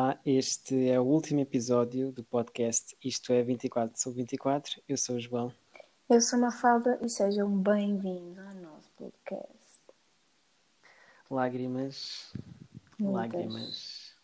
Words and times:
Olá, 0.00 0.18
este 0.24 0.88
é 0.88 0.98
o 0.98 1.04
último 1.04 1.40
episódio 1.40 2.10
do 2.10 2.24
podcast 2.24 2.96
Isto 3.04 3.34
é 3.34 3.42
24 3.42 4.00
sobre 4.00 4.20
24. 4.22 4.80
Eu 4.88 4.96
sou 4.96 5.16
o 5.16 5.20
João. 5.20 5.52
Eu 6.08 6.22
sou 6.22 6.38
a 6.38 6.42
Mafalda 6.42 6.98
e 7.02 7.08
sejam 7.10 7.54
bem-vindos 7.58 8.38
ao 8.38 8.54
nosso 8.54 8.90
podcast. 8.96 9.78
Lágrimas, 11.30 12.32
Muitas. 12.98 13.14
lágrimas. 13.14 14.14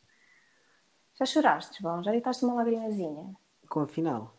Já 1.19 1.27
choraste, 1.27 1.83
João? 1.83 2.03
Já 2.03 2.11
deitaste 2.11 2.43
uma 2.47 2.55
lagrimazinha? 2.55 3.37
Com 3.69 3.81
a 3.81 3.87
final? 3.87 4.35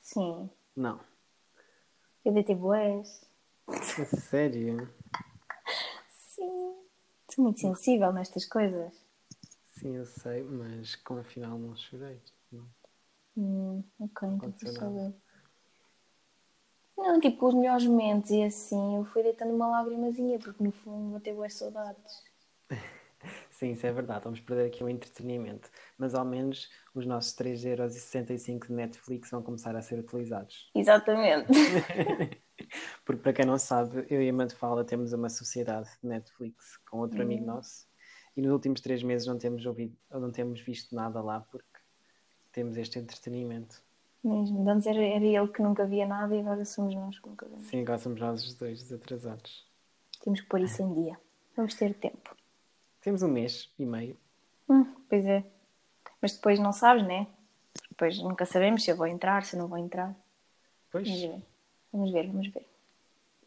Sim. 0.00 0.50
Não. 0.74 0.98
Eu 2.24 2.32
deitei 2.32 2.56
boés. 2.56 3.24
A 3.68 4.16
sério? 4.16 4.92
Sim. 6.10 6.74
Sou 7.32 7.44
muito 7.44 7.60
sensível 7.60 8.12
nestas 8.12 8.44
coisas. 8.44 8.99
Sim, 9.80 9.96
eu 9.96 10.04
sei, 10.04 10.42
mas 10.42 10.94
com 10.94 11.16
a 11.16 11.24
final 11.24 11.58
não 11.58 11.74
chorei. 11.74 12.20
Não. 12.52 12.68
Hum, 13.34 13.82
ok, 13.98 14.28
então 14.28 14.50
nada. 14.50 14.72
saber. 14.72 15.14
Não, 16.98 17.18
tipo, 17.18 17.48
os 17.48 17.54
melhores 17.54 17.86
momentos 17.86 18.30
e 18.30 18.42
assim, 18.42 18.98
eu 18.98 19.06
fui 19.06 19.22
deitando 19.22 19.54
uma 19.54 19.68
lagrimazinha, 19.68 20.38
porque 20.38 20.62
no 20.62 20.70
fundo 20.70 21.14
bateu 21.14 21.34
boas 21.34 21.54
saudades. 21.54 22.22
Sim, 23.50 23.72
isso 23.72 23.86
é 23.86 23.92
verdade. 23.92 24.24
Vamos 24.24 24.40
perder 24.40 24.66
aqui 24.66 24.84
o 24.84 24.88
entretenimento. 24.88 25.70
Mas 25.96 26.14
ao 26.14 26.26
menos 26.26 26.68
os 26.94 27.06
nossos 27.06 27.34
3,65€ 27.34 28.66
de 28.66 28.74
Netflix 28.74 29.30
vão 29.30 29.42
começar 29.42 29.74
a 29.74 29.80
ser 29.80 29.98
utilizados. 29.98 30.70
Exatamente. 30.74 31.48
Porque 33.02 33.22
para 33.22 33.32
quem 33.32 33.46
não 33.46 33.58
sabe, 33.58 34.06
eu 34.10 34.22
e 34.22 34.28
a 34.28 34.32
Mafalda 34.32 34.84
temos 34.84 35.14
uma 35.14 35.30
sociedade 35.30 35.88
de 36.02 36.08
Netflix 36.08 36.76
com 36.90 36.98
outro 36.98 37.22
amigo 37.22 37.46
nosso 37.46 37.89
e 38.40 38.42
nos 38.42 38.52
últimos 38.52 38.80
três 38.80 39.02
meses 39.02 39.26
não 39.26 39.36
temos 39.36 39.66
ouvido, 39.66 39.94
não 40.10 40.30
temos 40.32 40.62
visto 40.62 40.94
nada 40.94 41.20
lá 41.20 41.40
porque 41.40 41.66
temos 42.52 42.74
este 42.78 42.98
entretenimento. 42.98 43.82
Mesmo. 44.24 44.64
De 44.64 44.70
Antes 44.70 44.86
era, 44.86 44.98
era 44.98 45.22
ele 45.24 45.48
que 45.48 45.60
nunca 45.60 45.84
via 45.84 46.06
nada 46.06 46.34
e 46.34 46.40
agora 46.40 46.64
somos 46.64 46.94
nós 46.94 47.18
que 47.18 47.28
nunca 47.28 47.46
vemos. 47.46 47.66
Sim, 47.66 47.82
agora 47.82 47.98
somos 47.98 48.18
nós 48.18 48.42
os 48.42 48.54
dois 48.54 48.82
desatrasados. 48.82 49.68
Temos 50.22 50.40
que 50.40 50.46
pôr 50.46 50.62
isso 50.62 50.82
em 50.82 51.04
dia. 51.04 51.20
Vamos 51.54 51.74
ter 51.74 51.92
tempo. 51.92 52.34
Temos 53.02 53.22
um 53.22 53.28
mês 53.28 53.70
e 53.78 53.84
meio. 53.84 54.16
Hum, 54.70 54.86
pois 55.06 55.26
é. 55.26 55.44
Mas 56.22 56.32
depois 56.32 56.58
não 56.58 56.72
sabes, 56.72 57.06
né? 57.06 57.26
Depois 57.90 58.18
nunca 58.22 58.46
sabemos 58.46 58.82
se 58.84 58.90
eu 58.90 58.96
vou 58.96 59.06
entrar, 59.06 59.44
se 59.44 59.54
não 59.54 59.68
vou 59.68 59.76
entrar. 59.76 60.16
Pois, 60.90 61.06
Vamos 61.06 61.20
de 61.20 61.28
ver. 61.28 61.42
Vamos 61.92 62.10
ver, 62.10 62.26
vamos 62.26 62.48
ver. 62.48 62.66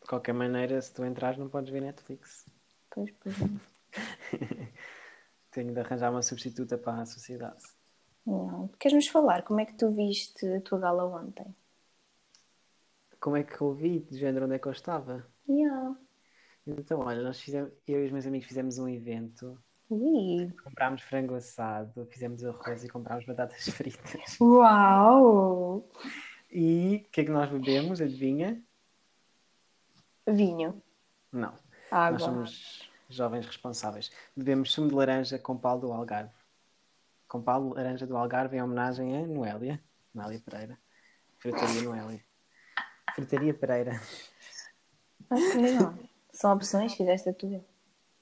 qualquer 0.08 0.34
maneira, 0.34 0.80
se 0.80 0.94
tu 0.94 1.03
entrares 1.03 1.40
não 1.40 1.50
podes 1.50 1.72
ver 1.72 1.81
Netflix. 1.81 2.46
Pois, 2.92 3.09
pois 3.23 3.40
não. 3.40 3.59
Tenho 5.52 5.73
de 5.73 5.80
arranjar 5.80 6.12
uma 6.12 6.22
substituta 6.22 6.78
para 6.78 7.02
a 7.02 7.06
sociedade. 7.06 7.64
não. 8.26 8.70
Queres-nos 8.80 9.08
falar 9.08 9.44
como 9.44 9.59
é 9.59 9.66
que 9.66 9.75
tu 9.75 9.90
viste 9.90 10.45
a 10.48 10.62
tua 10.62 10.80
gala 10.80 11.06
ontem? 11.06 11.56
Como 13.20 13.38
é 13.38 13.44
que 13.44 13.59
eu 13.62 13.67
ouvi? 13.67 14.00
De 14.00 14.17
género 14.17 14.45
onde 14.45 14.56
é 14.56 14.59
que 14.59 14.67
eu 14.67 14.72
estava? 14.72 15.25
Yeah. 15.48 15.95
Então, 16.66 17.00
olha, 17.02 17.22
nós 17.22 17.40
fizemos, 17.40 17.72
eu 17.88 18.02
e 18.03 18.06
os 18.06 18.12
meus 18.12 18.25
amigos 18.25 18.48
fizemos 18.48 18.78
um 18.78 18.88
evento 18.88 19.58
Ui. 19.90 20.52
Comprámos 20.64 21.02
frango 21.03 21.36
assado, 21.36 22.06
fizemos 22.08 22.44
arroz 22.44 22.84
e 22.84 22.90
comprámos 22.90 23.25
batatas 23.25 23.64
fritas. 23.70 24.40
Uau! 24.40 25.88
E 26.52 27.06
o 27.08 27.12
que 27.12 27.22
é 27.22 27.25
que 27.25 27.31
nós 27.31 27.50
bebemos? 27.50 28.02
Adivinha? 28.02 28.62
Vinho. 30.28 30.81
Não. 31.31 31.52
Nós 31.52 31.62
Água. 31.92 32.20
somos 32.20 32.90
jovens 33.14 33.45
responsáveis. 33.45 34.11
Bebemos 34.36 34.72
sumo 34.72 34.88
de 34.89 34.95
laranja 34.95 35.38
com 35.39 35.58
pau 35.58 35.80
do 35.80 35.92
Algarve. 35.92 36.33
Com 37.28 37.42
pau 37.42 37.69
de 37.69 37.75
laranja 37.75 38.06
do 38.08 38.17
Algarve 38.17 38.58
em 38.58 38.61
homenagem 38.61 39.16
a 39.17 39.28
Noélia. 39.28 39.81
Noélia 40.13 40.40
Pereira. 40.40 40.78
Frutaria 41.40 41.81
Noélia. 41.81 42.23
Frutaria 43.16 43.53
Pereira. 43.53 44.02
Legal. 45.31 45.94
São 46.31 46.53
opções, 46.53 46.94
fizeste 46.96 47.29
a 47.29 47.34
tua. 47.34 47.63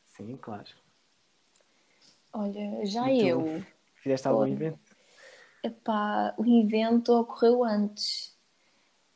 Sim, 0.07 0.35
claro. 0.38 0.68
Olha, 2.34 2.85
já 2.85 3.09
E 3.12 3.19
tu? 3.19 3.25
eu. 3.25 3.66
Fizeste 3.96 4.28
algum 4.28 4.41
Olha. 4.41 4.51
evento? 4.51 4.80
Epá, 5.63 6.34
o 6.38 6.46
evento 6.46 7.13
ocorreu 7.13 7.63
antes. 7.63 8.35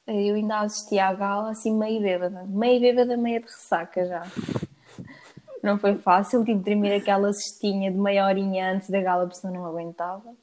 Eu 0.07 0.35
ainda 0.35 0.59
assisti 0.59 0.99
à 0.99 1.11
gala 1.13 1.49
assim 1.51 1.75
meio 1.75 1.99
bêbada. 2.01 2.43
Meio 2.43 2.79
bêbada, 2.79 3.17
meio 3.17 3.39
de 3.41 3.47
ressaca 3.47 4.05
já. 4.05 4.21
Não 5.65 5.79
foi 5.79 5.95
fácil, 5.95 6.45
tive 6.45 6.59
de 6.59 6.71
dormir 6.71 6.93
aquela 6.93 7.33
cestinha 7.33 7.91
de 7.91 7.97
meia 7.97 8.27
horinha 8.27 8.71
antes 8.71 8.87
da 8.87 9.01
gala, 9.01 9.25
porque 9.25 9.39
senão 9.39 9.55
não 9.55 9.65
aguentava. 9.65 10.35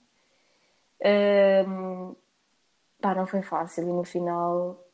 Ahm, 1.04 2.16
pá, 3.00 3.14
não 3.14 3.24
foi 3.24 3.40
fácil 3.40 3.84
e 3.84 3.92
no 3.92 4.02
final, 4.02 4.84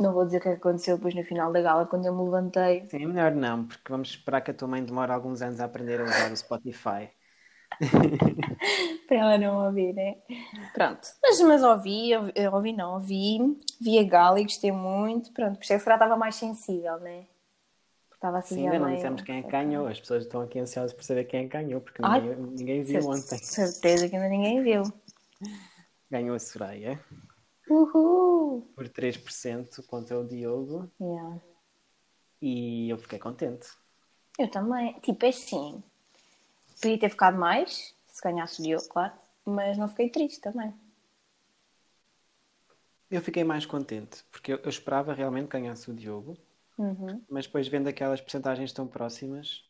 não 0.00 0.12
vou 0.12 0.24
dizer 0.24 0.38
o 0.38 0.40
que 0.40 0.48
é 0.48 0.52
que 0.52 0.58
aconteceu 0.58 0.96
depois 0.96 1.14
no 1.14 1.22
final 1.22 1.52
da 1.52 1.62
gala, 1.62 1.86
quando 1.86 2.04
eu 2.04 2.12
me 2.12 2.24
levantei. 2.24 2.88
Sim, 2.88 3.04
é 3.04 3.06
melhor 3.06 3.30
não, 3.32 3.64
porque 3.64 3.90
vamos 3.92 4.08
esperar 4.08 4.40
que 4.40 4.50
a 4.50 4.54
tua 4.54 4.66
mãe 4.66 4.84
demore 4.84 5.12
alguns 5.12 5.40
anos 5.40 5.60
a 5.60 5.66
aprender 5.66 6.00
a 6.00 6.04
usar 6.04 6.32
o 6.32 6.36
Spotify. 6.36 7.10
Para 9.06 9.16
ela 9.16 9.38
não 9.38 9.66
ouvir, 9.66 9.92
né? 9.92 10.16
Pronto. 10.72 11.08
Mas, 11.22 11.40
mas 11.40 11.62
ouvi, 11.62 12.16
ouvi, 12.16 12.32
eu 12.34 12.52
ouvi 12.52 12.72
não, 12.72 12.94
ouvi, 12.94 13.38
vi 13.80 14.00
a 14.00 14.04
gala 14.04 14.40
e 14.40 14.44
gostei 14.44 14.72
muito. 14.72 15.32
Pronto, 15.32 15.58
por 15.58 15.62
isso 15.62 15.72
é 15.72 15.78
que 15.78 15.88
estava 15.88 16.16
mais 16.16 16.34
sensível, 16.34 16.98
né? 16.98 17.26
Estava 18.24 18.38
assim 18.38 18.54
Sim, 18.54 18.68
ainda 18.68 18.78
não 18.78 18.94
dissemos 18.94 19.20
quem 19.20 19.36
é 19.36 19.42
que 19.42 19.50
ganhou. 19.50 19.86
As 19.86 20.00
pessoas 20.00 20.24
estão 20.24 20.40
aqui 20.40 20.58
ansiosas 20.58 20.94
por 20.94 21.04
saber 21.04 21.24
quem 21.24 21.40
é 21.40 21.42
que 21.42 21.50
ganhou, 21.50 21.78
porque 21.78 22.00
Ai, 22.02 22.22
ninguém, 22.22 22.36
ninguém 22.56 22.82
viu 22.82 23.02
Cer- 23.02 23.10
ontem. 23.10 23.36
Certeza 23.44 24.08
que 24.08 24.16
ainda 24.16 24.28
ninguém 24.30 24.62
viu. 24.62 24.82
Ganhou 26.10 26.34
a 26.34 26.38
Soraya 26.38 26.98
Uhul! 27.68 28.62
por 28.74 28.88
3% 28.88 29.82
contra 29.86 30.18
o 30.18 30.26
Diogo 30.26 30.90
Yeah. 30.98 31.38
e 32.40 32.88
eu 32.88 32.96
fiquei 32.96 33.18
contente. 33.18 33.68
Eu 34.38 34.50
também. 34.50 34.98
Tipo, 35.00 35.26
é 35.26 35.28
assim. 35.28 35.84
Podia 36.80 36.98
ter 36.98 37.10
ficado 37.10 37.36
mais, 37.38 37.94
se 38.06 38.22
ganhasse 38.22 38.58
o 38.62 38.64
Diogo, 38.64 38.88
claro. 38.88 39.12
Mas 39.44 39.76
não 39.76 39.86
fiquei 39.86 40.08
triste 40.08 40.40
também. 40.40 40.72
Eu 43.10 43.20
fiquei 43.20 43.44
mais 43.44 43.66
contente, 43.66 44.24
porque 44.32 44.54
eu, 44.54 44.56
eu 44.60 44.70
esperava 44.70 45.12
realmente 45.12 45.48
que 45.48 45.58
ganhasse 45.58 45.90
o 45.90 45.94
Diogo, 45.94 46.38
Uhum. 46.78 47.24
mas 47.28 47.46
depois 47.46 47.68
vendo 47.68 47.88
aquelas 47.88 48.20
percentagens 48.20 48.72
tão 48.72 48.86
próximas, 48.88 49.62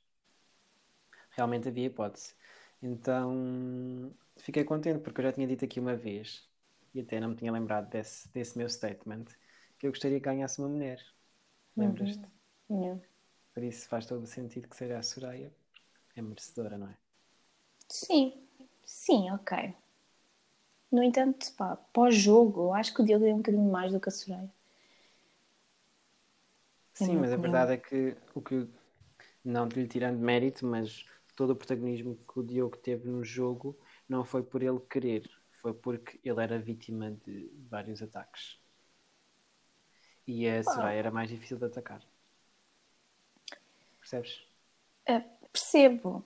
realmente 1.31 1.69
havia 1.69 1.87
hipótese. 1.87 2.35
Então 2.83 4.13
fiquei 4.39 4.65
contente, 4.65 5.01
porque 5.01 5.21
eu 5.21 5.25
já 5.25 5.33
tinha 5.33 5.47
dito 5.47 5.65
aqui 5.65 5.81
uma 5.81 5.97
vez, 5.97 6.49
e 6.95 7.01
até 7.01 7.21
não 7.21 7.31
me 7.31 7.37
tinha 7.37 7.53
lembrado 7.53 7.89
desse, 7.89 8.29
desse 8.29 8.57
meu 8.59 8.69
statement, 8.69 9.25
que 9.79 9.87
eu 9.87 9.91
gostaria 9.91 10.19
que 10.19 10.25
ganhasse 10.25 10.59
uma 10.59 10.69
mulher. 10.69 11.01
Lembras-te? 11.77 12.25
Yeah. 12.71 13.01
Por 13.53 13.63
isso 13.63 13.89
faz 13.89 14.07
todo 14.07 14.23
o 14.23 14.27
sentido 14.27 14.69
que 14.69 14.77
seja 14.77 14.99
a 14.99 15.03
Soraya. 15.03 15.51
É 16.17 16.23
merecedora, 16.23 16.79
não 16.79 16.89
é? 16.89 16.97
Sim, 17.89 18.47
sim, 18.85 19.31
ok. 19.31 19.75
No 20.91 21.03
entanto, 21.03 21.53
pá, 21.59 21.77
pós-jogo, 21.93 22.73
acho 22.73 22.95
que 22.95 23.03
o 23.03 23.05
Diogo 23.05 23.25
deu 23.27 23.35
um 23.35 23.39
bocadinho 23.39 23.71
mais 23.71 23.93
do 23.93 24.01
que 24.01 24.09
a 24.09 24.13
Soraya. 24.13 24.51
É 27.01 27.05
Sim, 27.05 27.17
mas 27.17 27.33
a 27.33 27.37
verdade 27.37 27.73
é 27.73 27.77
que 27.77 28.17
o 28.35 28.41
que, 28.41 28.69
não 29.45 29.67
lhe 29.67 29.87
tirando 29.87 30.19
mérito, 30.19 30.65
mas 30.67 31.05
todo 31.37 31.51
o 31.51 31.57
protagonismo 31.57 32.17
que 32.17 32.39
o 32.39 32.43
Diogo 32.43 32.77
teve 32.77 33.09
no 33.09 33.25
jogo 33.25 33.77
não 34.09 34.25
foi 34.25 34.43
por 34.43 34.63
ele 34.63 34.81
querer, 34.81 35.29
foi 35.61 35.75
porque 35.75 36.21
ele 36.25 36.43
era 36.43 36.59
vítima 36.59 37.11
de 37.11 37.51
vários 37.69 38.01
ataques. 38.01 38.59
E 40.27 40.49
a 40.49 40.63
Soraya 40.63 40.99
era 40.99 41.11
mais 41.11 41.29
difícil 41.29 41.59
de 41.59 41.67
atacar. 41.67 42.01
Percebes? 43.99 44.41
Ah, 45.09 45.23
percebo. 45.53 46.25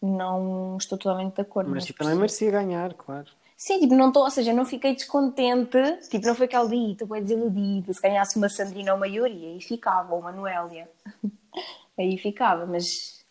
Não 0.00 0.76
estou 0.76 0.98
totalmente 0.98 1.34
de 1.34 1.42
acordo. 1.42 1.70
Mas 1.70 1.84
mas 1.84 1.96
também 1.96 2.14
merecia 2.14 2.50
ganhar, 2.50 2.94
claro. 2.94 3.30
Sim, 3.56 3.80
tipo, 3.80 3.94
não 3.94 4.08
estou, 4.08 4.24
ou 4.24 4.30
seja, 4.30 4.52
não 4.52 4.64
fiquei 4.66 4.94
descontente. 4.94 5.78
Tipo, 6.10 6.26
não 6.26 6.34
foi 6.34 6.46
aquele 6.46 6.68
dia, 6.68 6.92
estou 6.92 7.08
bem 7.08 7.22
desiludida. 7.22 7.92
Se 7.92 8.00
ganhasse 8.02 8.36
uma 8.36 8.48
Sandrina 8.48 8.92
ou 8.92 8.98
uma 8.98 9.08
Yuri, 9.08 9.46
aí 9.46 9.60
ficava, 9.62 10.14
ou 10.14 10.20
uma 10.20 10.32
Noélia. 10.32 10.90
aí 11.98 12.18
ficava, 12.18 12.66
mas 12.66 13.24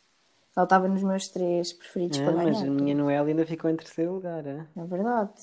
ela 0.55 0.65
estava 0.65 0.87
nos 0.87 1.03
meus 1.03 1.27
três 1.29 1.73
preferidos 1.73 2.19
Ah, 2.19 2.21
para 2.21 2.35
mas 2.35 2.45
ganhar. 2.45 2.63
a 2.63 2.69
minha 2.71 2.95
Noel 2.95 3.25
ainda 3.25 3.45
ficou 3.45 3.69
em 3.69 3.75
terceiro 3.77 4.13
lugar. 4.13 4.43
hein? 4.47 4.67
É 4.75 4.83
verdade. 4.85 5.33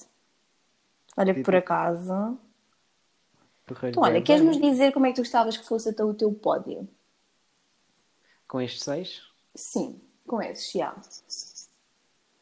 Olha, 1.16 1.34
por 1.34 1.54
acaso. 1.54 2.38
Então, 3.88 4.02
olha, 4.02 4.20
queres-nos 4.20 4.58
dizer 4.60 4.92
como 4.92 5.06
é 5.06 5.10
que 5.10 5.14
tu 5.16 5.22
gostavas 5.22 5.56
que 5.56 5.64
fosse 5.64 5.88
até 5.90 6.02
o 6.04 6.12
teu 6.14 6.32
pódio? 6.34 6.88
Com 8.52 8.60
estes 8.66 8.84
seis, 8.84 9.16
Sim, 9.56 10.00
com 10.26 10.42
esses, 10.42 10.72
já. 10.72 10.94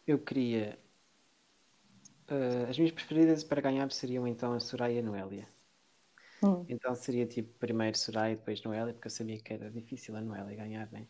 eu 0.07 0.19
queria. 0.19 0.79
Ah, 2.31 2.69
as 2.69 2.79
minhas 2.79 2.93
preferidas 2.93 3.45
para 3.45 3.61
ganhar 3.61 3.91
seriam 3.93 4.27
então 4.27 4.53
a 4.53 4.61
Soraya 4.61 4.95
e 4.95 4.99
a 4.99 5.03
Noélia. 5.03 5.49
Hum. 6.43 6.65
Então 6.69 6.95
seria 6.95 7.27
tipo 7.27 7.53
primeiro 7.59 7.99
Soraya 7.99 8.33
e 8.33 8.37
depois 8.37 8.63
Noélia, 8.63 8.95
porque 8.95 9.09
eu 9.09 9.11
sabia 9.11 9.39
que 9.41 9.53
era 9.53 9.71
difícil 9.71 10.17
a 10.17 10.21
Noélia 10.21 10.57
ganhar, 10.57 10.91
né? 10.93 11.07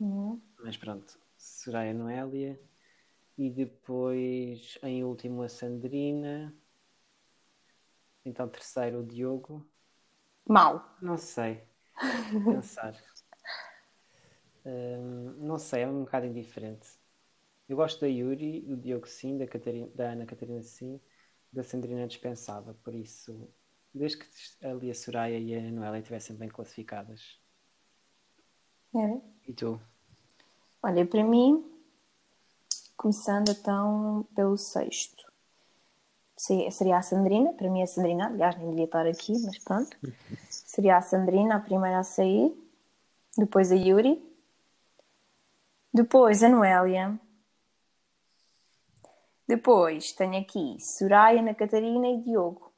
Hum. 0.00 0.40
Mas 0.62 0.76
pronto, 0.76 1.18
Soraya 1.36 1.94
Noélia. 1.94 2.60
E 3.36 3.48
depois, 3.50 4.78
em 4.82 5.04
último, 5.04 5.42
a 5.42 5.48
Sandrina. 5.48 6.52
Então, 8.24 8.48
terceiro, 8.48 8.98
o 8.98 9.06
Diogo. 9.06 9.64
Mal. 10.46 10.96
Não 11.00 11.16
sei. 11.16 11.62
Pensar. 12.44 12.94
Hum, 14.64 15.34
não 15.38 15.58
sei, 15.58 15.82
é 15.82 15.88
um 15.88 16.00
bocado 16.04 16.26
indiferente. 16.26 16.97
Eu 17.68 17.76
gosto 17.76 18.00
da 18.00 18.06
Yuri, 18.06 18.62
do 18.62 18.76
Diogo 18.76 19.06
sim, 19.06 19.36
da, 19.36 19.46
Catarina, 19.46 19.88
da 19.94 20.10
Ana 20.12 20.24
Catarina 20.26 20.62
sim, 20.62 21.00
da 21.52 21.62
Sandrina 21.62 22.06
dispensava, 22.06 22.74
por 22.82 22.94
isso, 22.94 23.48
desde 23.92 24.18
que 24.18 24.26
ali 24.66 24.90
a 24.90 24.94
Soraya 24.94 25.38
e 25.38 25.54
a 25.54 25.70
Noela 25.70 25.98
estivessem 25.98 26.36
bem 26.36 26.48
classificadas. 26.48 27.38
É. 28.94 29.20
E 29.46 29.52
tu? 29.52 29.80
Olha, 30.82 31.04
para 31.06 31.22
mim, 31.24 31.64
começando 32.96 33.50
então 33.50 34.26
pelo 34.34 34.56
sexto. 34.56 35.22
Se- 36.36 36.70
Seria 36.70 36.98
a 36.98 37.02
Sandrina, 37.02 37.52
para 37.52 37.68
mim 37.68 37.82
a 37.82 37.86
Sandrina, 37.86 38.28
aliás, 38.28 38.56
nem 38.56 38.70
devia 38.70 38.84
estar 38.84 39.06
aqui, 39.06 39.32
mas 39.44 39.58
pronto. 39.58 39.96
Seria 40.48 40.96
a 40.96 41.02
Sandrina 41.02 41.56
a 41.56 41.60
primeira 41.60 41.98
a 41.98 42.04
sair, 42.04 42.52
depois 43.36 43.70
a 43.72 43.74
Yuri, 43.74 44.22
depois 45.92 46.42
a 46.42 46.48
Noélia, 46.48 47.18
depois 49.48 50.12
tenho 50.12 50.38
aqui 50.38 50.78
Soraya, 50.78 51.40
Ana 51.40 51.54
Catarina 51.54 52.06
e 52.08 52.22
Diogo. 52.22 52.72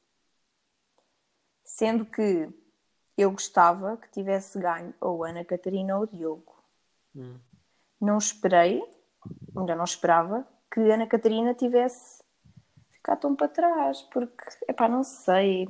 Sendo 1.64 2.06
que 2.06 2.48
eu 3.18 3.32
gostava 3.32 3.96
que 3.96 4.08
tivesse 4.10 4.58
ganho 4.58 4.94
ou 5.00 5.24
Ana 5.24 5.44
Catarina 5.44 5.98
ou 5.98 6.06
Diogo. 6.06 6.64
Hum. 7.14 7.38
Não 8.00 8.16
esperei, 8.16 8.82
ainda 9.56 9.74
não 9.74 9.84
esperava, 9.84 10.46
que 10.72 10.80
Ana 10.80 11.06
Catarina 11.06 11.52
tivesse 11.52 12.22
ficado 12.92 13.20
tão 13.20 13.36
para 13.36 13.48
trás, 13.48 14.02
porque, 14.02 14.44
epá, 14.68 14.88
não 14.88 15.02
sei. 15.02 15.68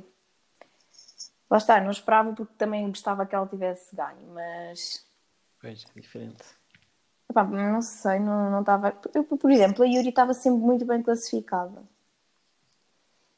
Lá 1.49 1.57
está, 1.57 1.81
não 1.81 1.91
esperava 1.91 2.31
porque 2.33 2.53
também 2.53 2.87
gostava 2.87 3.25
que 3.25 3.35
ela 3.35 3.47
tivesse 3.47 3.93
ganho, 3.95 4.27
mas 4.33 5.05
Pois, 5.59 5.85
é 5.95 5.99
diferente. 5.99 6.43
Epá, 7.31 7.43
não 7.43 7.81
sei, 7.81 8.19
não, 8.19 8.59
estava. 8.59 8.95
Eu, 9.13 9.23
por 9.23 9.49
exemplo, 9.51 9.83
a 9.83 9.87
Yuri 9.87 10.09
estava 10.09 10.33
sempre 10.33 10.61
muito 10.61 10.85
bem 10.85 11.01
classificada. 11.01 11.83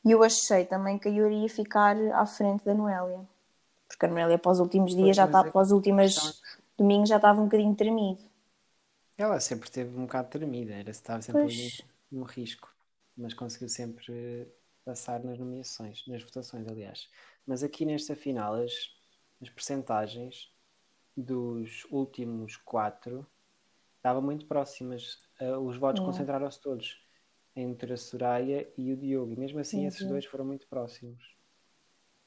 E 0.06 0.12
eu 0.12 0.22
achei 0.22 0.66
também 0.66 1.00
que 1.00 1.08
a 1.08 1.12
Yuri 1.12 1.44
ia 1.44 1.50
ficar 1.50 1.96
à 2.14 2.26
frente 2.26 2.66
da 2.66 2.74
Noélia. 2.74 3.22
Porque 3.88 4.06
a 4.06 4.10
Noélia, 4.10 4.38
para 4.38 4.52
os 4.52 4.60
últimos 4.60 4.96
dias, 4.96 5.16
já 5.16 5.26
estava, 5.26 5.48
é 5.48 5.52
para 5.52 5.62
os 5.62 5.72
últimos 5.72 6.42
domingos, 6.78 7.10
já 7.10 7.16
estava 7.16 7.40
um 7.40 7.46
bocadinho 7.46 7.76
tremido. 7.76 8.22
Ela 9.18 9.40
sempre 9.40 9.70
teve 9.70 9.98
um 9.98 10.06
bocado 10.06 10.30
tremida, 10.30 10.74
era, 10.74 10.90
estava 10.90 11.22
sempre 11.22 11.44
Pois. 11.44 11.82
no 12.12 12.24
risco, 12.24 12.70
mas 13.16 13.34
conseguiu 13.34 13.70
sempre 13.70 14.06
eh, 14.10 14.48
passar 14.84 15.24
nas 15.24 15.38
nomeações, 15.38 16.04
nas 16.08 16.24
votações, 16.24 16.68
aliás. 16.68 17.08
Mas 17.46 17.64
aqui 17.64 17.86
nesta 17.86 18.16
final, 18.16 18.56
as, 18.56 18.74
as 19.42 19.50
percentagens 19.50 20.52
dos 21.16 21.86
últimos 21.92 22.58
quatro 22.58 23.26
estavam 24.04 24.22
muito 24.22 24.46
próximas. 24.46 25.18
Eh, 25.40 25.56
os 25.58 25.78
votos 25.78 26.02
É. 26.02 26.06
concentraram-se 26.06 26.60
todos 26.62 27.02
entre 27.56 27.94
a 27.94 27.98
Soraya 27.98 28.68
e 28.78 28.92
o 28.92 28.98
Diogo, 28.98 29.32
e 29.32 29.38
mesmo 29.38 29.60
assim 29.60 29.80
Sim, 29.80 29.88
esses 29.88 30.00
sim. 30.00 30.10
dois 30.10 30.26
foram 30.26 30.44
muito 30.46 30.68
próximos. 30.68 31.24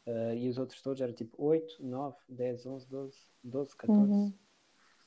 Eh, 0.07 0.37
e 0.39 0.49
os 0.49 0.57
outros 0.57 0.81
todos 0.81 1.01
eram 1.03 1.13
tipo 1.13 1.35
8, 1.45 1.85
9, 1.85 2.17
10, 2.29 2.65
11, 2.65 2.89
12, 2.89 3.19
12, 3.45 3.77
14. 3.77 4.11
Uhum. 4.11 4.33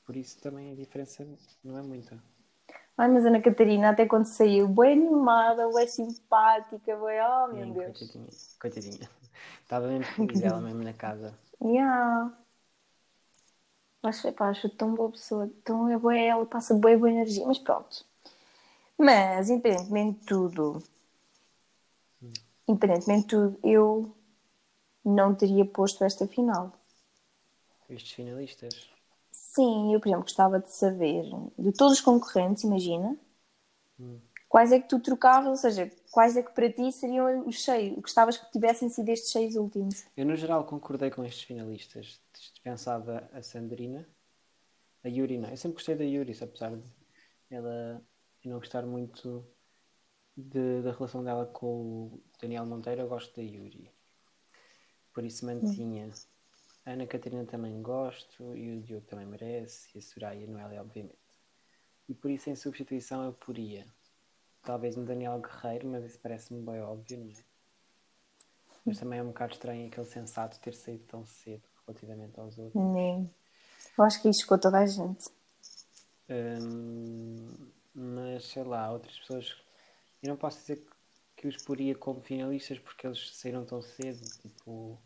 Por 0.04 0.16
isso 0.16 0.40
também 0.40 0.72
a 0.72 0.76
diferença 0.76 1.26
não 1.64 1.76
é 1.78 1.82
muita. 1.82 2.22
Ai, 2.96 3.08
mas 3.08 3.24
Ana 3.24 3.40
Catarina, 3.40 3.90
até 3.90 4.06
quando 4.06 4.26
saiu, 4.26 4.68
bem 4.68 4.92
animada, 4.92 5.68
bem 5.72 5.86
simpática, 5.88 6.96
bem, 6.96 7.20
oh 7.22 7.48
meu 7.48 7.56
Mesmo, 7.56 7.74
Deus. 7.74 7.98
coitadinha. 7.98 8.28
Coitadinha. 8.60 9.10
Estava 9.62 9.88
mesmo 9.88 10.04
feliz 10.14 10.42
ela 10.42 10.60
mesmo 10.60 10.82
na 10.82 10.92
casa. 10.92 11.34
Yeah. 11.62 12.30
Acho, 14.02 14.28
epá, 14.28 14.48
acho 14.48 14.68
tão 14.70 14.94
boa 14.94 15.10
pessoa, 15.10 15.50
tão 15.64 15.88
é 15.88 15.98
boa 15.98 16.16
ela, 16.16 16.46
passa 16.46 16.74
boa, 16.74 16.96
boa 16.96 17.10
energia, 17.10 17.46
mas 17.46 17.58
pronto. 17.58 18.04
Mas, 18.98 19.50
independentemente 19.50 20.20
de 20.20 20.26
tudo, 20.26 20.82
independentemente 22.66 23.22
de 23.22 23.28
tudo, 23.28 23.58
eu 23.62 24.14
não 25.04 25.34
teria 25.34 25.64
posto 25.64 26.04
esta 26.04 26.26
final. 26.26 26.72
Estes 27.88 28.12
finalistas. 28.12 28.90
Sim, 29.32 29.92
eu, 29.92 30.00
por 30.00 30.08
exemplo, 30.08 30.22
gostava 30.24 30.60
de 30.60 30.70
saber 30.72 31.24
de 31.58 31.72
todos 31.72 31.94
os 31.94 32.00
concorrentes, 32.00 32.64
imagina, 32.64 33.18
quais 34.48 34.72
é 34.72 34.80
que 34.80 34.88
tu 34.88 35.00
trocavas, 35.00 35.48
ou 35.48 35.56
seja, 35.56 35.90
quais 36.10 36.36
é 36.36 36.42
que 36.42 36.52
para 36.52 36.70
ti 36.70 36.90
seriam 36.92 37.46
os 37.46 37.64
seis, 37.64 37.94
gostavas 37.94 38.36
que 38.36 38.50
tivessem 38.50 38.88
sido 38.88 39.08
estes 39.08 39.30
seis 39.30 39.56
últimos. 39.56 40.04
Eu, 40.16 40.26
no 40.26 40.36
geral, 40.36 40.64
concordei 40.64 41.10
com 41.10 41.24
estes 41.24 41.44
finalistas. 41.44 42.20
Dispensava 42.32 43.28
a 43.32 43.42
Sandrina. 43.42 44.08
A 45.04 45.08
Yuri 45.08 45.38
não. 45.38 45.48
Eu 45.48 45.56
sempre 45.56 45.76
gostei 45.76 45.94
da 45.94 46.04
Yuri, 46.04 46.36
apesar 46.40 46.76
de 46.76 46.82
ela 47.48 48.02
não 48.44 48.58
gostar 48.58 48.84
muito 48.84 49.46
de- 50.36 50.82
da 50.82 50.92
relação 50.92 51.22
dela 51.24 51.46
com 51.46 51.66
o 51.66 52.22
Daniel 52.40 52.66
Monteiro, 52.66 53.02
eu 53.02 53.08
gosto 53.08 53.34
da 53.34 53.42
Yuri. 53.42 53.90
Por 55.12 55.24
isso 55.24 55.44
mantinha. 55.46 56.10
A 56.84 56.92
Ana 56.92 57.06
Catarina 57.06 57.44
também 57.44 57.80
gosto 57.82 58.56
e 58.56 58.76
o 58.76 58.80
Diogo 58.80 59.06
também 59.06 59.26
merece, 59.26 59.90
e 59.94 59.98
a 59.98 60.02
Soraya 60.02 60.46
Noélia, 60.46 60.80
obviamente. 60.80 61.18
E 62.08 62.14
por 62.14 62.30
isso, 62.30 62.48
em 62.50 62.56
substituição, 62.56 63.24
eu 63.24 63.32
poria 63.32 63.86
talvez 64.62 64.96
um 64.96 65.04
Daniel 65.04 65.40
Guerreiro, 65.40 65.88
mas 65.88 66.04
isso 66.04 66.18
parece-me 66.18 66.64
bem 66.64 66.80
óbvio, 66.80 67.18
não 67.18 67.30
é? 67.30 67.50
Mas 68.84 68.98
também 68.98 69.18
é 69.18 69.22
um 69.22 69.28
bocado 69.28 69.52
estranho 69.52 69.86
aquele 69.86 70.06
sensato 70.06 70.58
ter 70.60 70.74
saído 70.74 71.04
tão 71.04 71.24
cedo 71.24 71.62
relativamente 71.86 72.38
aos 72.40 72.58
outros. 72.58 72.82
Nem. 72.82 73.30
Eu 73.96 74.04
acho 74.04 74.22
que 74.22 74.28
isto 74.28 74.42
ficou 74.42 74.58
toda 74.58 74.78
a 74.78 74.86
gente. 74.86 75.28
Hum, 76.28 77.70
mas 77.94 78.46
sei 78.46 78.64
lá, 78.64 78.90
outras 78.90 79.18
pessoas. 79.18 79.56
Eu 80.22 80.30
não 80.30 80.36
posso 80.36 80.60
dizer 80.60 80.86
que, 81.36 81.48
os 81.48 81.56
poria 81.62 81.94
como 81.94 82.20
finalistas 82.20 82.78
porque 82.78 83.06
eles 83.06 83.36
saíram 83.36 83.64
tão 83.64 83.82
cedo. 83.82 84.22
Tipo, 84.40 84.98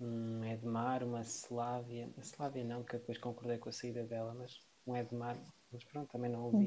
um 0.00 0.44
Edmar, 0.44 1.02
uma 1.02 1.22
Slávia. 1.22 2.10
A 2.16 2.20
Slávia 2.20 2.64
não, 2.64 2.82
que 2.82 2.96
eu 2.96 3.00
depois 3.00 3.18
concordei 3.18 3.58
com 3.58 3.68
a 3.68 3.72
saída 3.72 4.04
dela, 4.04 4.34
mas 4.34 4.60
um 4.86 4.96
Edmar. 4.96 5.36
Mas 5.72 5.84
pronto, 5.84 6.10
também 6.10 6.30
não 6.30 6.44
ouvi. 6.44 6.66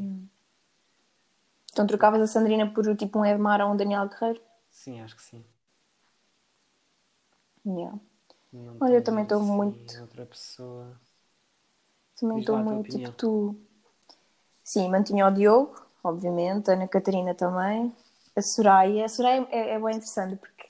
Então 1.77 1.85
trocavas 1.85 2.19
a 2.19 2.25
Sandrina 2.25 2.65
por 2.73 2.95
tipo 2.95 3.19
um 3.19 3.25
Edmar 3.25 3.61
ou 3.61 3.71
um 3.71 3.77
Daniel 3.77 4.09
Guerreiro? 4.09 4.41
Sim, 4.71 4.99
acho 4.99 5.15
que 5.15 5.21
sim. 5.21 5.45
Yeah. 7.63 7.99
Não 8.51 8.77
Olha, 8.79 8.95
eu 8.95 9.03
também 9.03 9.21
estou 9.21 9.39
assim, 9.39 9.51
muito- 9.51 10.01
Outra 10.01 10.25
pessoa. 10.25 10.99
Também 12.19 12.39
estou 12.39 12.57
muito 12.57 12.89
tipo 12.89 13.11
tu. 13.11 13.55
Sim, 14.63 14.89
mantinha 14.89 15.27
o 15.27 15.31
Diogo, 15.31 15.79
obviamente, 16.03 16.71
a 16.71 16.73
Ana 16.73 16.87
Catarina 16.87 17.35
também, 17.35 17.95
a 18.35 18.41
Soraya. 18.41 19.05
A 19.05 19.09
Soraya 19.09 19.47
é, 19.51 19.75
é 19.75 19.79
bem 19.79 19.97
interessante 19.97 20.35
porque 20.35 20.65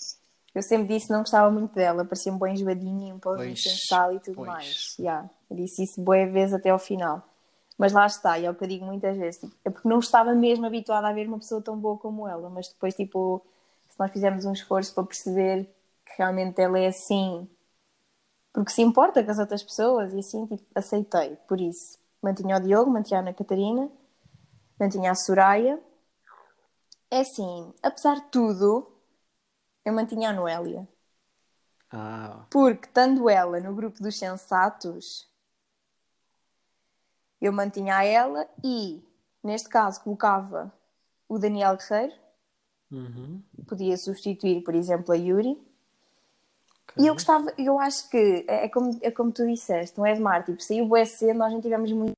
eu 0.54 0.62
sempre 0.62 0.94
disse 0.94 1.08
que 1.08 1.14
não 1.14 1.22
gostava 1.22 1.50
muito 1.50 1.74
dela, 1.74 2.04
parecia-me 2.04 2.38
bem 2.38 2.54
enjoadinha 2.54 3.12
e 3.12 3.14
um 3.14 3.20
pouco 3.20 3.46
insensal 3.46 4.12
e 4.12 4.20
tudo 4.20 4.36
pois. 4.36 4.48
mais. 4.50 4.96
Yeah, 5.00 5.30
eu 5.50 5.56
disse 5.56 5.84
isso 5.84 6.02
boa 6.02 6.26
vez 6.28 6.54
até 6.54 6.70
ao 6.70 6.78
final. 6.78 7.24
Mas 7.78 7.94
lá 7.94 8.06
está, 8.08 8.40
e 8.40 8.46
é 8.46 8.50
o 8.52 8.56
que 8.56 8.64
eu 8.64 8.68
digo 8.68 8.86
muitas 8.86 9.18
vezes, 9.18 9.40
tipo, 9.42 9.56
é 9.64 9.70
porque 9.70 9.88
não 9.88 10.00
estava 10.00 10.34
mesmo 10.34 10.66
habituada 10.66 11.08
a 11.08 11.14
ver 11.14 11.28
uma 11.28 11.38
pessoa 11.38 11.62
tão 11.62 11.78
boa 11.80 11.98
como 11.98 12.28
ela, 12.28 12.50
mas 12.50 12.68
depois, 12.70 12.96
tipo, 12.96 13.46
se 13.90 14.00
nós 14.00 14.12
fizermos 14.12 14.46
um 14.46 14.54
esforço 14.54 14.94
para 14.96 15.04
perceber 15.06 15.66
que 16.06 16.14
realmente 16.18 16.60
ela 16.62 16.80
é 16.80 16.88
assim, 16.88 17.48
porque 18.54 18.72
se 18.72 18.82
importa 18.82 19.24
com 19.24 19.32
as 19.32 19.40
outras 19.40 19.64
pessoas 19.64 20.14
e 20.14 20.20
assim, 20.20 20.46
tipo, 20.48 20.64
aceitei. 20.76 21.36
Por 21.48 21.62
isso, 21.62 22.00
mantinha 22.22 22.58
o 22.58 22.60
Diogo, 22.60 22.90
mantinha 22.92 23.20
a 23.20 23.22
Ana 23.22 23.34
Catarina, 23.34 23.90
mantinha 24.80 25.12
a 25.12 25.16
Soraya. 25.16 25.80
É 27.12 27.20
assim, 27.20 27.74
apesar 27.84 28.16
de 28.16 28.30
tudo, 28.32 28.88
eu 29.86 29.94
mantinha 29.94 30.30
a 30.30 30.34
Noélia. 30.34 30.88
Ah, 31.92 32.48
Porque, 32.50 32.88
estando 32.88 33.30
ela 33.30 33.60
no 33.62 33.74
grupo 33.74 34.04
dos 34.04 34.18
sensatos, 34.20 35.30
eu 37.42 37.52
mantinha 37.54 37.98
a 37.98 38.04
ela 38.04 38.48
e, 38.64 39.04
neste 39.44 39.70
caso, 39.70 40.02
colocava 40.04 40.74
o 41.30 41.38
Daniel 41.38 41.78
Guerreiro, 41.78 42.14
uhum. 42.92 43.42
podia 43.68 43.98
substituir, 43.98 44.64
por 44.64 44.76
exemplo, 44.76 45.14
a 45.14 45.16
Yuri. 45.18 45.58
ok. 46.84 47.04
E 47.04 47.08
eu 47.08 47.14
gostava, 47.14 47.54
eu 47.58 47.80
acho 47.80 48.10
que 48.10 48.46
é 48.48 48.66
é 48.66 48.70
como, 48.70 48.98
é 49.02 49.12
como 49.12 49.32
tu 49.32 49.46
disseste, 49.46 50.00
um 50.00 50.06
Edmar, 50.06 50.44
tipo, 50.46 50.62
saiu 50.62 50.90
o 50.92 51.06
cedo, 51.06 51.38
nós 51.38 51.54
não 51.54 51.62
tivemos 51.62 51.92
muito 51.92 52.18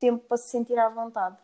tempo 0.00 0.24
para 0.26 0.36
se 0.36 0.50
sentir 0.50 0.78
à 0.78 0.88
vontade. 0.88 1.36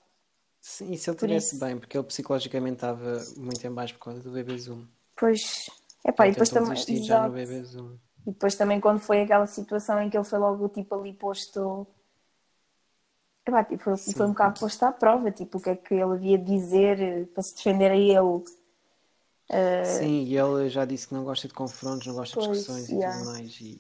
Sim, 0.67 0.93
e 0.93 0.97
se 0.97 1.11
ele 1.11 1.37
isso- 1.37 1.59
bem, 1.59 1.79
porque 1.79 1.95
ele 1.95 2.07
psicologicamente 2.07 2.77
estava 2.77 3.23
muito 3.37 3.63
em 3.67 3.71
baixo 3.71 3.93
por 3.99 4.07
causa 4.07 4.23
do 4.23 4.31
bebê 4.31 4.57
Zoom. 4.57 4.87
Pois. 5.15 5.69
Epá, 6.03 6.25
e 6.25 6.29
Ele 6.29 6.33
depois 6.33 6.49
também. 6.49 6.75
já 7.05 7.29
no 7.29 7.37
Exato. 7.37 7.53
BB1. 7.53 7.99
E 8.27 8.31
depois 8.31 8.55
também 8.55 8.81
quando 8.81 8.99
foi 8.99 9.21
aquela 9.21 9.47
situação 9.47 10.01
em 10.01 10.09
que 10.09 10.17
ele 10.17 10.25
foi 10.25 10.39
logo 10.39 10.67
tipo 10.71 10.95
ali 10.95 11.13
posto. 11.13 11.87
Epá, 13.47 13.63
tipo, 13.63 13.85
foi, 13.85 13.97
Sim. 13.99 14.13
foi 14.15 14.25
um 14.25 14.31
bocado 14.31 14.59
posto 14.59 14.83
à 14.85 14.91
prova, 14.91 15.31
tipo, 15.31 15.59
o 15.59 15.61
que 15.61 15.69
é 15.69 15.77
que 15.77 15.93
ele 15.93 16.03
havia 16.15 16.39
de 16.39 16.45
dizer 16.47 16.99
eh, 16.99 17.25
para 17.27 17.43
se 17.43 17.55
defender 17.57 17.91
a 17.91 17.97
ele. 17.97 18.43
Eh, 19.51 19.85
Sim, 19.85 20.23
e 20.25 20.35
ele 20.35 20.71
já 20.71 20.87
disse 20.87 21.07
que 21.09 21.13
não 21.15 21.25
gosta 21.25 21.47
de 21.47 21.53
confrontos, 21.53 22.07
não 22.07 22.15
gosta 22.15 22.41
de 22.41 22.47
Pois, 22.47 22.59
discussões 22.59 22.89
e 22.89 22.95
yeah. 22.95 23.19
tudo 23.19 23.31
mais. 23.33 23.61
E... 23.61 23.79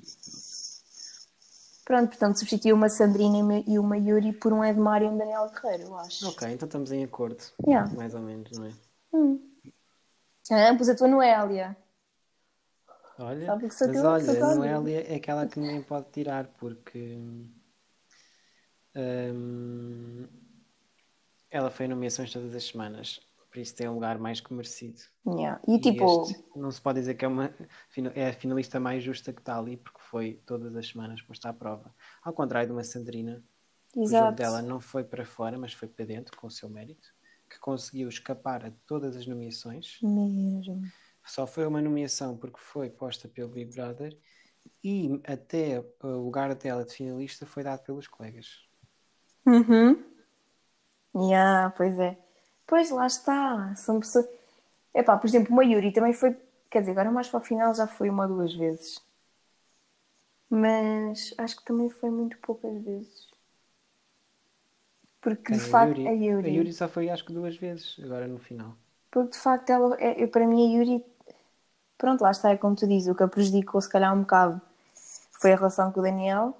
Pronto, 1.84 2.08
portanto, 2.08 2.38
substituiu 2.38 2.74
uma 2.76 2.88
Sandrina 2.88 3.62
e 3.66 3.78
uma- 3.78 3.98
Yuri 3.98 4.32
por 4.32 4.52
um 4.52 4.64
Edmar 4.64 5.02
e 5.02 5.06
um 5.06 5.18
Daniel 5.18 5.50
Guerreiro, 5.50 5.84
eu 5.84 5.98
acho. 5.98 6.28
Ok, 6.28 6.48
então 6.48 6.66
estamos 6.66 6.90
em 6.90 7.04
acordo. 7.04 7.42
Yeah. 7.66 7.92
Mais 7.94 8.14
ou 8.14 8.20
menos, 8.22 8.50
não 8.58 8.66
é? 8.66 8.72
Ah, 10.50 10.74
pus 10.76 10.88
a 10.88 10.96
tua 10.96 11.08
Noélia. 11.08 11.76
Olha, 13.18 13.46
Sabe 13.46 13.68
que 13.68 13.74
sou 13.74 13.88
mas 13.88 14.28
olha, 14.28 14.44
a 14.44 14.54
Noélia 14.56 15.12
é 15.12 15.16
aquela 15.16 15.46
que 15.46 15.60
ninguém 15.60 15.82
pode 15.82 16.10
tirar 16.10 16.48
porque 16.58 17.16
hum, 18.96 20.26
ela 21.50 21.70
foi 21.70 21.86
em 21.86 21.90
nomeações 21.90 22.32
todas 22.32 22.54
as 22.54 22.64
semanas, 22.64 23.20
por 23.52 23.60
isso 23.60 23.76
tem 23.76 23.88
um 23.88 23.94
lugar 23.94 24.18
mais 24.18 24.40
que 24.40 24.52
merecido. 24.52 25.00
Yeah. 25.26 25.60
E 25.68 25.78
tipo, 25.78 26.22
este 26.24 26.44
não 26.56 26.70
se 26.72 26.80
pode 26.80 26.98
dizer 26.98 27.14
que 27.14 27.24
é, 27.24 27.28
uma, 27.28 27.54
é 28.14 28.30
a 28.30 28.32
finalista 28.32 28.80
mais 28.80 29.02
justa 29.04 29.32
que 29.32 29.40
está 29.40 29.56
ali, 29.56 29.76
porque 29.76 29.93
foi 30.10 30.40
todas 30.46 30.74
as 30.76 30.88
semanas 30.88 31.20
posta 31.22 31.48
à 31.48 31.52
prova. 31.52 31.94
Ao 32.22 32.32
contrário 32.32 32.68
de 32.68 32.72
uma 32.72 32.84
Sandrina, 32.84 33.42
o 33.94 34.06
jogo 34.06 34.16
exato. 34.16 34.36
dela 34.36 34.62
não 34.62 34.80
foi 34.80 35.04
para 35.04 35.24
fora, 35.24 35.58
mas 35.58 35.72
foi 35.72 35.88
para 35.88 36.04
dentro, 36.04 36.36
com 36.36 36.46
o 36.46 36.50
seu 36.50 36.68
mérito, 36.68 37.14
que 37.48 37.58
conseguiu 37.58 38.08
escapar 38.08 38.64
a 38.64 38.72
todas 38.86 39.16
as 39.16 39.26
nomeações. 39.26 39.98
Mesmo. 40.02 40.82
Só 41.24 41.46
foi 41.46 41.66
uma 41.66 41.80
nomeação 41.80 42.36
porque 42.36 42.58
foi 42.58 42.90
posta 42.90 43.28
pelo 43.28 43.48
Big 43.48 43.74
Brother 43.74 44.16
e 44.82 45.20
até 45.26 45.82
o 46.02 46.24
lugar 46.24 46.54
dela 46.54 46.84
de 46.84 46.94
finalista 46.94 47.46
foi 47.46 47.62
dado 47.62 47.82
pelos 47.84 48.06
colegas. 48.06 48.68
Uhum. 49.46 50.02
Yeah, 51.16 51.72
pois 51.76 51.98
é. 51.98 52.18
Pois 52.66 52.90
lá 52.90 53.06
está. 53.06 53.74
São 53.76 54.00
pessoas. 54.00 54.26
Epá, 54.92 55.16
por 55.16 55.26
exemplo, 55.26 55.52
uma 55.52 55.64
Yuri 55.64 55.92
também 55.92 56.12
foi. 56.12 56.36
Quer 56.70 56.80
dizer, 56.80 56.92
agora 56.92 57.10
mais 57.10 57.28
para 57.28 57.40
o 57.40 57.44
final 57.44 57.74
já 57.74 57.86
foi 57.86 58.10
uma 58.10 58.24
ou 58.24 58.28
duas 58.36 58.54
vezes. 58.54 59.00
Mas 60.50 61.34
acho 61.38 61.56
que 61.56 61.64
também 61.64 61.90
foi 61.90 62.10
muito 62.10 62.38
poucas 62.38 62.82
vezes. 62.82 63.28
Porque 65.20 65.52
de 65.52 65.58
A 65.58 65.62
facto 65.62 65.98
Yuri- 65.98 66.06
a 66.08 66.12
Yuri. 66.12 66.46
a 66.46 66.50
Yuri 66.50 66.72
só 66.72 66.88
foi 66.88 67.08
acho 67.08 67.24
que 67.24 67.32
duas 67.32 67.56
vezes, 67.56 67.96
agora 68.02 68.28
no 68.28 68.38
final. 68.38 68.76
Porque 69.10 69.30
de 69.32 69.38
facto 69.38 69.70
ela, 69.70 69.96
é, 70.00 70.26
para 70.26 70.46
mim 70.46 70.66
a 70.66 70.78
Yuri, 70.78 71.04
pronto, 71.96 72.20
lá 72.22 72.30
está, 72.30 72.50
é 72.50 72.56
como 72.56 72.76
tu 72.76 72.86
dizes, 72.86 73.08
o 73.08 73.14
que 73.14 73.22
a 73.22 73.28
prejudicou 73.28 73.80
se 73.80 73.88
calhar 73.88 74.14
um 74.14 74.20
bocado 74.20 74.60
foi 75.40 75.52
a 75.52 75.56
relação 75.56 75.90
com 75.92 76.00
o 76.00 76.02
Daniel 76.02 76.56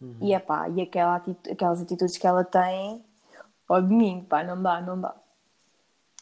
Uhum. 0.00 0.16
e, 0.20 0.34
epá, 0.34 0.68
e 0.68 0.80
aquela 0.82 1.16
atitu- 1.16 1.50
aquelas 1.52 1.80
atitudes 1.80 2.16
que 2.18 2.26
ela 2.26 2.44
tem 2.44 3.04
ao 3.68 3.82
domingo, 3.82 4.26
pá, 4.26 4.44
não 4.44 4.62
dá, 4.62 4.80
não 4.80 5.00
dá. 5.00 5.14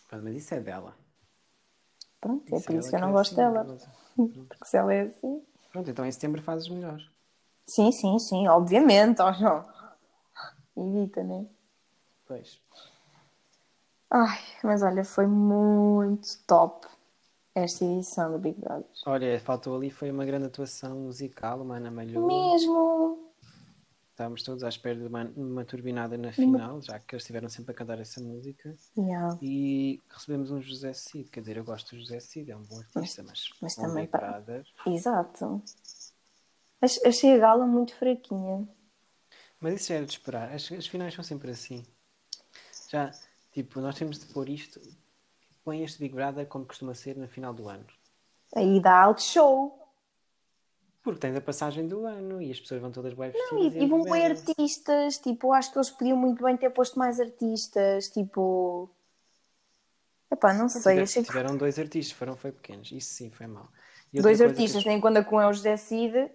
Pá, 0.09 0.18
Mas 0.18 0.35
isso 0.37 0.54
é 0.54 0.61
dela. 0.61 0.97
Pronto, 2.21 2.52
é 2.52 2.56
Isso 2.56 2.66
por 2.66 2.75
é 2.75 2.78
isso 2.78 2.88
que 2.90 2.97
eu 2.97 3.00
não 3.00 3.09
é 3.11 3.12
gosto 3.12 3.33
assim, 3.33 3.37
dela, 3.37 3.64
mas- 3.64 3.88
porque 4.49 4.64
se 4.64 4.76
ela 4.76 4.94
é 4.94 5.02
assim... 5.02 5.42
Pronto, 5.74 5.90
então 5.90 6.06
em 6.06 6.12
setembro 6.12 6.40
fazes 6.40 6.68
melhor. 6.68 7.00
Sim, 7.66 7.90
sim, 7.90 8.16
sim, 8.20 8.46
obviamente, 8.46 9.20
ó 9.20 9.32
João. 9.32 9.64
Evita, 10.76 11.24
né? 11.24 11.44
Pois. 12.24 12.60
Ai, 14.08 14.38
mas 14.62 14.84
olha, 14.84 15.04
foi 15.04 15.26
muito 15.26 16.28
top 16.46 16.86
esta 17.56 17.84
edição 17.84 18.30
do 18.30 18.38
Big 18.38 18.60
Brother. 18.60 18.86
Olha, 19.04 19.40
faltou 19.40 19.74
ali 19.74 19.90
foi 19.90 20.12
uma 20.12 20.24
grande 20.24 20.46
atuação 20.46 20.94
musical, 20.94 21.60
uma 21.60 21.78
Ana 21.78 21.90
Malhoa. 21.90 22.24
Mesmo! 22.24 23.33
Estávamos 24.14 24.44
todos 24.44 24.62
à 24.62 24.68
espera 24.68 24.94
de 24.94 25.09
uma, 25.09 25.25
uma 25.37 25.64
turbinada 25.64 26.16
na 26.16 26.33
final, 26.33 26.80
já 26.80 27.00
que 27.00 27.16
eles 27.16 27.25
estiveram 27.25 27.49
sempre 27.49 27.73
a 27.73 27.75
cantar 27.75 27.99
essa 27.99 28.21
música. 28.21 28.73
Yeah. 28.97 29.37
E 29.42 30.00
recebemos 30.09 30.52
um 30.52 30.62
José 30.62 30.92
Cid, 30.92 31.28
quer 31.30 31.40
dizer, 31.40 31.56
eu 31.56 31.64
gosto 31.64 31.97
do 31.97 32.00
José 32.00 32.21
Cid, 32.21 32.49
é 32.49 32.56
um 32.56 32.62
bom 32.62 32.78
artista, 32.78 33.25
mas, 33.25 33.50
mas 33.61 33.75
também. 33.75 34.06
Brother. 34.06 34.64
Exato. 34.87 35.61
Ach- 36.80 37.00
Achei 37.04 37.35
a 37.35 37.38
gala 37.38 37.66
muito 37.66 37.92
fraquinha. 37.92 38.68
Mas 39.59 39.75
isso 39.75 39.88
já 39.88 39.97
era 39.97 40.06
de 40.06 40.12
esperar, 40.12 40.52
as, 40.52 40.71
as 40.71 40.87
finais 40.87 41.12
são 41.12 41.25
sempre 41.25 41.50
assim. 41.50 41.85
Já, 42.88 43.11
tipo, 43.50 43.80
nós 43.80 43.97
temos 43.97 44.21
de 44.21 44.26
pôr 44.26 44.49
isto, 44.49 44.80
põe 45.64 45.83
este 45.83 45.99
Big 45.99 46.14
Brother 46.14 46.47
como 46.47 46.64
costuma 46.64 46.94
ser 46.94 47.16
na 47.16 47.26
final 47.26 47.52
do 47.52 47.68
ano. 47.68 47.85
Aí 48.54 48.80
dá 48.80 48.97
alto 49.02 49.23
show. 49.23 49.83
Porque 51.04 51.20
tens 51.20 51.37
a 51.37 51.40
passagem 51.40 51.87
do 51.87 52.06
ano 52.06 52.40
e 52.40 52.50
as 52.50 52.58
pessoas 52.58 52.80
vão 52.80 52.90
todas 52.90 53.12
bem 53.12 53.30
Não, 53.32 53.58
vestidas. 53.58 53.75
e, 53.82 53.84
e 53.84 53.88
vão 53.88 54.02
rebeldes. 54.02 54.49
artistas. 54.49 55.18
Tipo, 55.18 55.52
acho 55.52 55.70
que 55.70 55.76
eles 55.78 55.90
podiam 55.90 56.16
muito 56.16 56.42
bem 56.42 56.56
ter 56.56 56.70
posto 56.70 56.99
mais 56.99 57.20
artistas. 57.20 58.08
Tipo. 58.08 58.90
Epá, 60.32 60.54
não 60.54 60.68
sei. 60.68 60.80
Tiver- 60.94 61.02
Achei 61.02 61.23
que 61.23 61.28
Tiveram 61.28 61.56
dois 61.58 61.78
artistas, 61.78 62.16
foram 62.16 62.34
foi 62.37 62.50
pequenos. 62.52 62.90
Isso 62.90 63.12
sim, 63.14 63.30
foi 63.30 63.46
mal. 63.46 63.68
Dois 64.14 64.38
que 64.38 64.44
artistas, 64.44 64.76
as- 64.78 64.84
tendo 64.84 64.94
em 64.96 65.00
conta 65.00 65.23
que 65.23 65.34
um 65.34 65.40
é 65.40 65.46
o 65.46 65.52
José 65.52 65.76
Cid. 65.76 66.30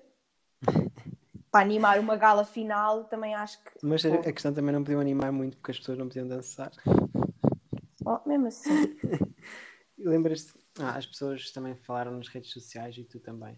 para 1.51 1.61
animar 1.65 1.99
uma 1.99 2.15
gala 2.15 2.45
final, 2.45 3.05
também 3.05 3.33
acho 3.33 3.57
que. 3.63 3.71
Mas 3.81 4.05
a 4.05 4.13
a 4.13 4.31
questão 4.31 4.53
também 4.53 4.71
não 4.71 4.83
podiam 4.83 5.01
animar 5.01 5.31
muito 5.31 5.57
porque 5.57 5.71
as 5.71 5.79
pessoas 5.79 5.97
não 5.97 6.07
podiam 6.07 6.27
dançar. 6.27 6.71
oh, 8.05 8.19
mesmo 8.29 8.45
assim. 8.47 8.69
E 9.97 10.03
Lembras-te? 10.07 10.53
Ah, 10.79 10.95
as 10.95 11.07
pessoas 11.07 11.49
também 11.51 11.75
falaram 11.75 12.11
nas 12.11 12.27
redes 12.27 12.51
sociais 12.51 12.95
e 12.97 13.03
tu 13.03 13.19
também. 13.19 13.57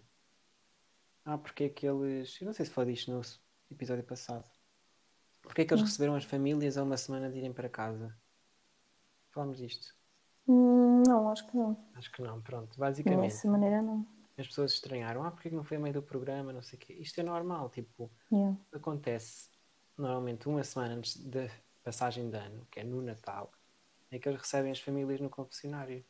Ah, 1.26 1.38
porque 1.38 1.66
aqueles. 1.66 2.40
Eu 2.42 2.46
não 2.48 2.54
sei 2.54 2.66
se 2.66 2.72
falei 2.72 2.94
disto 2.94 3.12
no 3.12 3.22
episódio 3.70 4.04
passado. 4.04 4.50
Porque 5.42 5.62
é 5.62 5.66
que 5.66 5.74
eles 5.74 5.84
receberam 5.84 6.16
as 6.16 6.24
famílias 6.24 6.78
a 6.78 6.84
uma 6.84 6.98
semana 6.98 7.30
de 7.30 7.38
irem 7.38 7.54
para 7.54 7.70
casa? 7.70 8.16
Falámos 9.32 9.58
disto? 9.58 9.96
Hum, 10.48 11.04
não, 11.08 11.30
acho 11.30 11.48
que 11.48 11.56
não. 11.56 11.78
Acho 11.96 12.12
que 12.12 12.22
não, 12.22 12.42
pronto. 12.42 12.78
Basicamente, 12.78 13.22
Dessa 13.22 13.50
maneira, 13.50 13.82
não. 13.82 14.06
as 14.38 14.48
pessoas 14.48 14.74
estranharam. 14.74 15.24
Ah, 15.24 15.32
porque 15.32 15.48
é 15.48 15.52
que 15.52 15.58
não 15.58 15.64
foi 15.64 15.78
a 15.78 15.80
meio 15.80 15.94
do 15.94 16.04
programa? 16.04 16.54
Não 16.54 16.62
sei 16.62 16.78
o 16.78 16.80
quê. 16.80 16.94
Isto 16.94 17.22
é 17.22 17.24
normal, 17.24 17.70
tipo, 17.70 18.12
Yeah. 18.32 18.58
acontece 18.72 19.50
normalmente 19.98 20.48
uma 20.48 20.64
semana 20.64 20.96
antes 20.96 21.18
da 21.18 21.48
passagem 21.84 22.30
de 22.30 22.38
ano, 22.38 22.66
que 22.72 22.80
é 22.80 22.84
no 22.84 23.02
Natal, 23.02 23.52
é 24.10 24.18
que 24.20 24.28
eles 24.28 24.40
recebem 24.40 24.72
as 24.72 24.80
famílias 24.80 25.20
no 25.20 25.30
confessionário. 25.30 26.06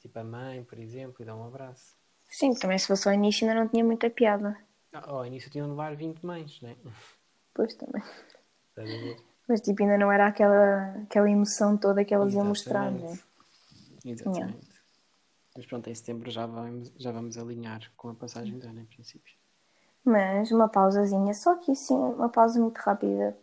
Tipo 0.00 0.18
a 0.18 0.24
mãe, 0.24 0.64
por 0.64 0.78
exemplo, 0.78 1.22
e 1.22 1.24
dão 1.24 1.40
um 1.40 1.46
abraço. 1.46 1.96
Sim, 2.32 2.52
também 2.54 2.78
se 2.78 2.88
fosse 2.88 3.08
ao 3.08 3.14
início 3.14 3.46
ainda 3.46 3.60
não 3.60 3.68
tinha 3.68 3.84
muita 3.84 4.10
piada. 4.10 4.58
Ah, 4.92 5.04
Ao 5.10 5.24
início 5.24 5.50
tinham 5.50 5.66
de 5.66 5.70
levar 5.72 5.94
20 5.94 6.24
mães, 6.24 6.60
né? 6.60 6.76
Pois 7.54 7.74
também. 7.74 8.02
Mas 9.48 9.60
tipo, 9.60 9.82
ainda 9.82 9.98
não 9.98 10.10
era 10.10 10.26
aquela, 10.26 11.02
aquela 11.02 11.30
emoção 11.30 11.76
toda 11.76 12.04
que 12.04 12.14
elas 12.14 12.32
iam 12.32 12.44
mostrar, 12.46 12.90
né? 12.90 13.18
Exatamente. 14.04 14.52
Exatamente. 14.52 14.72
Mas 15.54 15.66
pronto, 15.66 15.90
em 15.90 15.94
setembro 15.94 16.30
já 16.30 16.46
vamos, 16.46 16.92
já 16.96 17.12
vamos 17.12 17.36
alinhar 17.36 17.92
com 17.96 18.08
a 18.08 18.14
passagem 18.14 18.58
de 18.58 18.66
ano, 18.66 18.80
em 18.80 18.86
princípio. 18.86 19.34
Mas 20.04 20.50
uma 20.50 20.68
pausazinha, 20.68 21.32
só 21.34 21.54
que 21.56 21.72
assim, 21.72 21.94
uma 21.94 22.28
pausa 22.28 22.58
muito 22.60 22.78
rápida 22.78 23.36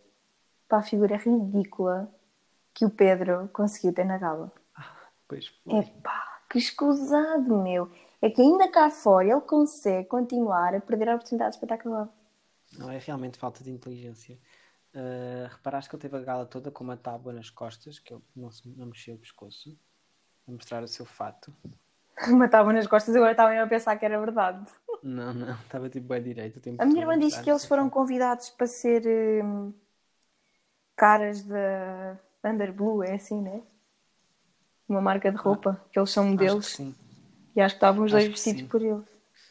para 0.68 0.78
a 0.78 0.82
figura 0.82 1.16
ridícula 1.16 2.12
que 2.74 2.84
o 2.84 2.90
Pedro 2.90 3.48
conseguiu 3.52 3.92
ter 3.94 4.04
na 4.04 4.18
gala. 4.18 4.52
Pois 5.28 5.46
foi. 5.46 5.78
Epá, 5.78 6.40
que 6.50 6.58
escusado, 6.58 7.56
meu. 7.62 7.90
É 8.22 8.28
que 8.28 8.42
ainda 8.42 8.70
cá 8.70 8.90
fora 8.90 9.28
ele 9.28 9.40
consegue 9.40 10.08
continuar 10.08 10.74
a 10.74 10.80
perder 10.80 11.08
a 11.08 11.14
oportunidade 11.14 11.54
espetacular. 11.54 12.08
Não, 12.78 12.90
é 12.90 12.98
realmente 12.98 13.38
falta 13.38 13.64
de 13.64 13.70
inteligência. 13.70 14.38
Ah, 14.94 15.48
reparaste 15.50 15.88
que 15.88 15.96
ele 15.96 16.02
teve 16.02 16.16
a 16.16 16.20
gala 16.20 16.46
toda 16.46 16.70
com 16.70 16.84
uma 16.84 16.96
tábua 16.96 17.32
nas 17.32 17.50
costas, 17.50 17.98
que 17.98 18.12
ele 18.12 18.22
não, 18.34 18.50
não 18.76 18.86
mexeu 18.86 19.14
o 19.14 19.18
pescoço, 19.18 19.76
a 20.48 20.52
mostrar 20.52 20.82
o 20.82 20.88
seu 20.88 21.06
fato. 21.06 21.52
Matava 22.28 22.72
nas 22.72 22.86
costas, 22.86 23.14
agora 23.14 23.32
estavam 23.32 23.58
a 23.58 23.66
pensar 23.66 23.96
que 23.96 24.04
era 24.04 24.18
verdade. 24.18 24.70
Não, 25.02 25.32
não, 25.32 25.54
estava 25.54 25.88
tipo 25.88 26.08
bem 26.08 26.22
direito. 26.22 26.60
A 26.78 26.84
minha 26.84 27.00
irmã 27.00 27.18
disse 27.18 27.42
que 27.42 27.50
eles 27.50 27.64
foram 27.64 27.88
convidados 27.88 28.50
para 28.50 28.66
ser 28.66 29.02
hum, 29.42 29.72
caras 30.94 31.42
da 31.42 32.18
Under 32.44 32.72
Blue, 32.72 33.02
é 33.02 33.14
assim, 33.14 33.40
né? 33.40 33.62
Uma 34.86 35.00
marca 35.00 35.30
de 35.30 35.38
roupa, 35.38 35.80
que 35.90 35.98
eles 35.98 36.10
são 36.10 36.26
modelos. 36.26 36.66
sim. 36.66 36.94
E 37.60 37.62
acho 37.62 37.74
que 37.74 37.78
estavam 37.78 38.04
os 38.04 38.10
dois 38.10 38.26
vestidos 38.26 38.62
por 38.62 38.80
eles. 38.80 39.04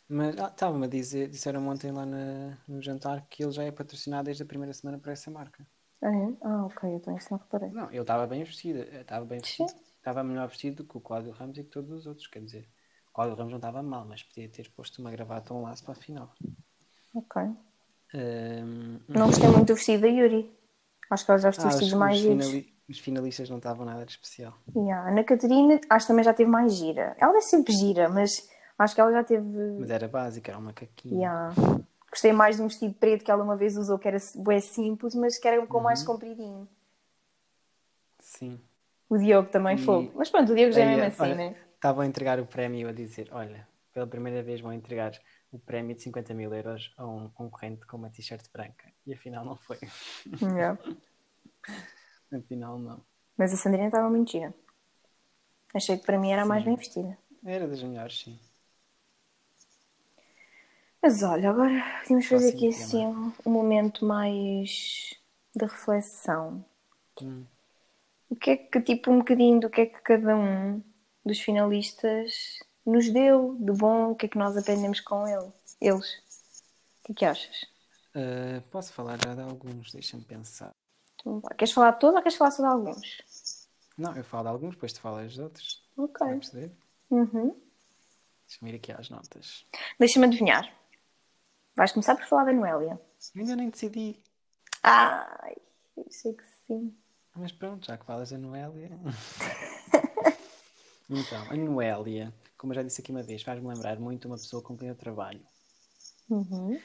Mas 0.10 0.36
ah, 0.40 0.48
estava-me 0.48 0.86
a 0.86 0.90
dizer, 0.90 1.30
disseram 1.30 1.68
ontem 1.68 1.92
lá 1.92 2.04
na- 2.04 2.58
no 2.68 2.82
jantar 2.82 3.24
que 3.30 3.44
ele 3.44 3.52
já 3.52 3.64
é 3.64 3.72
patrocinado 3.72 4.26
desde 4.26 4.42
a 4.42 4.46
primeira 4.46 4.74
semana 4.74 4.98
por 4.98 5.12
essa 5.12 5.30
marca. 5.30 5.64
Ah, 6.02 6.08
é? 6.10 6.28
Ah, 6.42 6.66
ok, 6.66 6.90
então 6.90 7.16
isso 7.16 7.28
não 7.32 7.38
reparei. 7.38 7.70
Não, 7.70 7.88
ele 7.92 8.02
estava 8.02 8.26
bem 8.26 8.44
vestido, 8.44 8.80
eh, 8.80 9.02
estava 9.02 9.26
bem 9.26 9.40
vestido, 9.40 9.72
estava 9.98 10.24
melhor 10.24 10.48
vestido 10.48 10.84
que 10.84 10.98
o 10.98 11.02
Cláudio 11.02 11.32
Ramos 11.32 11.58
e 11.60 11.64
que 11.64 11.70
todos 11.70 11.92
os 11.92 12.08
outros, 12.08 12.26
quer 12.26 12.42
dizer, 12.44 12.68
o 13.10 13.14
Cláudio 13.14 13.36
Ramos 13.36 13.52
não 13.52 13.58
estava 13.60 13.84
mal, 13.84 14.06
mas 14.06 14.24
podia 14.24 14.50
ter 14.50 14.72
posto 14.72 15.02
uma 15.02 15.12
gravata 15.12 15.54
ou 15.54 15.60
um 15.60 15.64
laço 15.64 15.84
para 15.84 15.94
a 15.94 15.96
final. 15.98 16.34
Ok. 17.14 17.36
Ahm, 18.14 18.98
Não 19.10 19.28
gostei 19.28 19.50
muito 19.50 19.68
do 19.68 19.76
vestido 19.76 20.02
da 20.02 20.08
Yuri. 20.08 20.52
Acho 21.12 21.26
que 21.26 21.32
ela 21.32 21.40
já 21.40 21.50
vestiu 21.50 21.66
ah, 21.66 21.68
os- 21.68 21.74
vestidos 21.76 21.94
os 21.94 22.00
mais 22.00 22.18
giros. 22.18 22.79
Os 22.90 22.98
finalistas 22.98 23.50
não 23.50 23.58
estavam 23.58 23.86
nada 23.86 24.04
de 24.04 24.12
especial. 24.12 24.58
Yeah. 24.76 25.10
Ana 25.12 25.24
Catarina, 25.24 25.80
acho 25.90 26.06
que 26.06 26.12
também 26.12 26.24
já 26.24 26.34
teve 26.34 26.50
mais 26.50 26.74
gira. 26.74 27.16
Ela 27.20 27.38
é 27.38 27.42
sempre 27.42 27.72
gira, 27.72 28.10
mas 28.10 28.50
acho 28.80 28.96
que 28.96 29.02
ela 29.02 29.12
já 29.12 29.24
teve. 29.24 29.46
Mas 29.78 29.92
era 29.92 30.08
básica, 30.08 30.52
era 30.52 30.58
uma 30.58 30.74
caquinha. 30.74 31.16
Yeah. 31.16 31.54
Gostei 32.10 32.34
mais 32.34 32.56
de 32.56 32.64
um 32.64 32.68
vestido 32.68 32.96
preto 32.96 33.24
que 33.24 33.30
ela 33.30 33.44
uma 33.44 33.56
vez 33.56 33.78
usou, 33.78 34.00
que 34.00 34.08
era 34.08 34.18
bem 34.38 34.60
simples, 34.60 35.14
mas 35.14 35.38
que 35.38 35.48
era 35.48 35.66
com 35.68 35.80
mais 35.80 36.02
compridinho. 36.02 36.68
Sim. 38.20 38.60
O 39.08 39.18
Diogo 39.18 39.50
também 39.50 39.76
E- 39.76 39.86
foi. 39.86 40.12
Mas 40.16 40.30
pronto, 40.32 40.52
o 40.52 40.56
Diogo 40.56 40.72
já 40.72 40.82
é 40.82 40.86
mesmo 40.88 41.04
assim, 41.04 41.22
olha, 41.22 41.36
né? 41.36 41.56
Estavam 41.76 42.02
a 42.02 42.08
entregar 42.08 42.40
o 42.40 42.46
prémio 42.48 42.90
a 42.90 42.92
dizer: 42.92 43.30
Olha, 43.32 43.68
pela 43.94 44.08
primeira 44.08 44.42
vez 44.42 44.60
vão 44.62 44.74
entregar 44.74 45.12
o 45.52 45.60
prémio 45.60 45.96
de 45.96 46.02
50 46.02 46.34
mil 46.34 46.54
euros 46.54 46.92
a 46.98 47.06
um 47.06 47.30
concorrente 47.30 47.86
com 47.86 47.98
uma 47.98 48.10
t-shirt 48.10 48.46
branca. 48.52 48.92
E 49.06 49.14
afinal 49.14 49.46
não 49.46 49.56
foi. 49.56 49.78
Yeah. 50.42 50.78
Afinal 52.32 52.78
não. 52.78 53.02
Mas 53.38 53.54
a 53.54 53.58
Sandrina 53.58 53.88
estava 53.88 54.10
muito 54.10 54.32
gira. 54.32 54.54
Achei 55.74 55.98
que 55.98 56.06
para 56.06 56.20
mim 56.20 56.32
era 56.32 56.44
a 56.44 56.46
mais 56.46 56.64
Sim. 56.64 56.70
bem 56.70 56.78
vestida. 56.78 57.18
Era 57.44 57.68
das 57.68 57.82
melhores, 57.82 58.20
sim. 58.20 58.38
Mas 61.02 61.24
olha, 61.24 61.50
agora 61.50 61.82
podemos 62.02 62.26
fazer 62.26 62.50
aqui 62.50 62.70
Próximo 62.70 62.86
assim 62.86 63.06
um, 63.06 63.34
um 63.46 63.52
momento 63.52 64.06
mais 64.06 65.14
de 65.56 65.66
reflexão. 65.66 66.66
Hum. 67.22 67.46
O 68.30 68.36
que 68.36 68.52
é 68.52 68.58
que, 68.58 68.82
tipo, 68.82 69.10
um 69.10 69.20
bocadinho 69.20 69.60
do 69.60 69.70
que 69.70 69.82
é 69.82 69.86
que 69.86 70.02
cada 70.02 70.36
um 70.36 70.84
dos 71.26 71.40
finalistas 71.40 72.60
nos 72.86 73.10
deu 73.10 73.56
de 73.60 73.72
bom, 73.72 74.12
o 74.12 74.16
que 74.16 74.26
é 74.26 74.30
que 74.30 74.38
nós 74.38 74.56
aprendemos 74.58 75.00
com 75.00 75.28
ele, 75.28 75.52
eles. 75.80 76.18
O 77.00 77.04
que 77.06 77.12
é 77.12 77.16
que 77.16 77.26
achas? 77.26 77.64
Uh, 78.16 78.62
posso 78.70 78.92
falar 78.94 79.18
já 79.24 79.34
de 79.34 79.42
alguns, 79.42 79.92
deixa-me 79.92 80.24
pensar. 80.24 80.72
Então. 81.22 81.42
Queres 81.58 81.74
falar 81.74 81.92
de 81.92 82.00
todos 82.00 82.16
ou 82.16 82.22
queres 82.22 82.38
falar 82.38 82.52
só 82.52 82.64
de 82.64 82.70
alguns? 82.70 83.22
Não, 83.98 84.16
eu 84.16 84.24
falo 84.24 84.44
de 84.44 84.50
alguns, 84.50 84.76
depois 84.76 84.94
tu 84.94 85.02
falas 85.02 85.34
de 85.34 85.42
outros. 85.42 85.84
Ok. 85.98 86.26
Vai 86.26 86.36
perceber? 86.38 86.72
Uhum. 87.10 87.56
Deixa-me 88.48 88.72
ir 88.72 88.76
aqui 88.76 88.92
às 88.92 89.10
notas. 89.10 89.66
Deixa-me 90.00 90.26
adivinhar. 90.26 90.74
Vais 91.76 91.92
começar 91.92 92.16
por 92.16 92.26
falar 92.26 92.46
da 92.46 92.54
Noélia. 92.54 93.00
Ainda 93.36 93.56
nem 93.56 93.70
decidi. 93.70 94.22
Ai, 94.84 95.56
sei 96.10 96.34
que 96.34 96.44
sim. 96.66 96.96
Mas 97.36 97.52
pronto, 97.52 97.86
já 97.86 97.98
que 97.98 98.06
falas 98.06 98.32
da 98.32 98.38
Noélia. 98.38 98.90
então, 101.10 101.44
a 101.50 101.56
Noélia, 101.56 102.34
como 102.58 102.74
eu 102.74 102.76
já 102.76 102.84
disse 102.84 103.02
aqui 103.02 103.12
uma 103.12 103.24
vez, 103.24 103.44
faz-me 103.44 103.68
lembrar 103.68 104.00
muito 104.00 104.26
uma 104.28 104.36
pessoa 104.38 104.62
com 104.62 104.78
quem 104.78 104.90
eu 104.90 104.96
trabalho, 104.96 105.42
Uhum. 106.30 106.80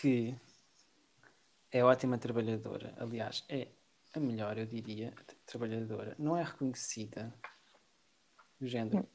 que 0.00 0.34
é 1.72 1.82
ótima 1.82 2.18
trabalhadora. 2.18 2.94
Aliás, 2.98 3.44
é 3.48 3.68
a 4.14 4.20
melhor, 4.20 4.58
eu 4.58 4.66
diria, 4.66 5.14
trabalhadora. 5.46 6.14
Não 6.18 6.36
é 6.36 6.42
reconhecida 6.42 7.34
do 8.60 8.68
género. 8.68 9.08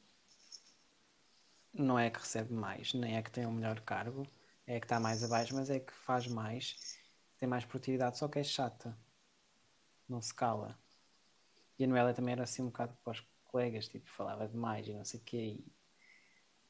Não 1.72 1.96
é 1.96 2.10
que 2.10 2.18
recebe 2.18 2.52
mais, 2.52 2.92
nem 2.92 3.16
é 3.16 3.22
que 3.22 3.30
tem 3.30 3.46
o 3.46 3.52
melhor 3.52 3.80
cargo, 3.82 4.26
é 4.66 4.80
que 4.80 4.86
está 4.86 4.98
mais 4.98 5.22
abaixo, 5.22 5.54
mas 5.54 5.70
é 5.70 5.78
que 5.78 5.92
faz 5.92 6.26
mais, 6.26 6.98
tem 7.38 7.48
mais 7.48 7.64
produtividade, 7.64 8.18
só 8.18 8.26
que 8.26 8.40
é 8.40 8.42
chata. 8.42 8.98
Não 10.08 10.20
se 10.20 10.34
cala. 10.34 10.76
E 11.78 11.84
a 11.84 11.86
Noela 11.86 12.12
também 12.12 12.32
era 12.32 12.42
assim 12.42 12.62
um 12.62 12.66
bocado 12.66 12.96
para 13.04 13.12
os 13.12 13.24
colegas, 13.44 13.86
tipo, 13.86 14.10
falava 14.10 14.48
demais 14.48 14.88
e 14.88 14.92
não 14.92 15.04
sei 15.04 15.20
o 15.20 15.22
quê, 15.22 15.36
e 15.36 15.72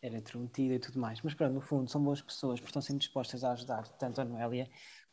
era 0.03 0.19
intrometida 0.19 0.75
e 0.75 0.79
tudo 0.79 0.99
mais. 0.99 1.23
Mas 1.23 1.33
pronto, 1.33 1.55
no 1.55 1.61
fundo, 1.63 1.91
são 1.91 2.03
boas 2.03 2.21
pessoas, 2.21 2.61
porque 2.61 2.69
estão 2.69 2.83
sempre 2.83 3.01
dispostas 3.01 3.43
a 3.43 3.53
ajudar, 3.53 3.89
tanto 3.97 4.21
a 4.21 4.25
Noélia 4.25 4.69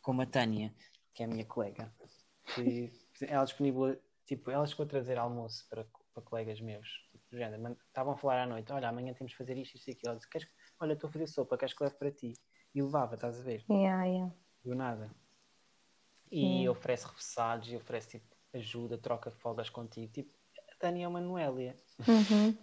como 0.06 0.22
a 0.22 0.26
Tânia, 0.28 0.72
que 1.16 1.24
é 1.24 1.26
a 1.26 1.28
minha 1.28 1.46
colega. 1.46 1.92
Que 2.54 2.92
ela 3.22 3.44
disponível, 3.44 4.00
tipo, 4.24 4.52
ela 4.52 4.68
chegou 4.68 4.86
a 4.86 4.90
trazer 4.90 5.18
almoço 5.18 5.68
para, 5.68 5.84
para 6.14 6.22
colegas 6.24 6.62
meus, 6.62 6.88
tipo, 7.12 7.26
género, 7.36 7.76
estavam 7.88 8.14
a 8.14 8.18
falar 8.18 8.44
à 8.44 8.46
noite, 8.46 8.72
olha, 8.72 8.88
amanhã 8.88 9.16
temos 9.16 9.32
de 9.32 9.38
fazer 9.38 9.58
isto, 9.58 9.76
isto 9.76 9.88
e 9.88 9.92
aquilo. 9.94 10.10
Ela 10.12 10.18
disse, 10.18 10.30
"Queres- 10.30 10.48
olha, 10.80 10.94
estou 10.94 11.10
a 11.10 11.12
fazer 11.12 11.26
sopa, 11.28 11.58
queres 11.58 11.74
que 11.74 11.84
leve 11.84 11.96
para 11.96 12.12
ti? 12.12 12.34
E 12.76 12.84
levava, 12.84 13.16
estás 13.16 13.40
a 13.40 13.44
ver? 13.44 13.66
Yeah, 13.68 14.06
yeah. 14.06 14.36
Do 14.64 14.76
nada. 14.76 15.10
E 16.32 16.70
oferece 16.70 17.08
repassados 17.08 17.72
e 17.72 17.76
oferece 17.76 18.20
tipo, 18.20 18.36
ajuda, 18.54 19.00
troca 19.00 19.32
folgas 19.32 19.72
contigo. 19.72 20.14
Tipo, 20.14 20.32
a 20.72 20.76
Tânia 20.76 21.06
é 21.06 21.08
uma 21.08 21.22
Noélia. 21.22 21.82
Uhum. 22.08 22.56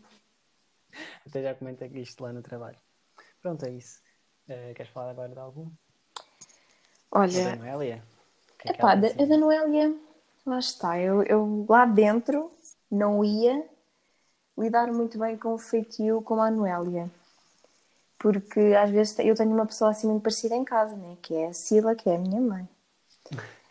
Até 1.27 1.43
já 1.43 1.55
comentei 1.57 1.89
isto 2.01 2.23
lá 2.23 2.33
no 2.33 2.43
trabalho. 2.43 2.79
Pronto, 3.41 3.65
é 3.67 3.71
isso. 3.73 4.01
Eh, 4.47 4.75
queres 4.75 4.93
falar 4.93 5.11
agora 5.11 5.33
de 5.33 5.39
algum? 5.41 5.73
Olha, 7.15 7.57
Noélia? 7.57 8.03
O 8.55 8.59
que 8.59 8.69
é 8.69 8.73
epá, 8.73 8.97
tem 8.97 9.27
a 9.27 9.29
da 9.29 9.37
Noélia, 9.37 9.95
lá 10.47 10.59
está. 10.59 10.99
Eu, 10.99 11.23
eu 11.25 11.67
lá 11.69 11.85
dentro 11.85 12.51
não 12.91 13.23
ia 13.23 13.69
lidar 14.57 14.91
muito 14.91 15.19
bem 15.19 15.37
com 15.37 15.53
o 15.53 15.59
feitio 15.59 16.23
como 16.23 16.41
a 16.41 16.51
Noélia. 16.51 17.11
Porque 18.19 18.61
às 18.81 18.91
vezes 18.91 19.19
eu 19.19 19.35
tenho 19.35 19.51
uma 19.53 19.67
pessoa 19.67 19.91
assim 19.91 20.07
muito 20.07 20.23
parecida 20.23 20.55
em 20.55 20.65
casa, 20.65 20.97
né? 20.97 21.19
que 21.21 21.35
é 21.35 21.49
a 21.49 21.53
Sila, 21.53 21.95
que 21.95 22.09
é 22.09 22.17
a 22.17 22.19
minha 22.19 22.41
mãe. 22.41 22.69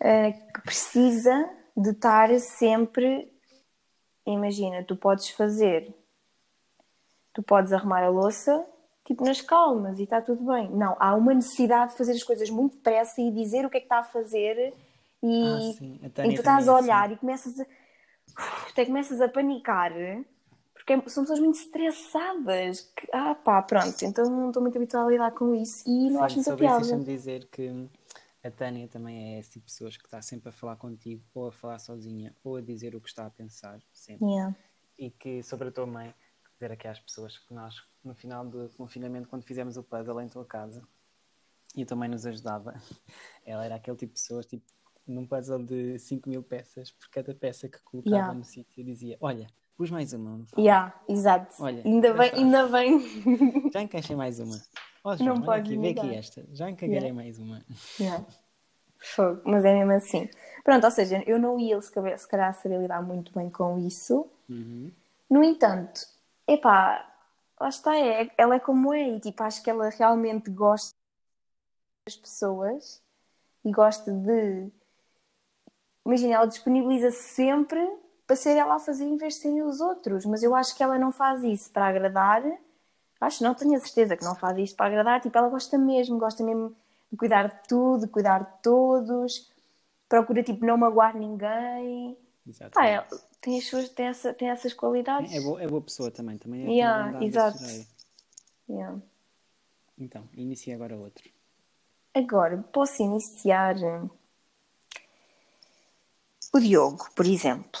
Eh, 0.00 0.30
que 0.30 0.60
precisa 0.60 1.50
de 1.76 1.90
estar 1.90 2.28
sempre. 2.38 3.32
Imagina, 4.24 4.84
tu 4.84 4.94
podes 4.94 5.30
fazer, 5.30 5.92
tu 7.32 7.42
podes 7.42 7.72
arrumar 7.72 8.04
a 8.04 8.08
louça 8.08 8.64
tipo 9.08 9.24
nas 9.24 9.40
calmas 9.40 9.98
e 9.98 10.04
está 10.04 10.20
tudo 10.20 10.44
bem. 10.44 10.70
Não, 10.70 10.94
há 11.00 11.14
uma 11.14 11.34
necessidade 11.34 11.92
de 11.92 11.98
fazer 11.98 12.12
as 12.12 12.22
coisas 12.22 12.48
muito 12.50 12.76
depressa 12.76 13.20
e 13.20 13.30
dizer 13.32 13.64
o 13.64 13.70
que 13.70 13.78
é 13.78 13.80
que 13.80 13.86
está 13.86 13.98
a 13.98 14.04
fazer 14.04 14.72
e, 15.22 15.42
Ah, 15.42 15.58
e 16.24 16.34
tu 16.34 16.40
estás 16.40 16.66
também 16.66 16.68
a 16.68 16.72
é 16.72 16.82
olhar 16.82 17.12
e 17.12 17.16
começas 17.16 17.58
a. 17.58 17.66
Até 18.70 18.84
começas 18.84 19.20
a 19.20 19.28
panicar 19.28 19.92
porque 20.74 20.92
é- 20.92 21.08
são 21.08 21.24
pessoas 21.24 21.40
muito 21.40 21.58
estressadas. 21.58 22.80
Que, 22.96 23.08
ah, 23.12 23.34
pá, 23.34 23.60
pronto, 23.62 24.02
então 24.04 24.24
não 24.30 24.48
estou 24.48 24.62
muito 24.62 24.76
habituada 24.76 25.06
a 25.08 25.10
lidar 25.10 25.30
com 25.32 25.54
isso 25.54 25.82
e 25.88 26.10
não 26.10 26.20
Sim, 26.20 26.24
acho 26.24 26.34
muita 26.36 26.50
sobre 26.50 26.66
piada. 26.66 26.80
deixa-me 26.80 27.04
dizer 27.04 27.48
que 27.50 27.88
a 28.44 28.50
Tânia 28.50 28.86
também 28.88 29.34
é 29.34 29.38
esse 29.40 29.52
tipo 29.52 29.66
de 29.66 29.72
pessoas 29.72 29.96
que 29.96 30.04
está 30.04 30.22
sempre 30.22 30.50
a 30.50 30.52
falar 30.52 30.76
contigo, 30.76 31.22
ou 31.34 31.48
a 31.48 31.52
falar 31.52 31.78
sozinha, 31.78 32.34
ou 32.44 32.56
a 32.56 32.60
dizer 32.60 32.94
o 32.94 33.00
que 33.00 33.08
está 33.08 33.26
a 33.26 33.30
pensar, 33.30 33.80
sempre. 33.92 34.26
Yeah. 34.26 34.54
E 34.98 35.10
que 35.10 35.42
sobre 35.42 35.68
a 35.68 35.72
tua 35.72 35.86
mãe, 35.86 36.14
dizer 36.58 36.72
aqui 36.72 36.88
às 36.88 36.98
pessoas 36.98 37.38
que 37.38 37.54
nós, 37.54 37.82
no 38.04 38.14
final 38.14 38.44
do 38.44 38.68
confinamento, 38.76 39.28
quando 39.28 39.44
fizemos 39.44 39.76
o 39.76 39.82
puzzle 39.82 40.20
em 40.20 40.28
tua 40.28 40.44
casa, 40.44 40.82
e 41.76 41.84
mãe 41.94 42.08
nos 42.08 42.26
ajudava, 42.26 42.74
ela 43.46 43.64
era 43.64 43.76
aquele 43.76 43.96
tipo 43.96 44.14
de 44.14 44.20
pessoas, 44.20 44.44
tipo, 44.46 44.64
num 45.06 45.24
puzzle 45.26 45.64
de 45.64 45.98
5 45.98 46.28
mil 46.28 46.42
peças, 46.42 46.90
por 46.90 47.08
cada 47.10 47.34
peça 47.34 47.68
que 47.68 47.78
colocava 47.82 48.16
Yeah. 48.16 48.34
no 48.34 48.44
sítio, 48.44 48.84
dizia: 48.84 49.16
Olha, 49.20 49.46
pus 49.76 49.90
mais 49.90 50.12
uma? 50.12 50.44
Yeah, 50.58 51.00
exato. 51.08 51.54
Olha, 51.62 51.82
ainda, 51.84 52.12
bem, 52.12 52.26
está. 52.26 52.36
ainda 52.38 52.68
bem. 52.68 53.70
já 53.72 53.82
encaixei 53.82 54.16
mais 54.16 54.38
uma. 54.40 54.60
Ó, 55.04 55.16
Não 55.16 55.40
podes 55.40 55.70
aqui, 55.70 55.78
vê 55.78 55.90
aqui 55.90 56.02
mudar. 56.02 56.14
esta, 56.14 56.44
já 56.52 56.68
encagarei 56.68 56.98
Yeah. 57.10 57.14
mais 57.14 57.38
uma. 57.38 57.62
Yeah. 58.00 58.26
Fogo, 59.00 59.40
Mas 59.44 59.64
é 59.64 59.72
mesmo 59.72 59.92
assim. 59.92 60.28
Pronto, 60.64 60.84
ou 60.84 60.90
seja, 60.90 61.22
eu 61.26 61.38
não 61.38 61.58
ia 61.58 61.80
se 61.80 61.92
calhar, 61.92 62.18
se 62.18 62.26
calhar 62.28 62.52
saber 62.52 62.80
lidar 62.80 63.00
muito 63.00 63.32
bem 63.32 63.48
com 63.48 63.78
isso. 63.78 64.28
Uhum. 64.48 64.90
No 65.30 65.42
entanto, 65.44 66.00
epá, 66.48 67.06
lá 67.60 67.68
está, 67.68 67.96
é, 67.96 68.30
ela 68.36 68.56
é 68.56 68.60
como 68.60 68.92
é 68.94 69.08
e 69.08 69.20
tipo, 69.20 69.42
acho 69.42 69.62
que 69.62 69.70
ela 69.70 69.90
realmente 69.90 70.50
gosta 70.50 70.96
das 72.06 72.16
pessoas 72.16 73.02
e 73.64 73.70
gosta 73.70 74.10
de. 74.10 74.70
Imagina, 76.04 76.36
ela 76.36 76.46
disponibiliza-se 76.46 77.34
sempre 77.34 77.80
para 78.26 78.36
ser 78.36 78.56
ela 78.56 78.76
a 78.76 78.78
fazer 78.78 79.04
em 79.04 79.16
vez 79.16 79.34
de 79.34 79.40
serem 79.40 79.62
os 79.62 79.80
outros, 79.80 80.24
mas 80.24 80.42
eu 80.42 80.54
acho 80.54 80.74
que 80.74 80.82
ela 80.82 80.98
não 80.98 81.12
faz 81.12 81.42
isso 81.42 81.70
para 81.70 81.86
agradar. 81.86 82.42
Acho, 83.20 83.42
não 83.42 83.54
tenho 83.54 83.74
a 83.74 83.80
certeza 83.80 84.16
que 84.16 84.24
não 84.24 84.34
faz 84.34 84.56
isso 84.58 84.76
para 84.76 84.86
agradar. 84.86 85.20
Tipo, 85.20 85.36
ela 85.36 85.48
gosta 85.48 85.76
mesmo, 85.76 86.18
gosta 86.18 86.42
mesmo 86.44 86.74
de 87.10 87.16
cuidar 87.16 87.48
de 87.48 87.68
tudo, 87.68 88.06
de 88.06 88.12
cuidar 88.12 88.44
de 88.44 88.62
todos, 88.62 89.50
procura 90.08 90.42
tipo 90.42 90.64
não 90.64 90.76
magoar 90.76 91.16
ninguém. 91.16 92.16
Exato. 92.46 92.72
Pá, 92.72 93.06
tem, 93.48 93.58
as 93.58 93.64
suas, 93.64 93.88
tem, 93.88 94.06
essa, 94.06 94.34
tem 94.34 94.50
essas 94.50 94.74
qualidades. 94.74 95.32
É, 95.32 95.40
boa, 95.40 95.62
é 95.62 95.66
boa 95.66 95.80
pessoa 95.80 96.10
também, 96.10 96.36
também 96.36 96.66
é 96.66 96.70
Yeah, 96.70 97.24
exato. 97.24 97.58
Yeah. 98.68 99.00
Então, 99.96 100.28
inicia 100.34 100.74
agora 100.74 100.96
outro. 100.96 101.24
Agora, 102.12 102.58
posso 102.58 103.02
iniciar 103.02 103.82
eh, 103.82 104.02
o 106.52 106.60
Diogo, 106.60 107.08
por 107.16 107.26
exemplo. 107.26 107.80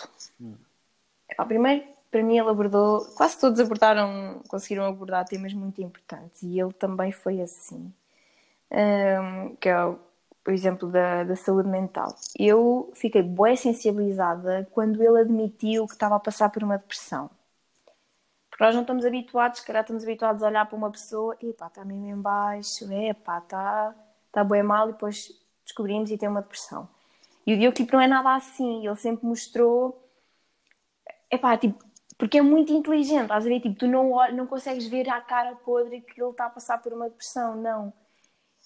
Epá, 1.30 1.44
primeiro, 1.44 1.86
para 2.10 2.22
mim, 2.22 2.38
ele 2.38 2.48
abordou, 2.48 3.04
quase 3.14 3.38
todos 3.38 3.60
abordaram, 3.60 4.40
conseguiram 4.48 4.86
abordar 4.86 5.26
temas 5.26 5.52
muito 5.52 5.82
importantes 5.82 6.42
e 6.42 6.58
ele 6.58 6.72
também 6.72 7.12
foi 7.12 7.42
assim. 7.42 7.92
Ahm, 8.70 9.54
que 9.56 9.68
é 9.68 9.84
o, 9.84 9.98
o 10.48 10.50
exemplo 10.50 10.88
da, 10.88 11.24
da 11.24 11.36
saúde 11.36 11.68
mental. 11.68 12.14
Eu 12.38 12.90
fiquei 12.94 13.22
bem 13.22 13.54
sensibilizada 13.54 14.66
quando 14.72 15.02
ele 15.02 15.20
admitiu 15.20 15.86
que 15.86 15.92
estava 15.92 16.16
a 16.16 16.20
passar 16.20 16.48
por 16.48 16.64
uma 16.64 16.78
depressão. 16.78 17.30
Porque 18.48 18.64
nós 18.64 18.74
não 18.74 18.80
estamos 18.80 19.04
habituados, 19.04 19.60
se 19.60 19.70
estamos 19.70 20.02
habituados 20.02 20.42
a 20.42 20.46
olhar 20.46 20.66
para 20.66 20.76
uma 20.76 20.90
pessoa 20.90 21.36
e 21.42 21.52
pá, 21.52 21.66
está 21.66 21.84
mesmo 21.84 22.06
em 22.06 22.20
baixo, 22.20 22.90
é 22.90 23.12
pá, 23.12 23.38
está 23.38 23.94
tá 24.32 24.42
bem 24.42 24.62
mal 24.62 24.88
e 24.88 24.92
depois 24.92 25.30
descobrimos 25.64 26.10
e 26.10 26.16
tem 26.16 26.28
uma 26.28 26.40
depressão. 26.40 26.88
E 27.46 27.52
o 27.54 27.58
Diogo, 27.58 27.76
tipo, 27.76 27.92
não 27.92 28.00
é 28.00 28.06
nada 28.06 28.34
assim. 28.34 28.86
Ele 28.86 28.96
sempre 28.96 29.26
mostrou. 29.26 30.02
Epá, 31.30 31.58
tipo, 31.58 31.84
porque 32.16 32.38
é 32.38 32.42
muito 32.42 32.72
inteligente, 32.72 33.22
estás 33.22 33.44
a 33.44 33.48
ver? 33.48 33.60
Tipo, 33.60 33.78
tu 33.78 33.86
não, 33.86 34.10
não 34.32 34.46
consegues 34.46 34.86
ver 34.86 35.08
a 35.10 35.20
cara 35.20 35.54
podre 35.56 36.00
que 36.00 36.20
ele 36.20 36.30
está 36.30 36.46
a 36.46 36.50
passar 36.50 36.78
por 36.82 36.92
uma 36.92 37.08
depressão, 37.08 37.54
não. 37.54 37.92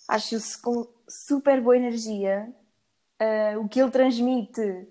Acho-se 0.08 0.60
com 0.60 0.86
super 1.08 1.60
boa 1.60 1.76
energia. 1.76 2.52
Uh, 3.20 3.60
o 3.60 3.68
que 3.68 3.80
ele 3.80 3.90
transmite. 3.90 4.88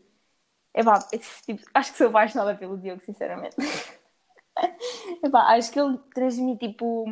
Epá, 0.74 1.00
tipo, 1.46 1.64
acho 1.74 1.92
que 1.92 1.98
sou 1.98 2.08
apaixonada 2.08 2.56
pelo 2.56 2.78
Diogo, 2.78 3.02
sinceramente. 3.04 3.56
Epá, 5.24 5.54
acho 5.56 5.72
que 5.72 5.80
ele 5.80 5.98
transmite, 6.14 6.68
tipo, 6.68 7.06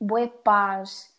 boa 0.00 0.28
paz. 0.28 1.12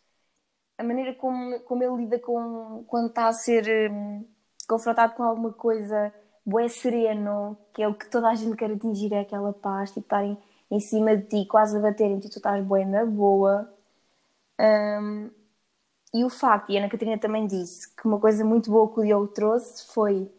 A 0.77 0.83
maneira 0.83 1.13
como, 1.15 1.59
como 1.61 1.83
ele 1.83 2.03
lida 2.03 2.19
com 2.19 2.83
quando 2.87 3.07
está 3.07 3.27
a 3.27 3.33
ser 3.33 3.91
um, 3.91 4.25
confrontado 4.67 5.13
com 5.15 5.23
alguma 5.23 5.53
coisa, 5.53 6.13
bué 6.45 6.67
sereno, 6.67 7.57
que 7.73 7.83
é 7.83 7.87
o 7.87 7.93
que 7.93 8.09
toda 8.09 8.29
a 8.29 8.35
gente 8.35 8.55
quer 8.57 8.71
atingir, 8.71 9.13
é 9.13 9.21
aquela 9.21 9.53
paz, 9.53 9.89
tipo, 9.91 10.01
estarem 10.01 10.37
em 10.71 10.79
cima 10.79 11.15
de 11.15 11.23
ti, 11.27 11.47
quase 11.47 11.77
a 11.77 11.81
baterem, 11.81 12.17
e 12.17 12.21
tu 12.21 12.27
estás 12.27 12.63
bué 12.65 12.85
na 12.85 13.05
boa. 13.05 13.71
Um, 14.59 15.29
e 16.13 16.23
o 16.23 16.29
facto, 16.29 16.71
e 16.71 16.77
a 16.77 16.81
Ana 16.81 16.89
Catarina 16.89 17.17
também 17.17 17.47
disse, 17.47 17.93
que 17.95 18.05
uma 18.07 18.19
coisa 18.19 18.45
muito 18.45 18.69
boa 18.69 18.91
que 18.93 18.99
o 18.99 19.03
Diogo 19.03 19.27
trouxe 19.29 19.87
foi 19.93 20.31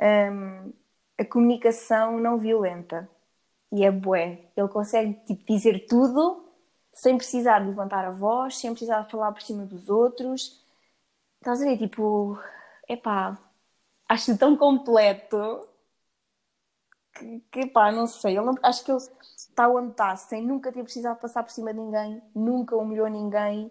um, 0.00 0.72
a 1.18 1.24
comunicação 1.24 2.18
não 2.20 2.38
violenta. 2.38 3.08
E 3.72 3.84
é 3.84 3.90
bué. 3.90 4.40
Ele 4.56 4.68
consegue 4.68 5.14
tipo, 5.26 5.44
dizer 5.52 5.86
tudo 5.86 6.44
sem 6.92 7.16
precisar 7.16 7.60
de 7.60 7.68
levantar 7.68 8.04
a 8.06 8.10
voz, 8.10 8.58
sem 8.58 8.70
precisar 8.70 9.02
de 9.02 9.10
falar 9.10 9.32
por 9.32 9.42
cima 9.42 9.64
dos 9.66 9.88
outros. 9.88 10.62
Estás 11.40 11.62
a 11.62 11.64
ver? 11.64 11.78
Tipo, 11.78 12.38
epá, 12.88 13.38
acho 14.08 14.36
tão 14.38 14.56
completo 14.56 15.68
que, 17.14 17.40
que 17.50 17.66
pá, 17.66 17.92
não 17.92 18.06
sei. 18.06 18.34
Não, 18.36 18.54
acho 18.62 18.84
que 18.84 18.90
ele 18.92 19.00
está 19.36 19.68
onde 19.68 19.90
está, 19.92 20.16
sem 20.16 20.42
nunca 20.46 20.72
ter 20.72 20.82
precisado 20.82 21.18
passar 21.18 21.42
por 21.42 21.50
cima 21.50 21.72
de 21.72 21.80
ninguém, 21.80 22.22
nunca 22.34 22.76
humilhou 22.76 23.08
ninguém, 23.08 23.70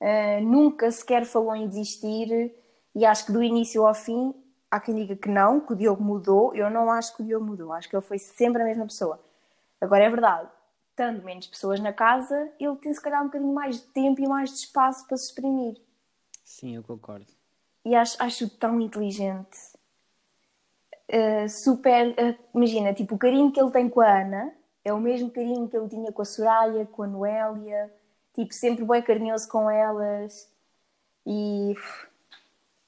uh, 0.00 0.42
nunca 0.42 0.90
sequer 0.90 1.24
falou 1.24 1.54
em 1.54 1.68
desistir. 1.68 2.54
E 2.94 3.04
acho 3.04 3.26
que 3.26 3.32
do 3.32 3.42
início 3.42 3.86
ao 3.86 3.94
fim, 3.94 4.34
há 4.70 4.80
quem 4.80 4.94
diga 4.94 5.16
que 5.16 5.28
não, 5.28 5.60
que 5.60 5.72
o 5.72 5.76
Diogo 5.76 6.02
mudou. 6.02 6.54
Eu 6.54 6.70
não 6.70 6.90
acho 6.90 7.16
que 7.16 7.22
o 7.22 7.26
Diogo 7.26 7.46
mudou, 7.46 7.72
acho 7.72 7.88
que 7.88 7.96
ele 7.96 8.04
foi 8.04 8.18
sempre 8.18 8.62
a 8.62 8.64
mesma 8.64 8.84
pessoa. 8.84 9.20
Agora 9.80 10.04
é 10.04 10.10
verdade, 10.10 10.48
estando 10.90 11.22
menos 11.22 11.46
pessoas 11.46 11.80
na 11.80 11.92
casa, 11.92 12.52
ele 12.58 12.76
tem 12.76 12.92
se 12.92 13.00
calhar 13.00 13.22
um 13.22 13.26
bocadinho 13.26 13.54
mais 13.54 13.76
de 13.76 13.86
tempo 13.86 14.20
e 14.20 14.28
mais 14.28 14.50
de 14.50 14.56
espaço 14.56 15.06
para 15.06 15.16
se 15.16 15.26
exprimir. 15.26 15.80
Sim, 16.44 16.76
eu 16.76 16.82
concordo 16.82 17.40
e 17.84 17.94
acho, 17.94 18.16
acho 18.22 18.48
tão 18.48 18.80
inteligente. 18.80 19.56
Uh, 21.08 21.48
super. 21.48 22.10
Uh, 22.10 22.38
imagina, 22.54 22.92
tipo, 22.94 23.14
o 23.14 23.18
carinho 23.18 23.50
que 23.50 23.60
ele 23.60 23.70
tem 23.70 23.88
com 23.88 24.00
a 24.00 24.20
Ana 24.20 24.52
é 24.84 24.92
o 24.92 25.00
mesmo 25.00 25.30
carinho 25.30 25.68
que 25.68 25.76
ele 25.76 25.88
tinha 25.88 26.12
com 26.12 26.22
a 26.22 26.24
Soraya, 26.24 26.86
com 26.86 27.02
a 27.02 27.06
Noélia, 27.06 27.92
tipo, 28.42 28.54
sempre 28.54 28.84
bem 28.84 29.02
carinhoso 29.02 29.48
com 29.48 29.70
elas 29.70 30.50
e 31.26 31.72
uf, 31.72 32.06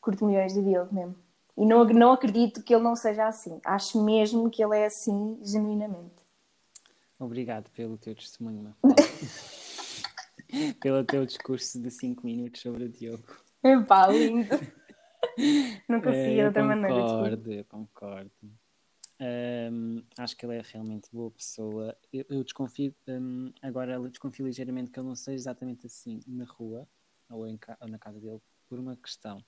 curto 0.00 0.26
milhões 0.26 0.54
de 0.54 0.62
Deus 0.62 0.90
mesmo. 0.90 1.16
E 1.56 1.66
não, 1.66 1.84
não 1.84 2.12
acredito 2.12 2.62
que 2.62 2.74
ele 2.74 2.82
não 2.82 2.96
seja 2.96 3.26
assim. 3.26 3.60
Acho 3.64 4.02
mesmo 4.02 4.50
que 4.50 4.62
ele 4.62 4.76
é 4.76 4.86
assim, 4.86 5.38
genuinamente. 5.42 6.22
Obrigado 7.18 7.70
pelo 7.70 7.96
teu 7.98 8.14
testemunho, 8.14 8.74
pelo 10.80 11.04
teu 11.04 11.24
discurso 11.24 11.80
de 11.80 11.90
5 11.90 12.26
minutos 12.26 12.60
sobre 12.60 12.84
o 12.84 12.88
Diogo. 12.88 13.22
Epá, 13.62 14.08
lindo. 14.08 14.48
Não 15.88 16.00
conseguia 16.02 16.32
é, 16.32 16.36
de 16.36 16.44
outra 16.46 16.64
maneira. 16.64 17.00
Concordo, 17.00 17.64
concordo. 17.68 18.30
Um, 19.22 20.02
acho 20.18 20.36
que 20.36 20.44
ele 20.44 20.56
é 20.56 20.62
realmente 20.62 21.08
boa 21.12 21.30
pessoa. 21.30 21.96
Eu, 22.12 22.24
eu 22.28 22.42
desconfio, 22.42 22.92
um, 23.06 23.52
agora 23.62 24.00
desconfio 24.08 24.46
ligeiramente 24.46 24.90
que 24.90 24.98
ele 24.98 25.06
não 25.06 25.14
seja 25.14 25.36
exatamente 25.36 25.86
assim 25.86 26.18
na 26.26 26.44
rua 26.44 26.88
ou, 27.30 27.46
em, 27.46 27.56
ou 27.80 27.88
na 27.88 27.98
casa 27.98 28.18
dele, 28.18 28.40
por 28.68 28.80
uma 28.80 28.96
questão. 28.96 29.38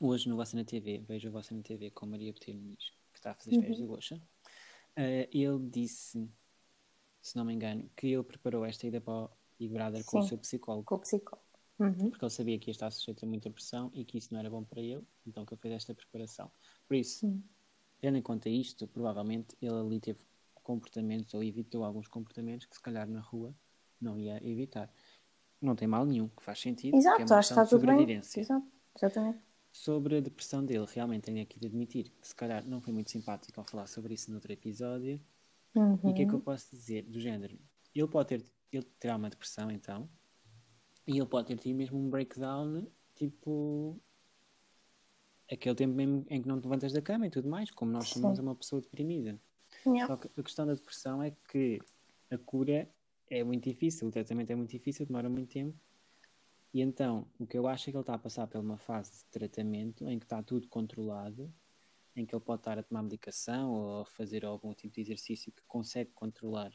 Hoje 0.00 0.28
no 0.28 0.36
Você 0.36 0.54
na 0.54 0.64
TV, 0.64 1.02
vejo 1.08 1.28
o 1.28 1.32
Você 1.32 1.52
na 1.54 1.62
TV 1.62 1.90
com 1.90 2.06
Maria 2.06 2.32
Botelho 2.32 2.60
Muniz, 2.60 2.92
que 3.12 3.18
está 3.18 3.32
a 3.32 3.34
fazer 3.34 3.50
as 3.50 3.56
férias 3.56 3.78
uhum. 3.78 3.84
de 3.84 3.88
Goxa. 3.88 4.14
Uh, 4.16 5.28
ele 5.32 5.70
disse, 5.70 6.30
se 7.20 7.36
não 7.36 7.44
me 7.44 7.54
engano, 7.54 7.90
que 7.96 8.06
ele 8.06 8.22
preparou 8.22 8.64
esta 8.64 8.86
ida 8.86 9.00
para 9.00 9.24
o 9.24 9.30
Big 9.58 9.72
Brother 9.72 10.04
com 10.04 10.20
Sim, 10.20 10.26
o 10.26 10.28
seu 10.28 10.38
psicólogo. 10.38 10.84
Com 10.84 10.94
o 10.94 11.00
psicólogo. 11.00 11.48
Uhum. 11.80 12.10
Porque 12.10 12.24
ele 12.24 12.30
sabia 12.30 12.58
que 12.58 12.70
ia 12.70 12.72
estar 12.72 12.92
sujeito 12.92 13.24
a 13.24 13.28
muita 13.28 13.50
pressão 13.50 13.90
e 13.92 14.04
que 14.04 14.18
isso 14.18 14.32
não 14.32 14.38
era 14.38 14.50
bom 14.50 14.62
para 14.62 14.80
ele, 14.80 15.04
então 15.26 15.44
que 15.44 15.54
ele 15.54 15.60
fez 15.60 15.74
esta 15.74 15.94
preparação. 15.94 16.50
Por 16.86 16.96
isso, 16.96 17.26
uhum. 17.26 17.42
Tendo 18.00 18.16
em 18.16 18.22
conta 18.22 18.48
isto, 18.48 18.86
provavelmente 18.86 19.56
ele 19.60 19.74
ali 19.74 20.00
teve 20.00 20.18
comportamentos 20.62 21.32
ou 21.34 21.42
evitou 21.42 21.84
alguns 21.84 22.08
comportamentos 22.08 22.66
que 22.66 22.76
se 22.76 22.82
calhar 22.82 23.08
na 23.08 23.20
rua 23.20 23.54
não 24.00 24.18
ia 24.18 24.36
evitar. 24.46 24.92
Não 25.60 25.74
tem 25.74 25.88
mal 25.88 26.06
nenhum, 26.06 26.28
que 26.28 26.42
faz 26.42 26.60
sentido. 26.60 26.96
Exato, 26.96 27.22
é 27.22 27.24
uma 27.24 27.38
acho 27.38 27.54
que 27.54 27.60
está 27.60 27.66
tudo 27.66 27.86
bem. 27.86 28.10
Exato, 28.10 28.66
exatamente. 28.96 29.38
Sobre 29.72 30.18
a 30.18 30.20
depressão 30.20 30.64
dele, 30.64 30.86
realmente 30.88 31.24
tenho 31.24 31.42
aqui 31.42 31.58
de 31.58 31.66
admitir 31.66 32.12
que 32.20 32.28
se 32.28 32.34
calhar 32.34 32.66
não 32.66 32.80
foi 32.80 32.92
muito 32.92 33.10
simpático 33.10 33.60
ao 33.60 33.66
falar 33.66 33.86
sobre 33.86 34.14
isso 34.14 34.30
no 34.30 34.36
outro 34.36 34.52
episódio. 34.52 35.20
Uhum. 35.74 35.98
E 36.04 36.10
o 36.10 36.14
que 36.14 36.22
é 36.22 36.26
que 36.26 36.34
eu 36.34 36.40
posso 36.40 36.70
dizer? 36.70 37.02
Do 37.02 37.20
género, 37.20 37.58
ele 37.94 38.08
pode 38.08 38.28
ter, 38.28 38.44
ele 38.72 38.84
terá 38.98 39.16
uma 39.16 39.28
depressão 39.28 39.70
então, 39.70 40.08
e 41.06 41.16
ele 41.18 41.26
pode 41.26 41.48
ter 41.48 41.58
tido 41.58 41.76
mesmo 41.76 41.98
um 41.98 42.08
breakdown, 42.08 42.86
tipo. 43.14 44.00
Aquele 45.50 45.74
tempo 45.74 45.94
mesmo 45.94 46.26
em 46.28 46.42
que 46.42 46.48
não 46.48 46.60
te 46.60 46.64
levantas 46.64 46.92
da 46.92 47.00
cama 47.00 47.26
e 47.26 47.30
tudo 47.30 47.48
mais, 47.48 47.70
como 47.70 47.90
nós 47.90 48.08
Sim. 48.08 48.14
chamamos 48.14 48.38
uma 48.38 48.54
pessoa 48.54 48.80
deprimida. 48.80 49.40
Yeah. 49.86 50.06
Só 50.06 50.16
que 50.16 50.28
a 50.40 50.42
questão 50.42 50.66
da 50.66 50.74
depressão 50.74 51.22
é 51.22 51.30
que 51.50 51.80
a 52.30 52.38
cura 52.38 52.88
é 53.30 53.44
muito 53.44 53.64
difícil, 53.64 54.08
o 54.08 54.10
tratamento 54.10 54.50
é 54.50 54.54
muito 54.54 54.70
difícil, 54.70 55.06
demora 55.06 55.28
muito 55.28 55.52
tempo. 55.52 55.78
E 56.72 56.82
então, 56.82 57.26
o 57.38 57.46
que 57.46 57.56
eu 57.56 57.66
acho 57.66 57.88
é 57.88 57.92
que 57.92 57.96
ele 57.96 58.02
está 58.02 58.14
a 58.14 58.18
passar 58.18 58.46
por 58.46 58.60
uma 58.60 58.76
fase 58.76 59.12
de 59.12 59.24
tratamento 59.26 60.06
em 60.08 60.18
que 60.18 60.26
está 60.26 60.42
tudo 60.42 60.68
controlado, 60.68 61.52
em 62.14 62.26
que 62.26 62.34
ele 62.34 62.44
pode 62.44 62.60
estar 62.60 62.78
a 62.78 62.82
tomar 62.82 63.02
medicação 63.02 63.72
ou 63.72 64.00
a 64.02 64.06
fazer 64.06 64.44
algum 64.44 64.74
tipo 64.74 64.94
de 64.94 65.00
exercício 65.00 65.52
que 65.52 65.62
consegue 65.66 66.10
controlar 66.14 66.72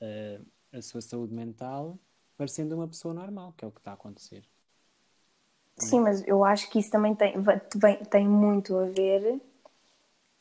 uh, 0.00 0.46
a 0.72 0.82
sua 0.82 1.00
saúde 1.00 1.32
mental 1.32 1.98
parecendo 2.36 2.74
uma 2.74 2.88
pessoa 2.88 3.14
normal, 3.14 3.52
que 3.52 3.64
é 3.64 3.68
o 3.68 3.70
que 3.70 3.78
está 3.78 3.92
a 3.92 3.94
acontecer. 3.94 4.48
Sim, 5.82 6.00
mas 6.00 6.26
eu 6.26 6.44
acho 6.44 6.68
que 6.70 6.78
isso 6.78 6.90
também 6.90 7.14
tem, 7.14 7.34
tem 8.10 8.26
muito 8.26 8.76
a 8.76 8.84
ver 8.86 9.40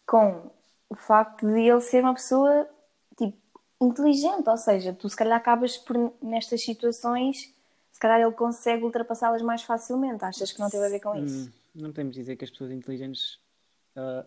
com 0.06 0.52
o 0.90 0.96
facto 0.96 1.48
de 1.48 1.62
ele 1.62 1.82
ser 1.82 2.04
uma 2.04 2.14
pessoa 2.14 2.70
tipo, 3.18 3.38
inteligente, 3.80 4.48
ou 4.50 4.58
seja, 4.58 4.94
tu 4.94 5.10
se 5.10 5.16
calhar 5.16 5.38
acabas 5.38 5.78
por 5.78 5.96
nestas 6.22 6.62
situações, 6.64 7.54
se 7.92 8.00
calhar 8.00 8.20
ele 8.20 8.32
consegue 8.32 8.84
ultrapassá-las 8.84 9.42
mais 9.42 9.64
facilmente. 9.64 10.24
Achas 10.24 10.52
que 10.52 10.60
não 10.60 10.70
tem 10.70 10.84
a 10.84 10.90
ver 10.90 11.00
com 11.00 11.16
isso? 11.16 11.50
Hum, 11.50 11.52
não 11.76 11.90
podemos 11.92 12.16
dizer 12.16 12.36
que 12.36 12.44
as 12.44 12.52
pessoas 12.52 12.72
inteligentes 12.72 13.40
uh, 13.96 14.26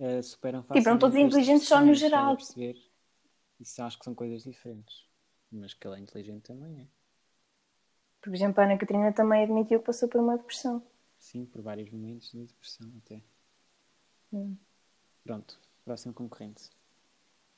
uh, 0.00 0.22
superam 0.22 0.62
facilmente. 0.62 0.84
Tipo, 0.84 1.04
não 1.04 1.10
dizer 1.10 1.20
inteligentes 1.20 1.68
só 1.68 1.80
no 1.80 1.94
geral. 1.94 2.36
Isso 3.58 3.82
acho 3.82 3.98
que 3.98 4.04
são 4.04 4.14
coisas 4.14 4.42
diferentes 4.42 5.06
mas 5.50 5.74
que 5.74 5.86
ela 5.86 5.96
é 5.96 6.00
inteligente 6.00 6.42
também 6.42 6.80
é. 6.80 6.86
Por 8.26 8.34
exemplo, 8.34 8.60
a 8.60 8.64
Ana 8.64 8.76
Catarina 8.76 9.12
também 9.12 9.44
admitiu 9.44 9.78
que 9.78 9.86
passou 9.86 10.08
por 10.08 10.20
uma 10.20 10.36
depressão. 10.36 10.82
Sim, 11.16 11.44
por 11.46 11.62
vários 11.62 11.88
momentos 11.92 12.32
de 12.32 12.44
depressão 12.44 12.92
até. 12.98 13.22
Hum. 14.32 14.56
Pronto, 15.22 15.56
próximo 15.84 16.12
concorrente. 16.12 16.68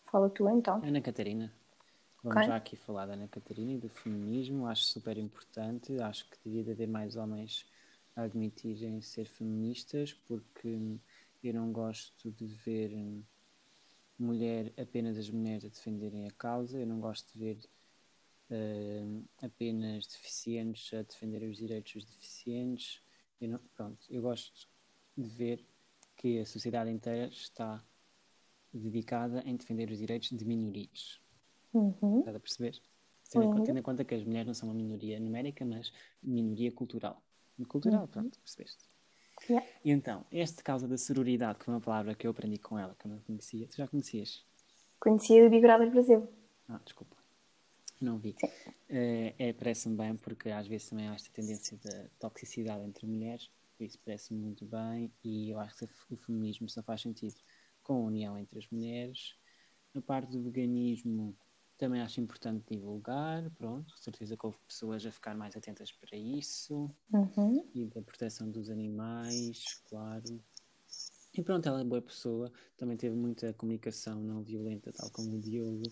Fala 0.04 0.28
tu 0.28 0.46
então. 0.46 0.82
Ana 0.84 1.00
Catarina. 1.00 1.50
Vamos 2.22 2.36
okay. 2.36 2.48
já 2.48 2.56
aqui 2.56 2.76
falar 2.76 3.06
da 3.06 3.14
Ana 3.14 3.28
Catarina 3.28 3.72
e 3.72 3.78
do 3.78 3.88
feminismo. 3.88 4.66
Acho 4.66 4.82
super 4.82 5.16
importante. 5.16 5.98
Acho 6.02 6.28
que 6.28 6.36
devia 6.44 6.70
haver 6.70 6.86
mais 6.86 7.16
homens 7.16 7.64
a 8.14 8.24
admitirem 8.24 9.00
ser 9.00 9.24
feministas, 9.24 10.12
porque 10.12 10.78
eu 11.42 11.54
não 11.54 11.72
gosto 11.72 12.30
de 12.30 12.44
ver 12.44 12.92
mulher 14.18 14.70
apenas 14.78 15.16
as 15.16 15.30
mulheres 15.30 15.64
a 15.64 15.68
defenderem 15.68 16.28
a 16.28 16.30
causa. 16.32 16.78
Eu 16.78 16.86
não 16.86 17.00
gosto 17.00 17.32
de 17.32 17.38
ver 17.38 17.58
uh, 18.50 19.24
apenas 19.42 20.06
deficientes 20.06 20.92
a 20.94 21.02
defender 21.02 21.42
os 21.42 21.56
direitos 21.56 22.04
dos 22.04 22.16
deficientes. 22.16 23.02
Eu 23.40 23.48
não, 23.48 23.60
pronto, 23.74 23.98
eu 24.10 24.22
gosto 24.22 24.68
de 25.16 25.28
ver 25.28 25.64
que 26.16 26.40
a 26.40 26.46
sociedade 26.46 26.90
inteira 26.90 27.28
está 27.28 27.82
dedicada 28.72 29.42
em 29.46 29.56
defender 29.56 29.90
os 29.90 29.98
direitos 29.98 30.30
de 30.30 30.44
minorias. 30.44 31.20
Uhum. 31.72 32.20
Estás 32.20 32.36
a 32.36 32.40
perceber? 32.40 32.82
Tendo, 33.30 33.46
uhum. 33.46 33.64
tendo 33.64 33.78
em 33.78 33.82
conta 33.82 34.04
que 34.04 34.14
as 34.14 34.24
mulheres 34.24 34.46
não 34.46 34.54
são 34.54 34.68
uma 34.68 34.74
minoria 34.74 35.20
numérica, 35.20 35.64
mas 35.64 35.92
minoria 36.22 36.72
cultural. 36.72 37.22
Cultural, 37.68 38.02
uhum. 38.02 38.06
pronto, 38.08 38.38
percebeste? 38.40 38.84
Yeah. 39.48 39.66
E 39.84 39.90
então, 39.90 40.24
este 40.32 40.62
causa 40.62 40.88
da 40.88 40.96
sororidade, 40.96 41.58
que 41.58 41.64
foi 41.64 41.74
uma 41.74 41.80
palavra 41.80 42.14
que 42.14 42.26
eu 42.26 42.30
aprendi 42.30 42.58
com 42.58 42.78
ela, 42.78 42.94
que 42.98 43.06
eu 43.06 43.10
não 43.10 43.18
conhecia. 43.20 43.66
Tu 43.68 43.76
já 43.76 43.86
conhecias? 43.86 44.44
Conhecia 44.98 45.44
do 45.44 45.50
Big 45.50 45.62
Brother 45.62 45.90
Brasil. 45.90 46.28
Ah, 46.68 46.80
desculpa. 46.84 47.17
Não 48.00 48.18
vi. 48.18 48.30
Uh, 48.90 49.34
é, 49.38 49.52
Parece-me 49.52 49.96
bem, 49.96 50.16
porque 50.16 50.50
às 50.50 50.66
vezes 50.66 50.88
também 50.88 51.08
há 51.08 51.14
esta 51.14 51.30
tendência 51.32 51.78
da 51.78 52.08
toxicidade 52.18 52.84
entre 52.84 53.06
mulheres. 53.06 53.50
Isso 53.80 53.98
parece-me 54.04 54.40
muito 54.40 54.64
bem 54.66 55.12
e 55.22 55.50
eu 55.50 55.58
acho 55.58 55.76
que 55.76 56.14
o 56.14 56.16
feminismo 56.16 56.68
só 56.68 56.82
faz 56.82 57.02
sentido 57.02 57.36
com 57.82 57.94
a 57.94 58.06
união 58.06 58.36
entre 58.36 58.58
as 58.58 58.68
mulheres. 58.70 59.36
A 59.94 60.00
parte 60.00 60.32
do 60.32 60.42
veganismo 60.42 61.36
também 61.76 62.00
acho 62.00 62.20
importante 62.20 62.64
divulgar, 62.68 63.48
pronto, 63.52 63.94
com 63.94 64.00
certeza 64.00 64.36
que 64.36 64.44
houve 64.44 64.58
pessoas 64.66 65.06
a 65.06 65.12
ficar 65.12 65.36
mais 65.36 65.56
atentas 65.56 65.92
para 65.92 66.16
isso 66.16 66.90
Uhum. 67.12 67.64
e 67.74 67.86
da 67.86 68.02
proteção 68.02 68.50
dos 68.50 68.68
animais, 68.68 69.80
claro. 69.88 70.42
E 71.32 71.42
pronto, 71.42 71.68
ela 71.68 71.80
é 71.80 71.84
boa 71.84 72.02
pessoa, 72.02 72.52
também 72.76 72.96
teve 72.96 73.14
muita 73.14 73.54
comunicação 73.54 74.20
não 74.20 74.42
violenta, 74.42 74.92
tal 74.92 75.10
como 75.10 75.36
o 75.36 75.40
Diogo. 75.40 75.82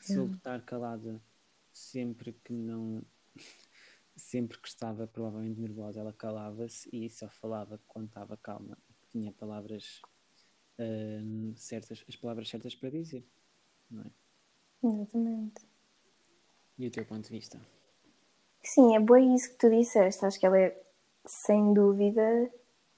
Soube 0.00 0.36
estar 0.36 0.62
calada 0.62 1.20
sempre 1.80 2.32
que 2.44 2.52
não. 2.52 3.02
Sempre 4.16 4.58
que 4.58 4.68
estava 4.68 5.06
provavelmente 5.06 5.60
nervosa, 5.60 6.00
ela 6.00 6.12
calava-se 6.12 6.88
e 6.92 7.08
só 7.08 7.28
falava 7.28 7.80
quando 7.88 8.08
estava 8.08 8.36
calma. 8.36 8.76
Tinha 9.10 9.32
palavras 9.32 10.02
hum, 10.78 11.54
certas, 11.56 12.04
as 12.06 12.16
palavras 12.16 12.48
certas 12.48 12.74
para 12.74 12.90
dizer, 12.90 13.24
não 13.90 14.02
é? 14.02 14.10
Exatamente. 14.82 15.62
E 16.78 16.86
o 16.86 16.90
teu 16.90 17.04
ponto 17.04 17.24
de 17.24 17.30
vista? 17.30 17.60
Sim, 18.62 18.94
é 18.94 19.00
bem 19.00 19.34
isso 19.34 19.50
que 19.50 19.56
tu 19.56 19.70
disseste. 19.70 20.24
Acho 20.24 20.38
que 20.38 20.46
ela 20.46 20.58
é, 20.58 20.82
sem 21.24 21.72
dúvida, 21.72 22.50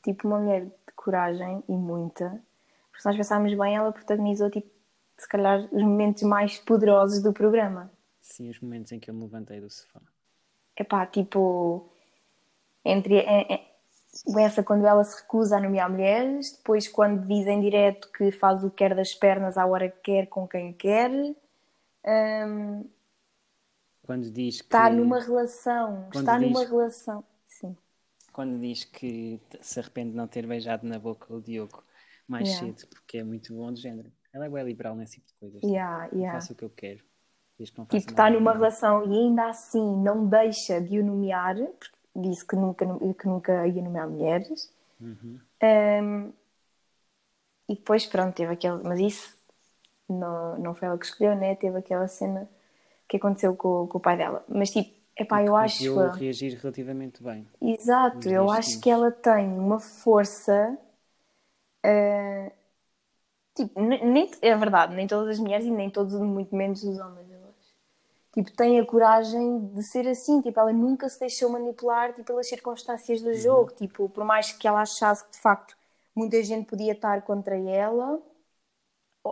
tipo 0.02 0.26
uma 0.26 0.40
mulher 0.40 0.66
de 0.66 0.92
coragem 0.96 1.62
e 1.68 1.72
muita. 1.72 2.42
Porque 2.90 3.00
se 3.00 3.06
nós 3.06 3.16
pensarmos 3.16 3.54
bem, 3.54 3.76
ela 3.76 3.92
protagonizou, 3.92 4.50
tipo, 4.50 4.68
se 5.18 5.28
calhar, 5.28 5.68
os 5.72 5.82
momentos 5.82 6.22
mais 6.24 6.58
poderosos 6.58 7.22
do 7.22 7.32
programa. 7.32 7.90
Sim, 8.22 8.48
os 8.48 8.58
momentos 8.58 8.90
em 8.92 8.98
que 8.98 9.10
eu 9.10 9.14
me 9.14 9.24
levantei 9.24 9.60
do 9.60 9.68
sofá. 9.68 10.00
Epá, 10.76 11.06
tipo, 11.06 11.90
entre 12.84 13.18
é, 13.18 13.54
é, 13.54 13.72
essa 14.38 14.62
quando 14.62 14.86
ela 14.86 15.04
se 15.04 15.22
recusa 15.22 15.56
a 15.56 15.60
nomear 15.60 15.90
mulheres, 15.90 16.52
depois 16.56 16.88
quando 16.88 17.26
dizem 17.26 17.60
direto 17.60 18.10
que 18.12 18.32
faz 18.32 18.64
o 18.64 18.70
que 18.70 18.76
quer 18.76 18.94
das 18.94 19.14
pernas 19.14 19.58
à 19.58 19.66
hora 19.66 19.90
que 19.90 20.00
quer, 20.02 20.26
com 20.28 20.46
quem 20.48 20.72
quer. 20.72 21.10
Hum, 22.04 22.84
Quando 24.02 24.30
diz 24.30 24.60
que. 24.60 24.64
está 24.64 24.90
numa 24.90 25.20
relação, 25.20 26.08
está 26.12 26.38
diz- 26.38 26.48
numa 26.48 26.64
relação. 26.64 27.24
Sim. 27.46 27.76
Quando 28.32 28.58
diz 28.60 28.84
que 28.84 29.40
se 29.60 29.78
arrepende 29.78 30.10
de 30.10 30.16
não 30.16 30.26
ter 30.26 30.46
beijado 30.46 30.86
na 30.86 30.98
boca 30.98 31.32
o 31.32 31.40
Diogo 31.40 31.84
mais 32.26 32.48
Yeah. 32.48 32.66
cedo, 32.74 32.88
porque 32.88 33.18
é 33.18 33.24
muito 33.24 33.54
bom 33.54 33.72
de 33.72 33.80
género. 33.80 34.10
Ela 34.32 34.46
é 34.46 34.50
bem 34.50 34.64
liberal 34.64 34.96
nesse 34.96 35.16
tipo 35.16 35.28
de 35.28 35.34
coisas. 35.34 35.62
Yeah, 35.62 36.08
Eu 36.16 36.18
yeah. 36.18 36.32
faço 36.32 36.52
o 36.52 36.56
que 36.56 36.64
eu 36.64 36.70
quero. 36.70 37.04
Desde 37.62 37.72
que 37.72 37.78
não 37.78 37.86
faça 37.86 37.98
Tipo, 37.98 38.10
está 38.10 38.30
numa 38.30 38.52
relação 38.52 39.04
e 39.04 39.18
ainda 39.18 39.46
assim 39.48 39.96
não 40.02 40.26
deixa 40.26 40.80
de 40.80 40.98
o 40.98 41.04
nomear, 41.04 41.56
porque 41.56 41.96
disse 42.16 42.44
que 42.46 42.56
nunca, 42.56 42.84
que 43.18 43.26
nunca 43.26 43.66
ia 43.66 43.82
nomear 43.82 44.08
mulheres. 44.08 44.70
Uhum. 45.00 45.40
Um, 45.62 46.32
e 47.68 47.74
depois, 47.74 48.06
pronto, 48.06 48.34
teve 48.34 48.52
aquele. 48.52 48.82
Mas 48.82 49.00
isso 49.00 49.34
não, 50.08 50.58
não 50.58 50.74
foi 50.74 50.88
ela 50.88 50.98
que 50.98 51.06
escolheu, 51.06 51.36
né? 51.36 51.54
Teve 51.56 51.78
aquela 51.78 52.08
cena 52.08 52.48
que 53.08 53.16
aconteceu 53.18 53.56
com, 53.56 53.86
com 53.88 53.98
o 53.98 54.00
pai 54.00 54.16
dela. 54.16 54.44
Mas, 54.48 54.70
tipo, 54.70 54.92
epá, 55.16 55.42
eu 55.44 55.56
acho. 55.56 55.78
Conseguiu 55.94 56.10
reagir 56.10 56.58
relativamente 56.60 57.22
bem. 57.22 57.46
Exato, 57.60 58.28
eu 58.28 58.50
acho 58.50 58.62
seguintes. 58.68 58.84
que 58.84 58.90
ela 58.90 59.12
tem 59.12 59.46
uma 59.48 59.80
força. 59.80 60.78
eh, 61.82 62.52
tipo, 63.54 63.80
ne- 63.80 64.04
nem, 64.04 64.30
é 64.42 64.56
verdade, 64.56 64.94
nem 64.94 65.06
todas 65.06 65.28
as 65.30 65.38
mulheres 65.38 65.66
e 65.66 65.70
nem 65.70 65.90
todos, 65.90 66.14
muito 66.20 66.54
menos 66.54 66.82
os 66.82 66.98
homens. 66.98 67.31
Tipo, 68.32 68.50
tem 68.52 68.80
a 68.80 68.86
coragem 68.86 69.66
de 69.74 69.82
ser 69.82 70.08
assim, 70.08 70.40
tipo, 70.40 70.58
ela 70.58 70.72
nunca 70.72 71.08
se 71.08 71.20
deixou 71.20 71.50
manipular 71.50 72.10
tipo, 72.14 72.24
pelas 72.24 72.48
circunstâncias 72.48 73.20
do 73.20 73.34
jogo, 73.34 73.72
tipo, 73.72 74.08
por 74.08 74.24
mais 74.24 74.52
que 74.52 74.66
ela 74.66 74.80
achasse 74.80 75.24
que 75.24 75.32
de 75.32 75.38
facto 75.38 75.76
muita 76.14 76.42
gente 76.42 76.66
podia 76.66 76.92
estar 76.92 77.20
contra 77.22 77.56
ela, 77.58 78.20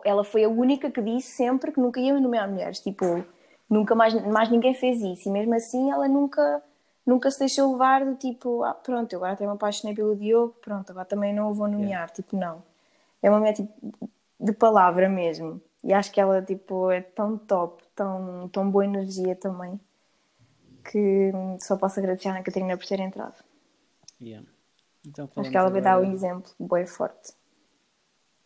ela 0.04 0.22
foi 0.22 0.44
a 0.44 0.48
única 0.48 0.90
que 0.90 1.00
disse 1.00 1.32
sempre 1.32 1.72
que 1.72 1.80
nunca 1.80 1.98
ia 1.98 2.18
nomear 2.20 2.48
mulheres, 2.48 2.80
tipo, 2.80 3.24
nunca 3.68 3.94
mais, 3.94 4.14
mais 4.26 4.50
ninguém 4.50 4.74
fez 4.74 5.00
isso, 5.00 5.28
e 5.28 5.32
mesmo 5.32 5.54
assim 5.54 5.90
ela 5.90 6.06
nunca, 6.06 6.62
nunca 7.06 7.30
se 7.30 7.38
deixou 7.38 7.72
levar 7.72 8.04
do 8.04 8.14
tipo, 8.16 8.62
ah, 8.64 8.74
pronto, 8.74 9.12
eu 9.12 9.18
agora 9.18 9.32
até 9.32 9.46
me 9.46 9.52
apaixonei 9.52 9.94
pelo 9.96 10.14
Diogo, 10.14 10.54
pronto, 10.60 10.90
agora 10.90 11.06
também 11.06 11.34
não 11.34 11.50
o 11.50 11.54
vou 11.54 11.68
nomear, 11.68 12.10
tipo, 12.10 12.36
não. 12.36 12.62
É 13.22 13.30
uma 13.30 13.38
mulher 13.38 13.54
tipo, 13.54 13.72
de 14.38 14.52
palavra 14.52 15.08
mesmo, 15.08 15.60
e 15.82 15.92
acho 15.92 16.12
que 16.12 16.20
ela 16.20 16.42
tipo, 16.42 16.90
é 16.90 17.00
tão 17.00 17.38
top, 17.38 17.82
tão, 17.94 18.48
tão 18.48 18.70
boa 18.70 18.84
energia 18.84 19.34
também, 19.34 19.80
que 20.84 21.32
só 21.60 21.76
posso 21.76 21.98
agradecer 21.98 22.28
à 22.28 22.32
Ana 22.32 22.42
Catarina 22.42 22.76
por 22.76 22.86
ter 22.86 23.00
entrado. 23.00 23.42
Yeah. 24.20 24.46
Então, 25.06 25.28
Acho 25.36 25.50
que 25.50 25.56
ela 25.56 25.70
vai 25.70 25.80
dar 25.80 25.98
um 25.98 26.12
exemplo 26.12 26.52
bem 26.58 26.86
forte. 26.86 27.32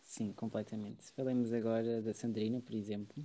Sim, 0.03 0.31
completamente. 0.31 1.11
Falemos 1.11 1.51
agora 1.51 2.01
da 2.01 2.13
Sandrina, 2.13 2.61
por 2.61 2.73
exemplo. 2.73 3.23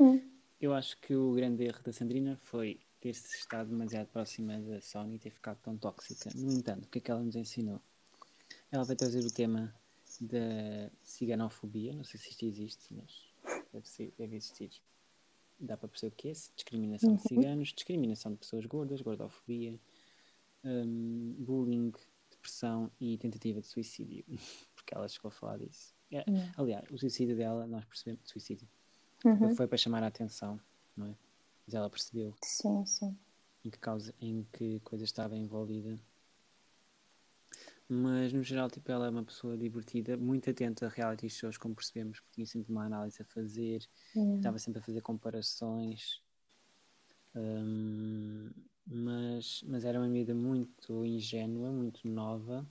Hum. 0.00 0.22
Eu 0.58 0.72
acho 0.72 0.98
que 1.00 1.14
o 1.14 1.32
grande 1.32 1.64
erro 1.64 1.82
da 1.82 1.92
Sandrina 1.92 2.36
foi 2.36 2.80
ter-se 2.98 3.36
estado 3.36 3.68
demasiado 3.68 4.06
próxima 4.06 4.58
da 4.58 4.80
Sony 4.80 5.16
e 5.16 5.18
ter 5.18 5.30
ficado 5.30 5.58
tão 5.62 5.76
tóxica. 5.76 6.30
No 6.34 6.50
entanto, 6.50 6.86
o 6.86 6.88
que 6.88 6.98
é 6.98 7.00
que 7.02 7.10
ela 7.10 7.22
nos 7.22 7.36
ensinou? 7.36 7.80
Ela 8.70 8.84
vai 8.84 8.96
trazer 8.96 9.20
o 9.20 9.30
tema 9.30 9.74
da 10.24 10.90
ciganofobia, 11.02 11.94
não 11.94 12.04
sei 12.04 12.18
se 12.20 12.30
isto 12.30 12.44
existe, 12.44 12.92
mas 12.94 13.28
deve, 13.72 13.88
ser- 13.88 14.12
deve 14.16 14.36
existir. 14.36 14.70
Dá 15.58 15.76
para 15.76 15.88
perceber 15.88 16.12
o 16.12 16.16
que 16.16 16.28
é, 16.28 16.32
discriminação 16.32 17.14
de 17.16 17.22
ciganos, 17.22 17.68
discriminação 17.72 18.32
de 18.32 18.38
pessoas 18.38 18.66
gordas, 18.66 19.00
gordofobia, 19.00 19.78
hum, 20.64 21.34
bullying, 21.38 21.92
depressão 22.30 22.90
e 23.00 23.16
tentativa 23.18 23.60
de 23.60 23.66
suicídio, 23.66 24.24
porque 24.74 24.94
ela 24.94 25.08
chegou 25.08 25.28
a 25.28 25.32
falar 25.32 25.58
disso. 25.58 25.94
É, 26.12 26.24
Yeah. 26.28 26.52
Aliás, 26.56 26.90
o 26.90 26.98
suicídio 26.98 27.36
dela, 27.36 27.66
nós 27.66 27.84
percebemos, 27.84 28.28
suicídio, 28.28 28.68
Uhum. 29.24 29.54
foi 29.56 29.66
para 29.66 29.76
chamar 29.78 30.02
a 30.04 30.06
atenção, 30.06 30.60
não 30.96 31.06
é? 31.06 31.14
Mas 31.66 31.74
ela 31.74 31.90
percebeu 31.90 32.32
Sim, 32.44 32.86
sim. 32.86 33.18
em 33.64 33.70
que 33.70 33.78
causa, 33.78 34.14
em 34.20 34.46
que 34.52 34.78
coisa 34.80 35.04
estava 35.04 35.36
envolvida. 35.36 35.98
Mas 37.88 38.32
no 38.32 38.42
geral, 38.42 38.68
tipo, 38.70 38.90
ela 38.90 39.06
é 39.06 39.10
uma 39.10 39.24
pessoa 39.24 39.56
divertida, 39.56 40.16
muito 40.16 40.50
atenta 40.50 40.86
a 40.86 40.88
reality 40.88 41.28
shows, 41.30 41.56
como 41.56 41.74
percebemos, 41.74 42.18
porque 42.20 42.34
tinha 42.34 42.46
sempre 42.46 42.72
uma 42.72 42.84
análise 42.84 43.22
a 43.22 43.24
fazer, 43.24 43.88
Yeah. 44.14 44.36
estava 44.38 44.58
sempre 44.58 44.80
a 44.80 44.82
fazer 44.82 45.02
comparações. 45.02 46.20
Hum, 47.34 48.50
mas, 48.86 49.62
mas 49.68 49.84
era 49.84 49.98
uma 50.00 50.08
miúda 50.08 50.34
muito 50.34 51.04
ingênua, 51.04 51.70
muito 51.70 52.08
nova, 52.08 52.66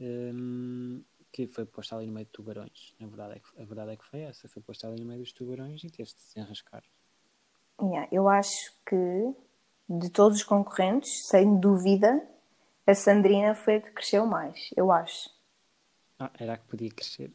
hum, 0.00 1.02
que 1.32 1.46
foi 1.46 1.66
posta 1.66 1.96
ali 1.96 2.06
no 2.06 2.12
meio 2.12 2.26
de 2.26 2.32
tubarões. 2.32 2.94
Na 2.98 3.06
verdade 3.06 3.34
é 3.36 3.40
que, 3.40 3.60
a 3.62 3.64
verdade 3.64 3.92
é 3.92 3.96
que 3.96 4.04
foi 4.04 4.20
essa, 4.20 4.48
foi 4.48 4.62
posta 4.62 4.86
ali 4.88 5.00
no 5.00 5.06
meio 5.06 5.20
dos 5.20 5.32
tubarões 5.32 5.82
e 5.84 5.90
teve 5.90 6.08
de 6.14 6.20
se 6.20 6.38
enrascar. 6.38 6.84
Yeah, 7.80 8.08
Eu 8.10 8.28
acho 8.28 8.72
que 8.88 9.34
de 9.88 10.10
todos 10.10 10.38
os 10.38 10.44
concorrentes, 10.44 11.26
sem 11.26 11.58
dúvida, 11.60 12.26
a 12.86 12.94
Sandrina 12.94 13.54
foi 13.54 13.76
a 13.76 13.80
que 13.80 13.90
cresceu 13.90 14.26
mais. 14.26 14.70
Eu 14.76 14.92
acho. 14.92 15.28
Ah, 16.18 16.30
era 16.38 16.54
a 16.54 16.56
que 16.56 16.66
podia 16.66 16.90
crescer. 16.90 17.32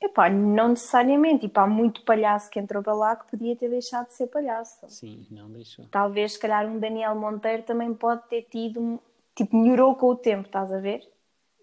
Epá, 0.00 0.28
não 0.28 0.70
necessariamente. 0.70 1.46
Tipo, 1.46 1.60
há 1.60 1.66
muito 1.66 2.04
palhaço 2.04 2.50
que 2.50 2.58
entrou 2.58 2.82
para 2.82 2.94
lá 2.94 3.16
que 3.16 3.30
podia 3.30 3.56
ter 3.56 3.68
deixado 3.68 4.06
de 4.06 4.14
ser 4.14 4.26
palhaço. 4.26 4.88
Sim, 4.88 5.26
não 5.30 5.50
deixou. 5.50 5.86
Talvez, 5.90 6.32
se 6.32 6.38
calhar, 6.38 6.66
um 6.66 6.78
Daniel 6.78 7.14
Monteiro 7.14 7.62
também 7.62 7.94
pode 7.94 8.26
ter 8.28 8.42
tido. 8.42 9.00
Tipo, 9.34 9.56
melhorou 9.56 9.94
com 9.96 10.08
o 10.08 10.16
tempo, 10.16 10.46
estás 10.46 10.72
a 10.72 10.78
ver? 10.78 11.08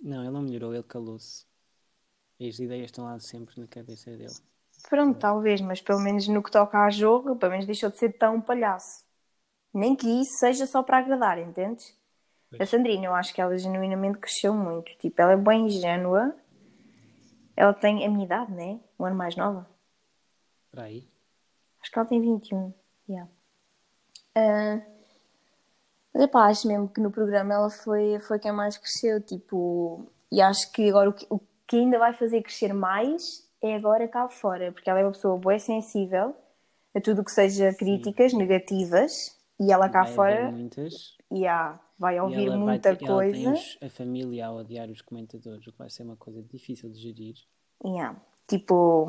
Não, 0.02 0.22
ele 0.24 0.32
não 0.32 0.42
melhorou, 0.42 0.74
ele 0.74 0.84
calou-se. 0.84 1.46
As 2.40 2.58
ideias 2.58 2.86
estão 2.86 3.06
lá 3.06 3.20
sempre 3.20 3.60
na 3.62 3.68
cabeça 3.68 4.10
dele. 4.12 4.34
Pronto, 4.90 5.20
talvez, 5.20 5.62
mas 5.62 5.80
pelo 5.80 6.00
menos 6.00 6.28
no 6.28 6.42
que 6.42 6.52
toca 6.52 6.80
a 6.80 6.90
jogo, 6.90 7.36
pelo 7.36 7.52
menos 7.52 7.68
deixou 7.68 7.92
de 7.92 8.00
ser 8.00 8.14
tão 8.18 8.42
palhaço. 8.42 9.06
Nem 9.74 9.96
que 9.96 10.08
isso 10.08 10.40
seja 10.40 10.66
só 10.66 10.82
para 10.82 10.98
agradar, 10.98 11.38
entendes? 11.38 11.96
A 12.60 12.66
Sandrina, 12.66 13.06
eu 13.06 13.16
acho 13.16 13.34
que 13.34 13.42
ela 13.42 13.58
genuinamente 13.58 14.20
cresceu 14.20 14.54
muito. 14.54 14.92
Tipo, 14.98 15.22
ela 15.22 15.34
é 15.34 15.38
bem 15.38 15.68
ingênua. 15.68 16.36
Ela 17.56 17.74
tem 17.74 18.06
a 18.06 18.10
minha 18.10 18.26
idade, 18.26 18.52
né? 18.52 18.80
Um 19.00 19.06
ano 19.06 19.16
mais 19.16 19.36
nova. 19.36 19.70
Para 20.70 20.84
aí. 20.84 21.08
Acho 21.82 21.92
que 21.92 22.00
ela 22.00 22.08
tem 22.08 22.22
21. 22.22 22.74
Yeah. 23.08 23.30
Ah, 24.36 24.82
mas 26.14 26.24
epá, 26.24 26.48
acho 26.48 26.68
mesmo 26.68 26.90
que 26.90 27.00
no 27.00 27.12
programa 27.12 27.54
ela 27.54 27.70
foi, 27.70 28.20
foi 28.20 28.40
quem 28.40 28.52
mais 28.52 28.78
cresceu. 28.78 29.22
Tipo, 29.22 30.06
e 30.32 30.42
acho 30.42 30.72
que 30.72 30.90
agora 30.90 31.10
o 31.10 31.14
que, 31.14 31.26
o 31.30 31.40
que 31.68 31.78
ainda 31.78 31.98
vai 31.98 32.14
fazer 32.14 32.42
crescer 32.42 32.74
mais 32.74 33.48
é 33.62 33.76
agora 33.76 34.08
cá 34.08 34.28
fora. 34.28 34.72
Porque 34.72 34.90
ela 34.90 35.00
é 35.00 35.04
uma 35.04 35.12
pessoa 35.12 35.38
boa 35.38 35.58
sensível 35.58 36.36
a 36.94 37.00
tudo 37.00 37.24
que 37.24 37.32
seja 37.32 37.74
críticas 37.74 38.34
negativas. 38.34 39.40
E 39.60 39.72
ela 39.72 39.88
cá 39.90 40.06
fora 40.06 40.52
muitas. 40.52 41.16
yeah, 41.32 41.80
vai 42.02 42.20
ouvir 42.20 42.50
vai 42.50 42.58
muita 42.58 42.96
tem 42.96 43.08
coisa. 43.08 43.52
os- 43.54 43.78
a 43.80 43.88
família 43.90 44.48
a 44.48 44.52
odiar 44.52 44.90
os 44.90 45.02
comentadores, 45.02 45.68
o 45.68 45.72
que 45.72 45.78
vai 45.78 45.90
ser 45.90 46.02
uma 46.02 46.16
coisa 46.18 46.42
difícil 46.42 46.90
de 46.90 47.00
gerir. 47.00 47.36
Yeah. 47.86 48.20
Tipo, 48.48 49.08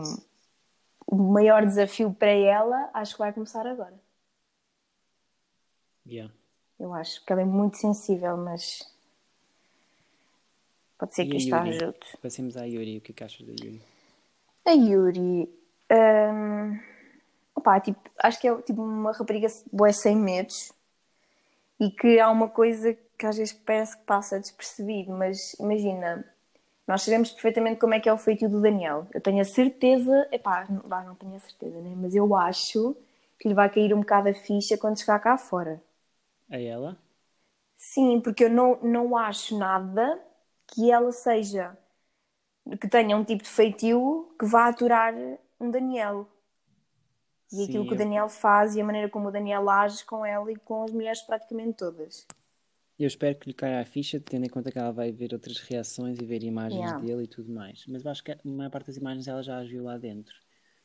o 1.07 1.17
maior 1.17 1.65
desafio 1.65 2.13
para 2.13 2.31
ela 2.31 2.91
acho 2.93 3.15
que 3.15 3.19
vai 3.21 3.33
começar 3.33 3.67
agora. 3.67 3.99
Yeah. 6.07 6.33
Eu 6.79 6.93
acho 6.93 7.25
que 7.25 7.33
ela 7.33 7.43
é 7.43 7.45
muito 7.47 7.77
sensível, 7.79 8.37
mas 8.37 8.81
pode 10.99 11.15
ser 11.15 11.23
E 11.25 11.31
que 11.31 11.37
Yuri? 11.49 11.53
ajude. 11.71 11.99
Passemos 12.21 12.57
à 12.57 12.65
Yuri. 12.65 12.99
O 12.99 13.01
que 13.01 13.13
é 13.13 13.15
que 13.15 13.25
achas 13.25 13.47
da 13.47 13.53
Yuri? 13.53 13.83
A 14.67 14.71
Yuri, 14.73 15.49
hum, 15.91 16.81
opá, 17.55 17.81
tipo, 17.81 18.01
acho 18.19 18.41
que 18.41 18.49
é 18.49 18.63
tipo 18.63 18.83
uma 18.83 19.13
rapariga 19.13 19.49
boa 19.73 19.93
sem 19.93 20.17
medos 20.17 20.73
e 21.83 21.91
que 21.91 22.21
há 22.21 22.31
uma 22.31 22.49
coisa 22.49 22.97
que 23.19 23.27
às 23.27 23.37
vezes 23.39 23.53
parece 23.55 23.99
que 23.99 24.05
passa 24.05 24.41
despercebido, 24.41 25.13
mas 25.13 25.55
imagina, 25.55 26.25
nós 26.89 27.03
sabemos 27.03 27.33
perfeitamente 27.33 27.81
como 27.81 27.95
é 27.95 28.01
que 28.01 28.09
é 28.09 28.15
o 28.15 28.19
feitio 28.19 28.49
do 28.51 28.61
Daniel. 28.63 29.07
Eu 29.15 29.21
tenho 29.21 29.41
a 29.43 29.45
certeza, 29.45 30.29
epá, 30.33 30.67
não, 30.71 31.05
não 31.07 31.17
tenho 31.17 31.37
a 31.37 31.41
certeza, 31.41 31.81
né? 31.81 31.95
mas 31.97 32.15
eu 32.15 32.35
acho 32.37 32.97
que 33.39 33.49
lhe 33.49 33.55
vai 33.55 33.71
cair 33.71 33.95
um 33.95 34.01
bocado 34.01 34.29
a 34.31 34.35
ficha 34.35 34.79
quando 34.79 34.99
chegar 35.01 35.19
cá 35.21 35.39
fora. 35.39 35.83
A 36.51 36.59
ela? 36.61 36.97
Sim, 37.77 38.21
porque 38.21 38.45
eu 38.45 38.51
não, 38.51 38.79
não 38.83 39.17
acho 39.17 39.59
nada 39.59 40.19
que 40.69 40.91
ela 40.91 41.13
seja, 41.13 41.77
que 42.81 42.89
tenha 42.89 43.17
um 43.17 43.25
tipo 43.25 43.43
de 43.43 43.49
feitio 43.49 44.35
que 44.39 44.47
vá 44.47 44.69
aturar 44.69 45.15
um 45.61 45.71
Daniel. 45.71 46.29
E 47.53 47.57
Sim, 47.57 47.65
aquilo 47.65 47.87
que 47.87 47.95
o 47.95 47.99
Daniel 47.99 48.29
faz 48.29 48.75
e 48.75 48.81
a 48.81 48.85
maneira 48.85 49.09
como 49.09 49.29
o 49.29 49.31
Daniel 49.31 49.69
age 49.69 50.05
com 50.07 50.25
ela 50.25 50.51
e 50.51 50.57
com 50.57 50.85
as 50.85 50.91
mulheres 50.91 51.21
praticamente 51.23 51.75
todas. 51.75 52.27
Eu 52.99 53.07
espero 53.07 53.37
que 53.39 53.49
lhe 53.49 53.55
caia 53.55 53.81
a 53.81 53.85
ficha, 53.85 54.21
tendo 54.21 54.47
em 54.47 54.49
conta 54.49 54.71
que 54.71 54.79
ela 54.79 54.93
vai 54.93 55.11
ver 55.11 55.33
outras 55.33 55.59
reações 55.59 56.19
e 56.19 56.25
ver 56.25 56.43
imagens 56.43 56.79
Yeah. 56.79 57.05
dele 57.05 57.25
e 57.25 57.27
tudo 57.27 57.53
mais. 57.53 57.85
Mas 57.89 58.05
eu 58.05 58.11
acho 58.11 58.23
que 58.23 58.33
a 58.33 58.39
maior 58.45 58.71
parte 58.71 58.87
das 58.87 58.97
imagens 58.97 59.27
ela 59.29 59.43
já 59.43 59.59
as 59.61 59.69
viu 59.69 59.85
lá 59.85 59.99
dentro. 59.99 60.35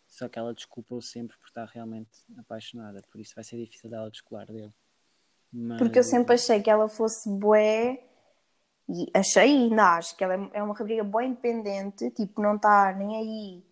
Só 0.08 0.28
que 0.28 0.40
ela 0.40 0.54
desculpa-o 0.54 1.02
sempre 1.02 1.38
por 1.38 1.48
estar 1.48 1.66
realmente 1.66 2.10
apaixonada. 2.38 3.02
Por 3.12 3.20
isso 3.20 3.36
vai 3.36 3.44
ser 3.44 3.58
difícil 3.58 3.90
dela 3.90 4.10
descolar 4.10 4.48
dele. 4.48 4.74
Mas, 5.52 5.78
Porque 5.78 6.00
eu 6.00 6.04
sempre 6.04 6.34
achei 6.36 6.62
que 6.62 6.70
ela 6.70 6.88
fosse 6.88 7.30
bué, 7.30 8.04
e 8.90 9.06
achei 9.14 9.44
e 9.44 9.64
ainda 9.64 9.98
acho 9.98 10.16
que 10.16 10.24
ela 10.24 10.34
é- 10.36 10.50
é 10.60 10.64
uma 10.64 10.74
rapariga 10.74 11.04
boa 11.04 11.24
independente, 11.24 12.10
tipo, 12.12 12.42
não 12.42 12.56
está 12.56 12.94
nem 12.94 13.18
aí 13.18 13.64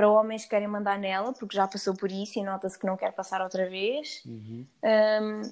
para 0.00 0.08
homens 0.08 0.44
que 0.44 0.50
querem 0.50 0.66
mandar 0.66 0.98
nela, 0.98 1.34
porque 1.34 1.54
já 1.54 1.68
passou 1.68 1.94
por 1.94 2.10
isso 2.10 2.38
e 2.38 2.42
nota-se 2.42 2.78
que 2.78 2.86
não 2.86 2.96
quer 2.96 3.12
passar 3.12 3.42
outra 3.42 3.68
vez. 3.68 4.22
Uhum. 4.24 4.66
Um, 4.82 5.42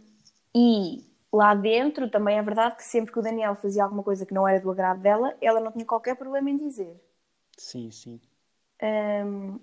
e 0.54 1.04
lá 1.30 1.54
dentro 1.54 2.08
também 2.08 2.38
é 2.38 2.42
verdade 2.42 2.76
que 2.76 2.82
sempre 2.82 3.12
que 3.12 3.18
o 3.18 3.22
Daniel 3.22 3.54
fazia 3.56 3.84
alguma 3.84 4.02
coisa 4.02 4.24
que 4.24 4.32
não 4.32 4.48
era 4.48 4.58
do 4.58 4.70
agrado 4.70 5.02
dela, 5.02 5.36
ela 5.42 5.60
não 5.60 5.70
tinha 5.70 5.84
qualquer 5.84 6.16
problema 6.16 6.48
em 6.48 6.56
dizer. 6.56 6.98
Sim, 7.58 7.90
sim. 7.90 8.18
Um, 8.82 9.60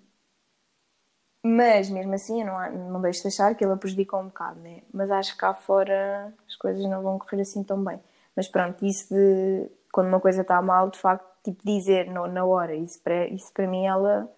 mas 1.43 1.89
mesmo 1.89 2.13
assim, 2.13 2.41
eu 2.41 2.45
não, 2.45 2.91
não 2.91 3.01
deixo 3.01 3.23
de 3.23 3.29
achar 3.29 3.55
que 3.55 3.65
ele 3.65 3.73
a 3.73 3.77
prejudicou 3.77 4.19
um 4.19 4.27
bocado, 4.27 4.59
né? 4.59 4.83
Mas 4.93 5.09
acho 5.09 5.31
que 5.31 5.39
cá 5.39 5.55
fora 5.55 6.31
as 6.47 6.55
coisas 6.55 6.85
não 6.85 7.01
vão 7.01 7.17
correr 7.17 7.41
assim 7.41 7.63
tão 7.63 7.83
bem. 7.83 7.99
Mas 8.35 8.47
pronto, 8.47 8.85
isso 8.85 9.11
de 9.11 9.67
quando 9.91 10.09
uma 10.09 10.19
coisa 10.19 10.43
está 10.43 10.61
mal, 10.61 10.91
de 10.91 10.99
facto, 10.99 11.25
tipo 11.43 11.65
dizer 11.65 12.05
no, 12.05 12.27
na 12.27 12.45
hora, 12.45 12.75
isso 12.75 13.01
para, 13.01 13.25
isso 13.29 13.51
para 13.51 13.65
mim 13.65 13.87
ela 13.87 14.31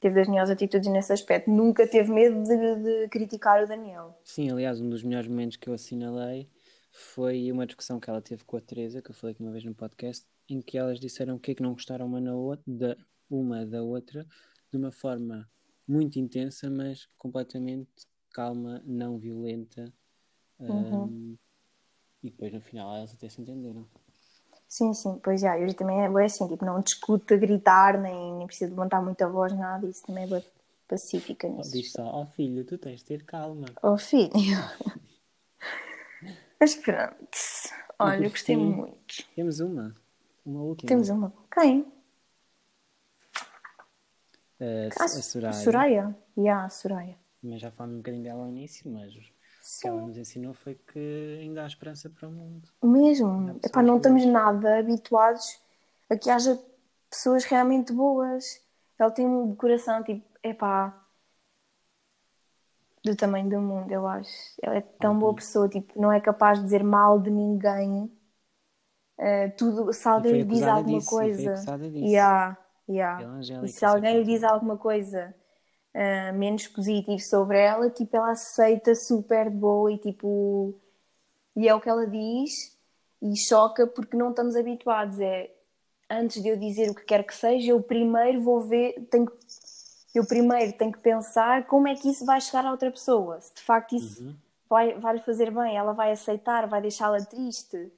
teve 0.00 0.14
das 0.14 0.26
melhores 0.26 0.50
atitudes 0.50 0.90
nesse 0.90 1.12
aspecto. 1.12 1.50
Nunca 1.50 1.86
teve 1.86 2.10
medo 2.10 2.42
de, 2.42 2.56
de 2.76 3.08
criticar 3.08 3.62
o 3.62 3.68
Daniel. 3.68 4.18
Sim, 4.24 4.50
aliás, 4.50 4.80
um 4.80 4.88
dos 4.88 5.04
melhores 5.04 5.28
momentos 5.28 5.56
que 5.56 5.68
eu 5.68 5.74
assinalei 5.74 6.48
foi 6.90 7.52
uma 7.52 7.66
discussão 7.66 8.00
que 8.00 8.10
ela 8.10 8.20
teve 8.20 8.42
com 8.44 8.56
a 8.56 8.60
Teresa, 8.60 9.00
que 9.00 9.10
eu 9.10 9.14
falei 9.14 9.32
aqui 9.32 9.42
uma 9.42 9.52
vez 9.52 9.62
no 9.62 9.74
podcast, 9.74 10.26
em 10.48 10.60
que 10.60 10.76
elas 10.76 10.98
disseram 10.98 11.36
o 11.36 11.38
que 11.38 11.52
é 11.52 11.54
que 11.54 11.62
não 11.62 11.74
gostaram 11.74 12.06
uma, 12.06 12.20
na 12.20 12.34
outra, 12.34 12.64
da, 12.66 12.96
uma 13.28 13.64
da 13.64 13.82
outra, 13.82 14.26
de 14.70 14.76
uma 14.76 14.90
forma 14.90 15.48
muito 15.86 16.18
intensa, 16.18 16.70
mas 16.70 17.06
completamente 17.18 18.06
calma, 18.32 18.82
não 18.84 19.18
violenta. 19.18 19.92
Um, 20.58 21.36
e 22.22 22.30
depois 22.30 22.52
no 22.52 22.60
final 22.60 22.96
elas 22.96 23.12
até 23.12 23.28
se 23.28 23.40
entenderam. 23.40 23.86
Sim, 24.70 24.94
sim, 24.94 25.18
pois 25.20 25.40
já, 25.40 25.58
eu 25.58 25.74
também 25.74 26.00
é 26.00 26.08
bué 26.08 26.26
assim, 26.26 26.46
tipo, 26.46 26.64
não 26.64 26.80
discute 26.80 27.34
a 27.34 27.36
gritar, 27.36 27.98
nem, 28.00 28.34
nem 28.34 28.46
precisa 28.46 28.70
levantar 28.70 29.02
muita 29.02 29.28
voz, 29.28 29.52
nada, 29.52 29.84
isso 29.88 30.06
também 30.06 30.22
é 30.22 30.26
bué 30.28 30.44
pacífica 30.86 31.48
nisso. 31.48 31.72
Diz 31.72 31.90
só, 31.90 32.04
ó 32.04 32.24
filho, 32.24 32.64
tu 32.64 32.78
tens 32.78 33.00
de 33.00 33.04
ter 33.06 33.24
calma. 33.24 33.66
Oh 33.82 33.98
filho. 33.98 34.30
Mas 36.60 36.76
pronto. 36.76 37.36
Olha, 37.98 38.26
eu 38.26 38.30
gostei 38.30 38.54
Sim. 38.54 38.62
muito. 38.62 39.26
Temos 39.34 39.58
uma, 39.58 39.96
uma 40.46 40.62
última. 40.62 40.88
Temos 40.88 41.08
uma. 41.08 41.32
Quem? 41.52 41.84
A, 44.60 44.88
Ah, 45.00 45.04
a 45.04 45.08
Soraya. 45.08 45.64
Soraya? 45.64 46.16
Yeah, 46.38 46.64
a 46.66 46.70
Soraya. 46.70 47.16
Mas 47.42 47.60
já 47.60 47.72
falamos 47.72 47.96
um 47.96 47.98
bocadinho 47.98 48.22
dela 48.22 48.42
ao 48.44 48.48
início, 48.48 48.88
mas 48.88 49.12
que 49.78 49.86
ela 49.88 50.00
nos 50.02 50.16
ensinou 50.16 50.54
foi 50.54 50.74
que 50.74 51.38
ainda 51.40 51.64
há 51.64 51.66
esperança 51.66 52.08
para 52.10 52.28
o 52.28 52.32
mundo. 52.32 52.68
Mesmo. 52.82 53.58
Epá, 53.64 53.82
não 53.82 53.96
estamos 53.98 54.24
nada 54.26 54.78
habituados 54.78 55.60
a 56.08 56.16
que 56.16 56.30
haja 56.30 56.58
pessoas 57.08 57.44
realmente 57.44 57.92
boas. 57.92 58.60
Ela 58.98 59.10
tem 59.10 59.26
um 59.26 59.54
coração, 59.54 60.02
tipo, 60.02 60.24
epá, 60.42 60.96
do 63.04 63.16
tamanho 63.16 63.48
do 63.48 63.60
mundo, 63.60 63.90
eu 63.90 64.06
acho. 64.06 64.30
Ela 64.62 64.76
é 64.76 64.80
tão 64.80 65.12
Uhum. 65.14 65.18
boa 65.20 65.34
pessoa, 65.34 65.68
tipo, 65.68 66.00
não 66.00 66.12
é 66.12 66.20
capaz 66.20 66.58
de 66.58 66.64
dizer 66.64 66.82
mal 66.84 67.18
de 67.18 67.30
ninguém. 67.30 68.10
Eh, 69.18 69.48
tudo, 69.50 69.92
se 69.92 70.08
alguém 70.08 70.32
lhe 70.32 70.44
diz 70.44 70.62
alguma 70.62 70.98
disso, 70.98 71.08
e 71.14 71.18
coisa. 71.18 71.54
disso. 71.54 71.70
Yeah, 71.96 72.58
yeah. 72.88 73.38
E 73.62 73.68
se 73.68 73.84
alguém 73.84 74.18
lhe 74.18 74.24
diz 74.24 74.42
alguma 74.42 74.76
coisa 74.76 75.34
ah, 75.94 76.32
menos 76.32 76.66
positivo 76.68 77.18
sobre 77.20 77.58
ela, 77.58 77.90
tipo, 77.90 78.16
ela 78.16 78.30
aceita 78.32 78.94
super 78.94 79.50
de 79.50 79.56
boa 79.56 79.92
e 79.92 79.98
tipo. 79.98 80.74
E 81.56 81.68
é 81.68 81.74
o 81.74 81.80
que 81.80 81.88
ela 81.88 82.06
diz 82.06 82.76
e 83.22 83.36
choca 83.36 83.86
porque 83.86 84.16
não 84.16 84.30
estamos 84.30 84.56
habituados. 84.56 85.18
É 85.20 85.50
antes 86.10 86.42
de 86.42 86.48
eu 86.48 86.56
dizer 86.56 86.90
o 86.90 86.94
que 86.94 87.04
quer 87.04 87.24
que 87.24 87.34
seja, 87.34 87.70
eu 87.72 87.82
primeiro 87.82 88.40
vou 88.42 88.60
ver, 88.60 88.94
tenho 89.10 89.30
eu 90.14 90.26
primeiro 90.26 90.72
tenho 90.72 90.92
que 90.92 90.98
pensar 90.98 91.66
como 91.66 91.86
é 91.86 91.94
que 91.94 92.10
isso 92.10 92.24
vai 92.26 92.40
chegar 92.40 92.66
a 92.66 92.72
outra 92.72 92.90
pessoa. 92.90 93.40
Se 93.40 93.54
de 93.54 93.62
facto 93.62 93.94
isso 93.94 94.22
Uhum. 94.22 94.34
vai, 94.68 94.94
vai 94.98 95.14
lhe 95.16 95.20
fazer 95.22 95.50
bem, 95.52 95.76
ela 95.76 95.92
vai 95.92 96.10
aceitar, 96.12 96.66
vai 96.66 96.80
deixá-la 96.80 97.20
triste. 97.24 97.92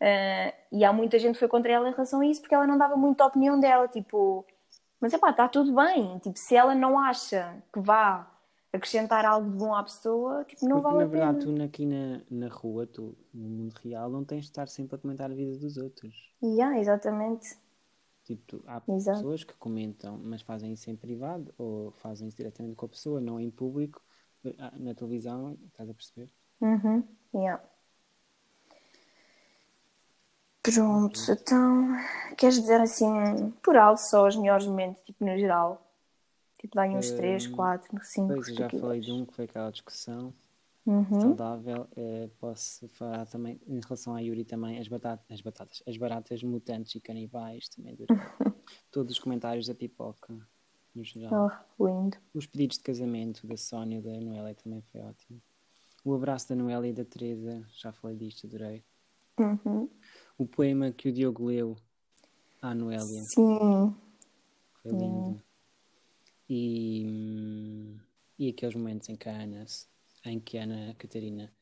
Ah, 0.00 0.52
e 0.70 0.84
há 0.84 0.92
muita 0.92 1.18
gente 1.18 1.34
que 1.34 1.40
foi 1.40 1.48
contra 1.48 1.72
ela 1.72 1.88
em 1.88 1.92
relação 1.92 2.20
a 2.20 2.26
isso 2.26 2.40
porque 2.40 2.54
ela 2.54 2.66
não 2.66 2.78
dava 2.78 2.96
muita 2.96 3.24
opinião 3.26 3.58
dela, 3.58 3.88
tipo, 3.88 4.44
mas 5.06 5.12
epá, 5.12 5.30
está 5.30 5.48
tudo 5.48 5.72
bem. 5.74 6.18
Tipo, 6.18 6.36
se 6.38 6.56
ela 6.56 6.74
não 6.74 6.98
acha 6.98 7.62
que 7.72 7.80
vá 7.80 8.28
acrescentar 8.72 9.24
algo 9.24 9.50
de 9.50 9.56
bom 9.56 9.72
à 9.74 9.82
pessoa, 9.84 10.44
tipo, 10.44 10.66
não 10.66 10.78
Porque 10.78 10.82
vale 10.82 10.98
na 10.98 11.04
a 11.04 11.06
pena. 11.06 11.32
verdade 11.32 11.38
tu 11.38 11.62
aqui 11.62 11.86
na, 11.86 12.22
na 12.28 12.48
rua, 12.48 12.86
tu 12.86 13.16
no 13.32 13.48
mundo 13.48 13.72
real, 13.84 14.10
não 14.10 14.24
tens 14.24 14.40
de 14.44 14.50
estar 14.50 14.68
sempre 14.68 14.96
a 14.96 14.98
comentar 14.98 15.30
a 15.30 15.34
vida 15.34 15.56
dos 15.58 15.76
outros. 15.76 16.14
Yeah, 16.42 16.78
exatamente. 16.80 17.56
Tipo, 18.24 18.42
tu- 18.46 18.64
há 18.66 18.80
Exato. 18.88 19.20
pessoas 19.20 19.44
que 19.44 19.54
comentam, 19.54 20.18
mas 20.18 20.42
fazem 20.42 20.72
isso 20.72 20.90
em 20.90 20.96
privado 20.96 21.54
ou 21.56 21.92
fazem 21.92 22.26
isso 22.28 22.36
diretamente 22.36 22.74
com 22.74 22.86
a 22.86 22.88
pessoa, 22.88 23.20
não 23.20 23.38
em 23.38 23.50
público, 23.50 24.02
na 24.78 24.94
televisão, 24.94 25.56
estás 25.68 25.88
a 25.88 25.94
perceber? 25.94 26.32
Uhum, 26.60 27.04
yeah. 27.34 27.60
Pronto, 30.72 31.18
então 31.30 31.88
queres 32.36 32.60
dizer 32.60 32.80
assim, 32.80 33.50
por 33.62 33.76
alto, 33.76 33.98
só 34.00 34.26
os 34.26 34.36
melhores 34.36 34.66
momentos, 34.66 35.02
tipo 35.02 35.24
no 35.24 35.36
geral? 35.38 35.82
Tipo, 36.58 36.74
dá 36.74 36.84
uns 36.84 37.10
3, 37.12 37.46
Hum, 37.46 37.52
4, 37.52 37.98
5. 38.02 38.26
Pois, 38.28 38.46
já 38.46 38.68
falei 38.70 39.00
de 39.00 39.12
um 39.12 39.24
que 39.24 39.34
foi 39.34 39.44
aquela 39.44 39.70
discussão 39.70 40.32
Uhum. 40.86 41.20
saudável. 41.20 41.88
eh, 41.96 42.28
posso 42.40 42.88
falar 42.88 43.26
também, 43.26 43.60
em 43.66 43.80
relação 43.80 44.14
à 44.14 44.20
Yuri 44.20 44.44
também, 44.44 44.78
as 44.78 44.88
batatas, 44.88 45.26
as 45.30 45.40
batatas, 45.40 45.82
as 45.86 45.96
baratas 45.96 46.42
mutantes 46.42 46.94
e 46.94 47.00
canibais 47.00 47.68
também 47.68 47.96
todos 48.90 49.12
os 49.12 49.18
comentários 49.18 49.66
da 49.66 49.74
pipoca, 49.74 50.34
no 50.94 51.04
geral. 51.04 51.50
Oh, 51.78 51.84
lindo. 51.84 52.16
Os 52.34 52.46
pedidos 52.46 52.78
de 52.78 52.84
casamento 52.84 53.46
da 53.46 53.56
Sónia 53.56 53.98
e 53.98 54.02
da 54.02 54.20
Noélia 54.20 54.54
também 54.54 54.82
foi 54.92 55.00
ótimo. 55.00 55.40
O 56.04 56.14
abraço 56.14 56.48
da 56.48 56.54
Noélia 56.54 56.90
e 56.90 56.92
da 56.92 57.04
Teresa, 57.04 57.64
já 57.76 57.92
falei 57.92 58.16
disto, 58.16 58.46
adorei. 58.46 58.84
Uhum. 59.38 59.90
O 60.38 60.46
poema 60.46 60.92
que 60.92 61.08
o 61.08 61.12
Diogo 61.12 61.46
leu 61.46 61.76
à 62.60 62.74
Noélia 62.74 63.22
Sim, 63.22 63.94
foi 64.82 64.92
lindo. 64.92 65.42
E, 66.48 67.04
hum, 67.06 67.98
e 68.38 68.50
aqueles 68.50 68.74
momentos 68.74 69.08
em 69.08 69.16
que 69.16 69.28
a 69.28 69.32
Ana, 69.32 69.64
em 70.24 70.38
que 70.38 70.58
a 70.58 70.62
Ana 70.62 70.94
Catarina 70.98 71.52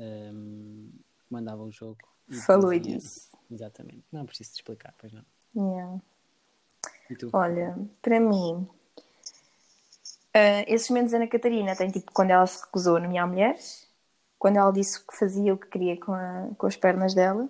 hum, 0.00 0.90
mandava 1.30 1.62
o 1.62 1.70
jogo. 1.70 1.98
falou 2.46 2.72
disse. 2.78 3.28
Exatamente. 3.50 4.04
Não 4.10 4.26
preciso 4.26 4.50
te 4.50 4.54
explicar, 4.56 4.94
pois 4.98 5.12
não. 5.12 5.24
Yeah. 5.54 6.00
Olha, 7.32 7.76
para 8.02 8.18
mim, 8.18 8.68
ah, 10.34 10.64
esses 10.66 10.88
momentos 10.90 11.12
da 11.12 11.18
Ana 11.18 11.28
Catarina 11.28 11.76
tem 11.76 11.90
tipo 11.90 12.12
quando 12.12 12.30
ela 12.30 12.46
se 12.46 12.62
recusou 12.64 12.96
a 12.96 13.00
nomear 13.00 13.28
mulheres, 13.28 13.88
quando 14.38 14.56
ela 14.58 14.72
disse 14.72 14.98
o 14.98 15.06
que 15.06 15.16
fazia, 15.16 15.54
o 15.54 15.58
que 15.58 15.68
queria 15.68 15.98
com, 15.98 16.12
a- 16.12 16.50
com 16.58 16.66
as 16.66 16.76
pernas 16.76 17.14
dela. 17.14 17.48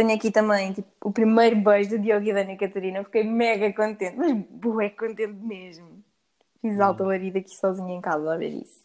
Tenho 0.00 0.14
aqui 0.14 0.30
também 0.30 0.72
tipo, 0.72 0.88
o 1.04 1.12
primeiro 1.12 1.56
beijo 1.56 1.90
do 1.90 1.98
Diogo 1.98 2.24
e 2.24 2.32
da 2.32 2.40
Ana 2.40 2.56
Catarina, 2.56 3.04
fiquei 3.04 3.22
mega 3.22 3.70
contente, 3.70 4.16
mas 4.16 4.32
bué 4.32 4.88
contente 4.88 5.34
mesmo. 5.34 6.02
Fiz 6.62 6.80
alta 6.80 7.04
larida 7.04 7.38
aqui 7.38 7.54
sozinha 7.54 7.94
em 7.94 8.00
casa 8.00 8.32
a 8.32 8.38
ver 8.38 8.48
isso. 8.48 8.80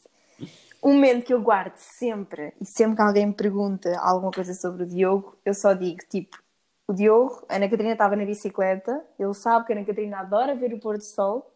um 0.83 0.91
momento 0.91 1.25
que 1.25 1.33
eu 1.33 1.41
guardo 1.41 1.77
sempre, 1.77 2.51
e 2.59 2.65
sempre 2.65 2.97
que 2.97 3.01
alguém 3.01 3.27
me 3.27 3.33
pergunta 3.33 3.97
alguma 3.97 4.29
coisa 4.29 4.53
sobre 4.53 4.83
o 4.83 4.85
Diogo, 4.85 5.37
eu 5.45 5.53
só 5.53 5.71
digo, 5.71 5.99
tipo, 6.09 6.37
o 6.85 6.91
Diogo, 6.91 7.45
a 7.47 7.55
Ana 7.55 7.69
Catarina 7.69 7.93
estava 7.93 8.17
na 8.17 8.25
bicicleta, 8.25 9.01
ele 9.17 9.33
sabe 9.33 9.65
que 9.65 9.71
a 9.71 9.75
Ana 9.77 9.85
Catarina 9.85 10.19
adora 10.19 10.53
ver 10.53 10.73
o 10.73 10.79
pôr 10.81 10.97
do 10.97 11.03
sol, 11.05 11.49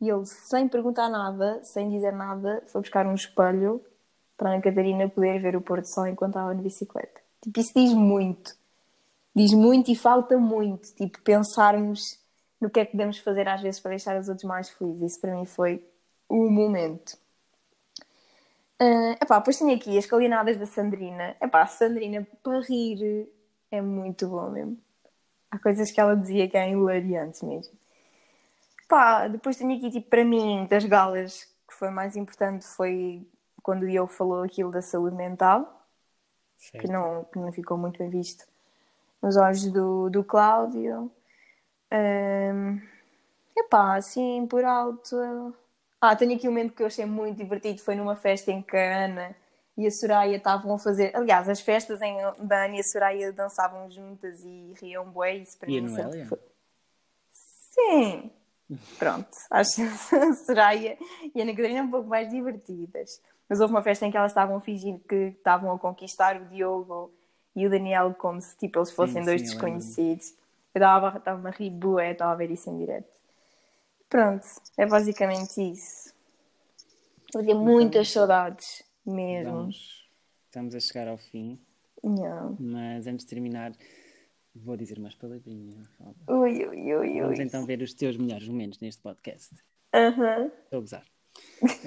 e 0.00 0.08
ele, 0.08 0.26
sem 0.26 0.66
perguntar 0.66 1.08
nada, 1.08 1.60
sem 1.62 1.90
dizer 1.90 2.12
nada, 2.12 2.60
foi 2.66 2.80
buscar 2.80 3.06
um 3.06 3.14
espelho 3.14 3.80
para 4.36 4.48
a 4.48 4.52
Ana 4.54 4.62
Catarina 4.62 5.08
poder 5.08 5.38
ver 5.38 5.54
o 5.54 5.60
pôr 5.60 5.80
do 5.80 5.86
sol 5.86 6.08
enquanto 6.08 6.32
estava 6.32 6.52
na 6.52 6.60
bicicleta. 6.60 7.20
Tipo, 7.40 7.60
isso 7.60 7.72
diz 7.72 7.92
muito. 7.92 8.65
Diz 9.36 9.52
muito 9.52 9.90
e 9.90 9.94
falta 9.94 10.38
muito, 10.38 10.94
tipo, 10.94 11.20
pensarmos 11.20 12.18
no 12.58 12.70
que 12.70 12.80
é 12.80 12.86
que 12.86 12.92
podemos 12.92 13.18
fazer 13.18 13.46
às 13.46 13.60
vezes 13.60 13.78
para 13.78 13.90
deixar 13.90 14.18
os 14.18 14.30
outros 14.30 14.48
mais 14.48 14.70
felizes. 14.70 15.12
Isso 15.12 15.20
para 15.20 15.34
mim 15.34 15.44
foi 15.44 15.86
o 16.26 16.48
momento. 16.48 17.18
Uh, 18.80 19.12
epá, 19.20 19.38
depois 19.38 19.58
tenho 19.58 19.76
aqui 19.76 19.98
as 19.98 20.06
calinadas 20.06 20.56
da 20.56 20.64
Sandrina. 20.64 21.36
Epá, 21.38 21.60
a 21.60 21.66
Sandrina, 21.66 22.26
para 22.42 22.60
rir, 22.60 23.28
é 23.70 23.82
muito 23.82 24.26
bom 24.26 24.48
mesmo. 24.50 24.78
Há 25.50 25.58
coisas 25.58 25.90
que 25.90 26.00
ela 26.00 26.16
dizia 26.16 26.48
que 26.48 26.56
eram 26.56 26.72
hilariantes 26.72 27.42
mesmo. 27.42 27.74
Epá, 28.84 29.28
depois 29.28 29.58
tenho 29.58 29.76
aqui, 29.76 29.90
tipo, 29.90 30.08
para 30.08 30.24
mim, 30.24 30.66
das 30.66 30.86
galas, 30.86 31.44
que 31.68 31.74
foi 31.74 31.90
mais 31.90 32.16
importante 32.16 32.64
foi 32.64 33.28
quando 33.62 33.82
o 33.82 33.86
Diogo 33.86 34.10
falou 34.10 34.42
aquilo 34.42 34.70
da 34.70 34.80
saúde 34.80 35.14
mental, 35.14 35.86
que 36.80 36.88
não, 36.88 37.24
que 37.24 37.38
não 37.38 37.52
ficou 37.52 37.76
muito 37.76 37.98
bem 37.98 38.08
visto 38.08 38.46
nos 39.22 39.36
olhos 39.36 39.70
do, 39.72 40.10
do 40.10 40.24
Cláudio. 40.24 41.10
Um, 41.92 42.80
epá, 43.56 43.96
assim, 43.96 44.46
por 44.46 44.64
alto 44.64 45.16
ah, 46.00 46.14
tenho 46.14 46.36
aqui 46.36 46.46
um 46.46 46.52
momento 46.52 46.74
que 46.74 46.82
eu 46.82 46.86
achei 46.86 47.06
muito 47.06 47.38
divertido. 47.38 47.80
Foi 47.80 47.94
numa 47.94 48.16
festa 48.16 48.52
em 48.52 48.62
que 48.62 48.76
a 48.76 49.06
Ana 49.06 49.36
e 49.76 49.86
a 49.86 49.90
Soraya 49.90 50.36
estavam 50.36 50.74
a 50.74 50.78
fazer. 50.78 51.14
Aliás, 51.16 51.48
as 51.48 51.60
festas 51.60 52.00
em 52.02 52.16
da 52.38 52.64
Ana 52.64 52.76
e 52.76 52.80
a 52.80 52.84
Soraya 52.84 53.32
dançavam 53.32 53.90
juntas 53.90 54.40
e 54.44 54.74
riam 54.80 55.10
bué. 55.10 55.36
Isso 55.36 55.58
para 55.58 55.70
e 55.70 55.80
mim 55.80 56.00
a 56.00 56.26
foi... 56.26 56.38
Sim. 57.30 58.30
Pronto. 58.98 59.28
Acho 59.50 59.76
que 59.76 60.16
a 60.16 60.32
Soraya 60.34 60.98
e 61.34 61.40
a 61.40 61.42
Ana 61.42 61.56
Catarina 61.56 61.82
um 61.82 61.90
pouco 61.90 62.08
mais 62.08 62.28
divertidas. 62.28 63.20
Mas 63.48 63.60
houve 63.60 63.72
uma 63.72 63.82
festa 63.82 64.06
em 64.06 64.10
que 64.10 64.16
elas 64.16 64.32
estavam 64.32 64.56
a 64.56 64.60
fingir 64.60 65.00
que 65.08 65.34
estavam 65.36 65.72
a 65.72 65.78
conquistar 65.78 66.40
o 66.40 66.44
Diogo 66.46 67.12
e 67.56 67.66
o 67.66 67.70
Daniel 67.70 68.14
como 68.14 68.40
se 68.40 68.56
tipo, 68.56 68.78
eles 68.78 68.90
fossem 68.90 69.22
sim, 69.22 69.24
dois 69.24 69.40
sim, 69.40 69.46
desconhecidos. 69.46 70.34
Eu 70.74 70.78
estava 70.78 71.48
a 71.48 71.50
rir 71.50 71.70
bué, 71.70 72.12
estava 72.12 72.32
a 72.32 72.36
ver 72.36 72.50
isso 72.50 72.68
em 72.68 72.76
direto. 72.76 73.18
Pronto, 74.10 74.46
é 74.76 74.86
basicamente 74.86 75.58
isso. 75.72 76.14
Eu 77.34 77.44
tenho 77.44 77.58
muitas 77.58 78.10
saudades, 78.10 78.84
mesmo. 79.04 79.52
Vamos, 79.52 80.06
estamos 80.44 80.74
a 80.74 80.80
chegar 80.80 81.08
ao 81.08 81.16
fim. 81.16 81.58
Não. 82.04 82.56
Mas 82.60 83.06
antes 83.06 83.24
de 83.24 83.30
terminar, 83.30 83.72
vou 84.54 84.76
dizer 84.76 84.98
umas 84.98 85.14
palavrinhas. 85.14 85.88
Ui, 86.28 86.66
ui, 86.66 86.94
ui, 86.94 87.20
Vamos 87.22 87.40
então 87.40 87.64
ver 87.64 87.80
os 87.80 87.94
teus 87.94 88.16
melhores 88.16 88.46
momentos 88.46 88.78
neste 88.80 89.00
podcast. 89.00 89.54
Aham. 89.94 90.12
Uh 90.12 90.44
-huh. 90.44 90.52
Estou 90.64 90.78
a 90.78 90.80
gozar. 90.80 91.04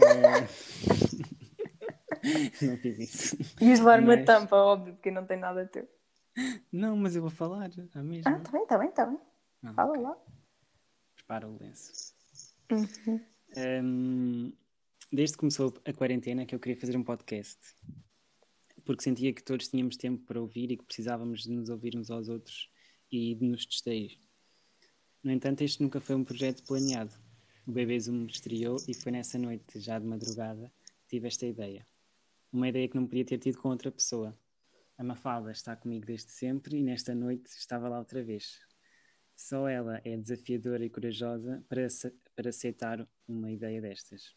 Eh, 0.01 1.28
não 2.61 2.77
fiz 2.77 2.99
isso. 2.99 3.37
Ias 3.61 3.79
levar 3.79 4.01
mas... 4.01 4.17
uma 4.17 4.25
tampa, 4.25 4.55
óbvio, 4.55 4.93
porque 4.93 5.11
não 5.11 5.25
tem 5.25 5.37
nada 5.37 5.63
a 5.63 5.65
ter. 5.65 5.89
Não, 6.71 6.95
mas 6.95 7.15
eu 7.15 7.21
vou 7.21 7.31
falar 7.31 7.69
a 7.93 8.03
mesma. 8.03 8.31
Ah, 8.31 8.39
tá 8.39 8.51
bem, 8.51 8.65
tá 8.65 8.77
bem, 8.77 8.91
tá 8.91 9.05
bem. 9.05 9.19
Ah, 9.63 9.73
Fala 9.73 9.91
okay. 9.91 10.03
lá 10.03 10.17
para 11.29 11.47
o 11.47 11.55
lenço. 11.59 12.15
Uhum. 12.71 13.21
Um, 13.55 14.53
desde 15.11 15.33
que 15.33 15.39
começou 15.39 15.71
a 15.85 15.93
quarentena 15.93 16.43
que 16.43 16.55
eu 16.55 16.59
queria 16.59 16.79
fazer 16.79 16.97
um 16.97 17.03
podcast. 17.03 17.59
Porque 18.83 19.03
sentia 19.03 19.31
que 19.31 19.43
todos 19.43 19.67
tínhamos 19.67 19.95
tempo 19.95 20.25
para 20.25 20.41
ouvir 20.41 20.71
e 20.71 20.77
que 20.77 20.83
precisávamos 20.83 21.43
de 21.43 21.51
nos 21.51 21.69
ouvir 21.69 21.95
uns 21.95 22.09
aos 22.09 22.29
outros 22.29 22.71
e 23.11 23.35
de 23.35 23.45
nos 23.45 23.67
distrair. 23.67 24.17
No 25.23 25.31
entanto, 25.31 25.61
este 25.61 25.83
nunca 25.83 26.01
foi 26.01 26.15
um 26.15 26.23
projeto 26.23 26.63
planeado. 26.63 27.13
O 27.67 27.71
Bebê 27.71 27.99
Zoom 27.99 28.25
estreou 28.25 28.77
e 28.87 28.95
foi 28.95 29.11
nessa 29.11 29.37
noite, 29.37 29.79
já 29.79 29.99
de 29.99 30.07
madrugada, 30.07 30.71
que 31.01 31.09
tive 31.09 31.27
esta 31.27 31.45
ideia. 31.45 31.85
Uma 32.51 32.69
ideia 32.69 32.87
que 32.87 32.95
não 32.95 33.05
podia 33.05 33.25
ter 33.25 33.37
tido 33.37 33.59
com 33.59 33.69
outra 33.69 33.91
pessoa. 33.91 34.37
A 34.97 35.03
Mafalda 35.03 35.51
está 35.51 35.75
comigo 35.75 36.05
desde 36.05 36.31
sempre 36.31 36.77
e 36.77 36.83
nesta 36.83 37.13
noite 37.13 37.47
estava 37.47 37.87
lá 37.87 37.99
outra 37.99 38.23
vez, 38.23 38.59
só 39.39 39.69
ela 39.69 40.01
é 40.03 40.17
desafiadora 40.17 40.83
e 40.83 40.89
corajosa 40.89 41.63
para, 41.69 41.87
para 42.35 42.49
aceitar 42.49 43.07
uma 43.25 43.49
ideia 43.49 43.79
destas. 43.79 44.35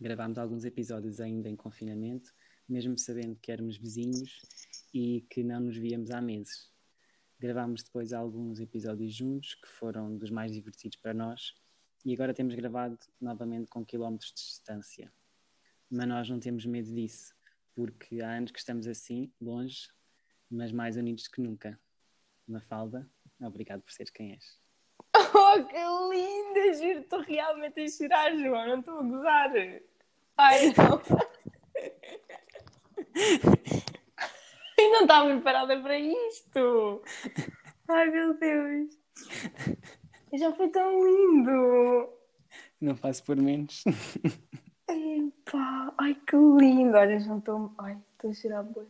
Gravámos 0.00 0.38
alguns 0.38 0.64
episódios 0.64 1.20
ainda 1.20 1.48
em 1.48 1.54
confinamento, 1.54 2.32
mesmo 2.66 2.96
sabendo 2.96 3.36
que 3.36 3.52
éramos 3.52 3.76
vizinhos 3.76 4.40
e 4.94 5.26
que 5.28 5.44
não 5.44 5.60
nos 5.60 5.76
víamos 5.76 6.10
há 6.10 6.22
meses. 6.22 6.72
Gravámos 7.38 7.82
depois 7.82 8.14
alguns 8.14 8.60
episódios 8.60 9.14
juntos, 9.14 9.54
que 9.56 9.68
foram 9.68 10.16
dos 10.16 10.30
mais 10.30 10.52
divertidos 10.52 10.96
para 10.96 11.12
nós, 11.12 11.52
e 12.02 12.14
agora 12.14 12.32
temos 12.32 12.54
gravado 12.54 12.98
novamente 13.20 13.68
com 13.68 13.84
quilómetros 13.84 14.32
de 14.32 14.40
distância. 14.40 15.12
Mas 15.90 16.06
nós 16.06 16.28
não 16.28 16.38
temos 16.38 16.64
medo 16.66 16.92
disso, 16.94 17.34
porque 17.74 18.20
há 18.20 18.36
anos 18.36 18.50
que 18.50 18.58
estamos 18.58 18.86
assim, 18.86 19.32
longe, 19.40 19.88
mas 20.50 20.72
mais 20.72 20.96
unidos 20.96 21.28
que 21.28 21.40
nunca. 21.40 21.78
Mafalda, 22.46 23.08
Obrigado 23.40 23.82
por 23.82 23.92
seres 23.92 24.10
quem 24.10 24.32
és. 24.32 24.58
Oh, 25.14 25.64
que 25.64 25.76
linda! 25.76 26.72
Juro, 26.74 27.00
estou 27.00 27.20
realmente 27.20 27.80
a 27.80 27.88
chorar, 27.88 28.36
João. 28.36 28.66
Não 28.66 28.80
estou 28.80 28.98
a 28.98 29.02
gozar. 29.02 29.52
Ai, 30.36 30.74
não. 30.76 31.00
Eu 34.78 34.90
não 34.92 35.02
estava 35.02 35.28
preparada 35.28 35.80
para 35.80 35.98
isto. 35.98 37.02
Ai, 37.88 38.10
meu 38.10 38.34
Deus. 38.38 38.90
Já 40.34 40.52
foi 40.52 40.68
tão 40.68 41.04
lindo. 41.04 42.12
Não 42.80 42.96
faço 42.96 43.24
por 43.24 43.36
menos. 43.36 43.84
Epá, 44.88 45.92
ai 45.98 46.14
que 46.14 46.36
lindo. 46.36 46.96
Olha, 46.96 47.20
já 47.20 47.36
estou. 47.36 47.70
Ai, 47.78 47.96
estou 48.12 48.30
a 48.30 48.34
chorar 48.34 48.62
bem. 48.62 48.86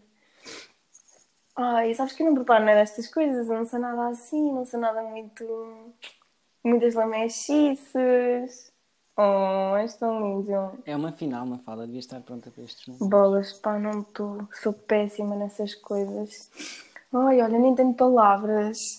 Ai, 1.56 1.94
sabes 1.94 2.12
que 2.14 2.22
eu 2.22 2.26
não 2.26 2.34
preparo 2.34 2.64
nada 2.64 2.78
destas 2.80 3.08
coisas, 3.08 3.48
eu 3.48 3.56
não 3.56 3.66
sei 3.66 3.80
nada 3.80 4.08
assim, 4.08 4.52
não 4.52 4.64
sei 4.64 4.78
nada 4.78 5.02
muito. 5.02 5.92
muitas 6.62 6.94
lamechices. 6.94 8.72
Oh, 9.16 9.76
és 9.76 9.94
tão 9.96 10.20
lindo. 10.20 10.78
É 10.86 10.94
uma 10.94 11.10
final, 11.10 11.44
uma 11.44 11.58
fala, 11.58 11.84
devia 11.84 11.98
estar 11.98 12.20
pronta 12.20 12.50
para 12.52 12.62
estes 12.62 12.86
momentos. 12.86 13.08
Bolas, 13.08 13.52
pá, 13.54 13.76
não 13.78 14.02
estou. 14.02 14.48
Sou 14.62 14.72
péssima 14.72 15.34
nessas 15.34 15.74
coisas. 15.74 16.48
Ai, 17.12 17.40
olha, 17.42 17.58
nem 17.58 17.74
tenho 17.74 17.94
palavras. 17.94 18.98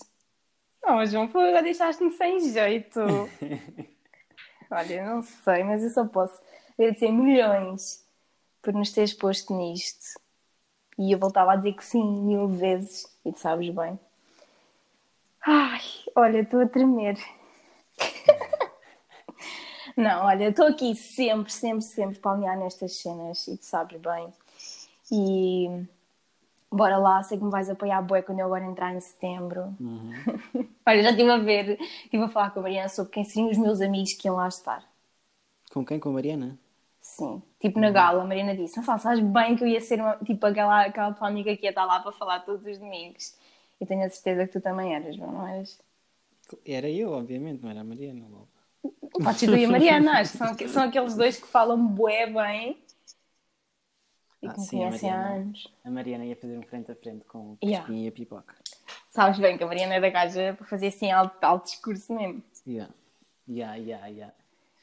Oh, 0.84 1.04
João, 1.06 1.24
agora 1.24 1.62
deixaste-me 1.62 2.12
sem 2.12 2.40
jeito. 2.40 3.00
olha, 4.70 5.06
não 5.06 5.22
sei, 5.22 5.64
mas 5.64 5.82
eu 5.82 5.90
só 5.90 6.06
posso 6.06 6.38
agradecer 6.80 7.12
milhões 7.12 8.02
por 8.62 8.72
nos 8.72 8.90
teres 8.90 9.12
posto 9.12 9.54
nisto. 9.54 10.18
E 10.98 11.12
eu 11.12 11.18
voltava 11.18 11.52
a 11.52 11.56
dizer 11.56 11.74
que 11.74 11.84
sim 11.84 12.02
mil 12.02 12.48
vezes, 12.48 13.06
e 13.24 13.32
tu 13.32 13.38
sabes 13.38 13.68
bem. 13.68 13.98
Ai, 15.46 15.80
olha, 16.14 16.40
estou 16.40 16.60
a 16.60 16.66
tremer. 16.66 17.18
Não, 19.96 20.24
olha, 20.26 20.48
estou 20.48 20.66
aqui 20.66 20.94
sempre, 20.94 21.52
sempre, 21.52 21.82
sempre 21.82 22.18
para 22.18 22.32
alinhar 22.32 22.58
nestas 22.58 22.96
cenas 22.96 23.46
e 23.48 23.56
tu 23.56 23.64
sabes 23.64 24.00
bem. 24.00 24.32
E 25.10 25.86
bora 26.70 26.98
lá, 26.98 27.22
sei 27.22 27.38
que 27.38 27.44
me 27.44 27.50
vais 27.50 27.68
apoiar 27.68 28.00
bué 28.02 28.22
quando 28.22 28.40
eu 28.40 28.46
agora 28.46 28.64
entrar 28.64 28.94
em 28.94 29.00
setembro. 29.00 29.74
Uhum. 29.80 30.12
olha, 30.86 31.02
já 31.02 31.10
estive 31.10 31.30
a 31.30 31.38
ver, 31.38 31.80
estive 31.80 32.24
a 32.24 32.28
falar 32.28 32.50
com 32.50 32.60
a 32.60 32.62
Mariana 32.62 32.88
sobre 32.88 33.12
quem 33.12 33.24
seriam 33.24 33.50
os 33.50 33.58
meus 33.58 33.80
amigos 33.80 34.12
que 34.12 34.28
iam 34.28 34.36
lá 34.36 34.48
estar. 34.48 34.84
Com 35.70 35.84
quem? 35.84 35.98
Com 35.98 36.10
a 36.10 36.12
Mariana? 36.12 36.58
Sim. 37.00 37.42
Tipo 37.58 37.80
na 37.80 37.88
uhum. 37.88 37.92
gala, 37.92 38.22
a 38.22 38.26
Marina 38.26 38.54
disse: 38.54 38.76
Não 38.76 38.98
sabes 38.98 39.20
bem 39.20 39.56
que 39.56 39.64
eu 39.64 39.68
ia 39.68 39.80
ser 39.80 40.00
uma, 40.00 40.16
tipo 40.18 40.44
aquela, 40.44 40.82
aquela 40.82 41.12
tua 41.12 41.28
amiga 41.28 41.56
que 41.56 41.64
ia 41.64 41.70
estar 41.70 41.84
lá 41.84 42.00
para 42.00 42.12
falar 42.12 42.40
todos 42.40 42.66
os 42.66 42.78
domingos. 42.78 43.34
E 43.80 43.86
tenho 43.86 44.04
a 44.04 44.10
certeza 44.10 44.46
que 44.46 44.52
tu 44.52 44.60
também 44.60 44.94
eras, 44.94 45.16
não 45.16 45.46
eras? 45.46 45.80
Era 46.66 46.88
eu, 46.88 47.12
obviamente, 47.12 47.62
não 47.62 47.70
era 47.70 47.80
a 47.80 47.84
Mariana 47.84 48.26
logo. 48.28 48.48
Pode 49.22 49.38
ser 49.38 49.46
tu 49.46 49.56
e 49.56 49.64
a 49.64 49.68
Mariana, 49.68 50.20
acho 50.20 50.32
que 50.32 50.38
são, 50.38 50.56
são 50.68 50.82
aqueles 50.84 51.14
dois 51.14 51.38
que 51.38 51.46
falam 51.46 51.86
bué 51.86 52.26
bem 52.26 52.78
e 54.42 54.46
ah, 54.46 54.52
que 54.52 54.60
me 54.60 54.66
sim, 54.66 54.76
conhecem 54.78 55.10
há 55.10 55.28
anos. 55.34 55.72
A 55.84 55.90
Mariana 55.90 56.24
ia 56.24 56.36
fazer 56.36 56.58
um 56.58 56.62
frente 56.62 56.90
a 56.90 56.94
frente 56.94 57.24
com 57.24 57.52
o 57.52 57.56
Crispim 57.56 57.92
yeah. 57.92 57.94
e 57.94 58.08
a 58.08 58.12
Pipoca. 58.12 58.54
Sabes 59.10 59.38
bem 59.38 59.58
que 59.58 59.64
a 59.64 59.66
Mariana 59.66 59.94
é 59.94 60.00
da 60.00 60.08
gaja 60.08 60.54
para 60.56 60.66
fazer 60.66 60.88
assim 60.88 61.10
alto, 61.10 61.42
alto 61.42 61.64
discurso 61.64 62.14
mesmo. 62.14 62.42
Yeah. 62.66 62.92
Yeah, 63.48 63.76
yeah, 63.76 64.06
yeah. 64.06 64.34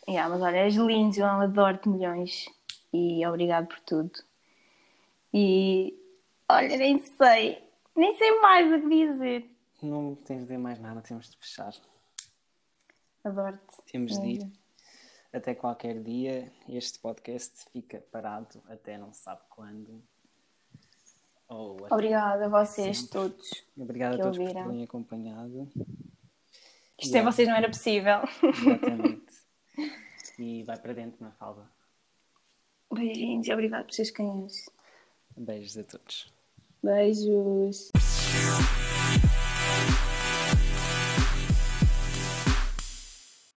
Yeah, 0.09 0.29
mas 0.29 0.41
olha, 0.41 0.57
és 0.57 0.75
lindo, 0.75 1.15
João, 1.15 1.41
adoro-te 1.41 1.89
milhões 1.89 2.45
e 2.93 3.25
obrigado 3.25 3.67
por 3.67 3.79
tudo. 3.81 4.11
E 5.33 5.93
olha, 6.49 6.77
nem 6.77 6.97
sei, 6.97 7.61
nem 7.95 8.15
sei 8.15 8.39
mais 8.39 8.71
o 8.71 8.79
que 8.81 8.87
dizer. 8.89 9.51
Não 9.83 10.15
tens 10.15 10.37
de 10.37 10.43
dizer 10.43 10.57
mais 10.57 10.79
nada, 10.79 11.01
temos 11.01 11.29
de 11.29 11.37
fechar. 11.37 11.73
Adoro-te. 13.23 13.91
Temos 13.91 14.17
de 14.17 14.27
ir. 14.27 14.51
Até 15.33 15.53
qualquer 15.53 16.01
dia. 16.01 16.51
Este 16.69 16.99
podcast 16.99 17.65
fica 17.73 18.01
parado 18.11 18.63
até 18.69 18.97
não 18.97 19.13
sabe 19.13 19.41
quando. 19.49 20.01
Oh, 21.49 21.77
Obrigada 21.89 22.45
a 22.45 22.49
vocês 22.49 22.97
sempre. 22.99 23.11
todos. 23.11 23.63
Obrigada 23.77 24.15
a 24.15 24.19
todos 24.19 24.37
ouviram. 24.37 24.63
por 24.63 24.69
terem 24.69 24.83
acompanhado. 24.83 25.69
Isto 26.99 27.09
é 27.09 27.19
sem 27.19 27.23
vocês 27.23 27.47
não 27.47 27.55
era 27.55 27.67
possível. 27.67 28.21
Exatamente. 28.41 29.26
E 30.39 30.63
vai 30.63 30.77
para 30.77 30.93
dentro, 30.93 31.23
na 31.23 31.31
falda. 31.31 31.69
Beijinhos 32.93 33.47
e 33.47 33.53
obrigado 33.53 33.85
por 33.85 33.93
seres 33.93 34.11
quem 34.11 34.45
és. 34.45 34.69
Beijos 35.35 35.77
a 35.77 35.83
todos. 35.83 36.33
Beijos. 36.81 37.91